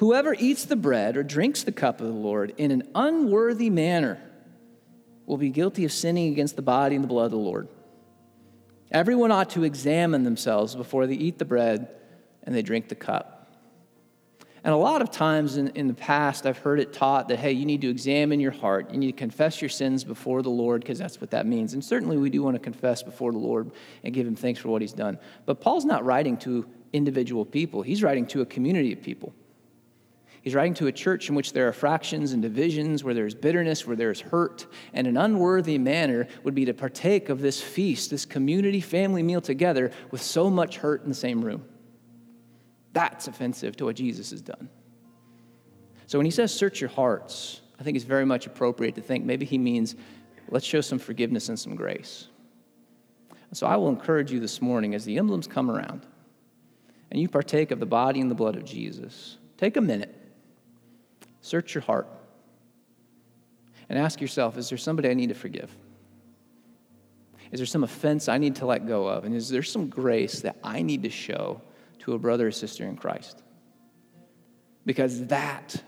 whoever 0.00 0.34
eats 0.38 0.64
the 0.64 0.76
bread 0.76 1.14
or 1.18 1.22
drinks 1.22 1.62
the 1.62 1.70
cup 1.70 2.00
of 2.00 2.06
the 2.06 2.12
Lord 2.12 2.54
in 2.56 2.70
an 2.70 2.88
unworthy 2.94 3.68
manner 3.68 4.18
will 5.26 5.36
be 5.36 5.50
guilty 5.50 5.84
of 5.84 5.92
sinning 5.92 6.32
against 6.32 6.56
the 6.56 6.62
body 6.62 6.94
and 6.94 7.04
the 7.04 7.08
blood 7.08 7.26
of 7.26 7.32
the 7.32 7.36
Lord. 7.36 7.68
Everyone 8.90 9.30
ought 9.30 9.50
to 9.50 9.62
examine 9.62 10.24
themselves 10.24 10.74
before 10.74 11.06
they 11.06 11.14
eat 11.14 11.38
the 11.38 11.44
bread 11.44 11.88
and 12.42 12.54
they 12.54 12.62
drink 12.62 12.88
the 12.88 12.94
cup. 12.94 13.52
And 14.64 14.72
a 14.72 14.76
lot 14.78 15.02
of 15.02 15.10
times 15.10 15.58
in, 15.58 15.68
in 15.68 15.86
the 15.86 15.92
past, 15.92 16.46
I've 16.46 16.58
heard 16.58 16.80
it 16.80 16.94
taught 16.94 17.28
that, 17.28 17.38
hey, 17.38 17.52
you 17.52 17.66
need 17.66 17.82
to 17.82 17.90
examine 17.90 18.40
your 18.40 18.52
heart. 18.52 18.90
You 18.92 18.98
need 18.98 19.12
to 19.12 19.18
confess 19.18 19.60
your 19.60 19.68
sins 19.68 20.02
before 20.02 20.40
the 20.40 20.48
Lord, 20.48 20.80
because 20.80 20.98
that's 20.98 21.20
what 21.20 21.30
that 21.32 21.46
means. 21.46 21.74
And 21.74 21.84
certainly 21.84 22.16
we 22.16 22.30
do 22.30 22.42
want 22.42 22.54
to 22.54 22.60
confess 22.60 23.02
before 23.02 23.32
the 23.32 23.38
Lord 23.38 23.70
and 24.02 24.14
give 24.14 24.26
him 24.26 24.34
thanks 24.34 24.60
for 24.60 24.68
what 24.68 24.80
he's 24.80 24.94
done. 24.94 25.18
But 25.44 25.60
Paul's 25.60 25.84
not 25.84 26.06
writing 26.06 26.38
to 26.38 26.66
individual 26.94 27.44
people, 27.44 27.82
he's 27.82 28.02
writing 28.02 28.26
to 28.28 28.40
a 28.40 28.46
community 28.46 28.94
of 28.94 29.02
people. 29.02 29.34
He's 30.42 30.54
writing 30.54 30.74
to 30.74 30.86
a 30.86 30.92
church 30.92 31.28
in 31.28 31.34
which 31.34 31.52
there 31.52 31.68
are 31.68 31.72
fractions 31.72 32.32
and 32.32 32.40
divisions, 32.40 33.04
where 33.04 33.12
there's 33.12 33.34
bitterness, 33.34 33.86
where 33.86 33.96
there's 33.96 34.20
hurt. 34.20 34.66
And 34.94 35.06
an 35.06 35.18
unworthy 35.18 35.76
manner 35.76 36.28
would 36.44 36.54
be 36.54 36.64
to 36.64 36.72
partake 36.72 37.28
of 37.28 37.40
this 37.40 37.60
feast, 37.60 38.10
this 38.10 38.24
community 38.24 38.80
family 38.80 39.22
meal 39.22 39.42
together 39.42 39.90
with 40.10 40.22
so 40.22 40.48
much 40.48 40.78
hurt 40.78 41.02
in 41.02 41.10
the 41.10 41.14
same 41.14 41.44
room. 41.44 41.64
That's 42.92 43.28
offensive 43.28 43.76
to 43.76 43.84
what 43.84 43.96
Jesus 43.96 44.30
has 44.30 44.40
done. 44.40 44.70
So 46.06 46.18
when 46.18 46.24
he 46.24 46.30
says 46.30 46.52
search 46.52 46.80
your 46.80 46.90
hearts, 46.90 47.60
I 47.78 47.82
think 47.82 47.96
it's 47.96 48.04
very 48.04 48.26
much 48.26 48.46
appropriate 48.46 48.94
to 48.96 49.02
think 49.02 49.24
maybe 49.24 49.44
he 49.44 49.58
means 49.58 49.94
let's 50.48 50.66
show 50.66 50.80
some 50.80 50.98
forgiveness 50.98 51.48
and 51.48 51.58
some 51.58 51.74
grace. 51.74 52.28
So 53.52 53.66
I 53.66 53.76
will 53.76 53.88
encourage 53.88 54.32
you 54.32 54.40
this 54.40 54.62
morning 54.62 54.94
as 54.94 55.04
the 55.04 55.18
emblems 55.18 55.46
come 55.46 55.70
around 55.70 56.06
and 57.10 57.20
you 57.20 57.28
partake 57.28 57.70
of 57.70 57.80
the 57.80 57.86
body 57.86 58.20
and 58.20 58.30
the 58.30 58.34
blood 58.34 58.56
of 58.56 58.64
Jesus, 58.64 59.38
take 59.56 59.76
a 59.76 59.80
minute, 59.80 60.19
search 61.40 61.74
your 61.74 61.82
heart, 61.82 62.08
and 63.88 63.98
ask 63.98 64.20
yourself 64.20 64.56
is 64.56 64.68
there 64.68 64.78
somebody 64.78 65.08
I 65.08 65.14
need 65.14 65.28
to 65.28 65.34
forgive? 65.34 65.74
Is 67.50 67.58
there 67.58 67.66
some 67.66 67.82
offense 67.82 68.28
I 68.28 68.38
need 68.38 68.56
to 68.56 68.66
let 68.66 68.86
go 68.86 69.08
of? 69.08 69.24
And 69.24 69.34
is 69.34 69.48
there 69.48 69.62
some 69.62 69.88
grace 69.88 70.40
that 70.42 70.56
I 70.62 70.82
need 70.82 71.02
to 71.02 71.10
show 71.10 71.60
to 72.00 72.14
a 72.14 72.18
brother 72.18 72.48
or 72.48 72.50
sister 72.50 72.84
in 72.84 72.96
Christ. 72.96 73.42
Because 74.84 75.26
that 75.26 75.82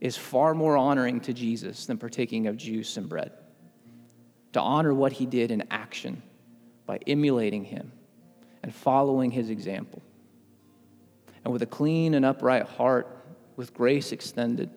is 0.00 0.16
far 0.16 0.54
more 0.54 0.76
honoring 0.76 1.20
to 1.20 1.32
Jesus 1.32 1.86
than 1.86 1.98
partaking 1.98 2.46
of 2.46 2.56
juice 2.56 2.96
and 2.96 3.08
bread. 3.08 3.32
To 4.52 4.60
honor 4.60 4.94
what 4.94 5.12
he 5.12 5.26
did 5.26 5.50
in 5.50 5.64
action 5.70 6.22
by 6.86 6.98
emulating 7.06 7.64
him 7.64 7.92
and 8.62 8.74
following 8.74 9.30
his 9.30 9.50
example. 9.50 10.02
And 11.44 11.52
with 11.52 11.62
a 11.62 11.66
clean 11.66 12.14
and 12.14 12.24
upright 12.24 12.66
heart, 12.66 13.13
with 13.56 13.74
grace 13.74 14.12
extended, 14.12 14.70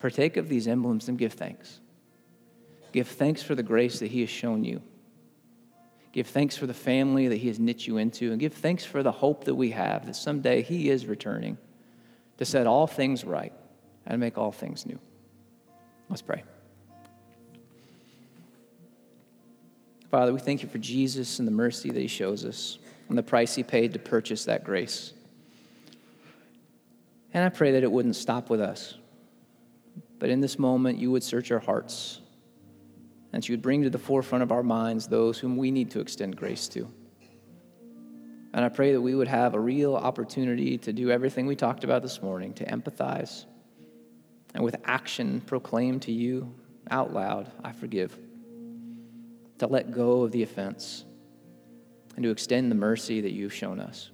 partake 0.00 0.36
of 0.36 0.48
these 0.48 0.66
emblems 0.66 1.08
and 1.08 1.18
give 1.18 1.34
thanks. 1.34 1.80
Give 2.92 3.08
thanks 3.08 3.42
for 3.42 3.54
the 3.54 3.62
grace 3.62 4.00
that 4.00 4.10
he 4.10 4.20
has 4.20 4.30
shown 4.30 4.64
you 4.64 4.82
Give 6.12 6.26
thanks 6.26 6.58
for 6.58 6.66
the 6.66 6.74
family 6.74 7.28
that 7.28 7.36
He 7.36 7.48
has 7.48 7.58
knit 7.58 7.86
you 7.86 7.96
into, 7.96 8.30
and 8.30 8.40
give 8.40 8.52
thanks 8.52 8.84
for 8.84 9.02
the 9.02 9.10
hope 9.12 9.44
that 9.44 9.54
we 9.54 9.70
have 9.70 10.06
that 10.06 10.14
someday 10.14 10.62
He 10.62 10.90
is 10.90 11.06
returning 11.06 11.56
to 12.36 12.44
set 12.44 12.66
all 12.66 12.86
things 12.86 13.24
right 13.24 13.52
and 14.06 14.20
make 14.20 14.36
all 14.36 14.52
things 14.52 14.84
new. 14.84 14.98
Let's 16.10 16.22
pray. 16.22 16.44
Father, 20.10 20.34
we 20.34 20.40
thank 20.40 20.62
you 20.62 20.68
for 20.68 20.76
Jesus 20.76 21.38
and 21.38 21.48
the 21.48 21.52
mercy 21.52 21.90
that 21.90 22.00
He 22.00 22.08
shows 22.08 22.44
us 22.44 22.78
and 23.08 23.16
the 23.16 23.22
price 23.22 23.54
He 23.54 23.62
paid 23.62 23.94
to 23.94 23.98
purchase 23.98 24.44
that 24.44 24.64
grace. 24.64 25.14
And 27.32 27.44
I 27.44 27.48
pray 27.48 27.72
that 27.72 27.82
it 27.82 27.90
wouldn't 27.90 28.16
stop 28.16 28.50
with 28.50 28.60
us, 28.60 28.94
but 30.18 30.28
in 30.28 30.40
this 30.40 30.58
moment, 30.58 30.98
you 30.98 31.10
would 31.10 31.22
search 31.22 31.50
our 31.50 31.58
hearts 31.58 32.20
and 33.32 33.46
you 33.48 33.54
would 33.54 33.62
bring 33.62 33.82
to 33.82 33.90
the 33.90 33.98
forefront 33.98 34.42
of 34.42 34.52
our 34.52 34.62
minds 34.62 35.06
those 35.06 35.38
whom 35.38 35.56
we 35.56 35.70
need 35.70 35.90
to 35.92 36.00
extend 36.00 36.36
grace 36.36 36.68
to. 36.68 36.90
And 38.54 38.64
I 38.64 38.68
pray 38.68 38.92
that 38.92 39.00
we 39.00 39.14
would 39.14 39.28
have 39.28 39.54
a 39.54 39.60
real 39.60 39.96
opportunity 39.96 40.76
to 40.78 40.92
do 40.92 41.10
everything 41.10 41.46
we 41.46 41.56
talked 41.56 41.84
about 41.84 42.02
this 42.02 42.20
morning, 42.20 42.52
to 42.54 42.66
empathize, 42.66 43.46
and 44.54 44.62
with 44.62 44.76
action 44.84 45.40
proclaim 45.46 45.98
to 46.00 46.12
you 46.12 46.54
out 46.90 47.14
loud, 47.14 47.50
I 47.64 47.72
forgive. 47.72 48.16
To 49.58 49.66
let 49.66 49.90
go 49.92 50.22
of 50.22 50.32
the 50.32 50.42
offense, 50.42 51.04
and 52.16 52.24
to 52.24 52.30
extend 52.30 52.70
the 52.70 52.74
mercy 52.74 53.22
that 53.22 53.32
you've 53.32 53.54
shown 53.54 53.80
us. 53.80 54.10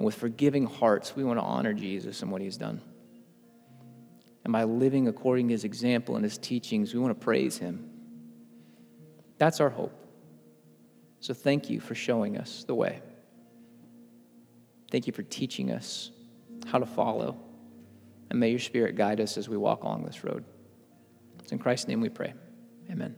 And 0.00 0.06
with 0.06 0.14
forgiving 0.14 0.64
hearts, 0.64 1.14
we 1.14 1.24
want 1.24 1.38
to 1.38 1.42
honor 1.42 1.74
Jesus 1.74 2.22
and 2.22 2.32
what 2.32 2.40
he's 2.40 2.56
done. 2.56 2.80
And 4.44 4.50
by 4.50 4.64
living 4.64 5.08
according 5.08 5.48
to 5.48 5.52
his 5.52 5.64
example 5.64 6.14
and 6.16 6.24
his 6.24 6.38
teachings, 6.38 6.94
we 6.94 7.00
want 7.00 7.10
to 7.20 7.22
praise 7.22 7.58
him. 7.58 7.86
That's 9.36 9.60
our 9.60 9.68
hope. 9.68 9.92
So 11.20 11.34
thank 11.34 11.68
you 11.68 11.80
for 11.80 11.94
showing 11.94 12.38
us 12.38 12.64
the 12.64 12.74
way. 12.74 13.02
Thank 14.90 15.06
you 15.06 15.12
for 15.12 15.22
teaching 15.22 15.70
us 15.70 16.10
how 16.64 16.78
to 16.78 16.86
follow. 16.86 17.36
And 18.30 18.40
may 18.40 18.48
your 18.48 18.58
spirit 18.58 18.96
guide 18.96 19.20
us 19.20 19.36
as 19.36 19.50
we 19.50 19.58
walk 19.58 19.82
along 19.82 20.06
this 20.06 20.24
road. 20.24 20.46
It's 21.40 21.52
in 21.52 21.58
Christ's 21.58 21.88
name 21.88 22.00
we 22.00 22.08
pray. 22.08 22.32
Amen. 22.90 23.16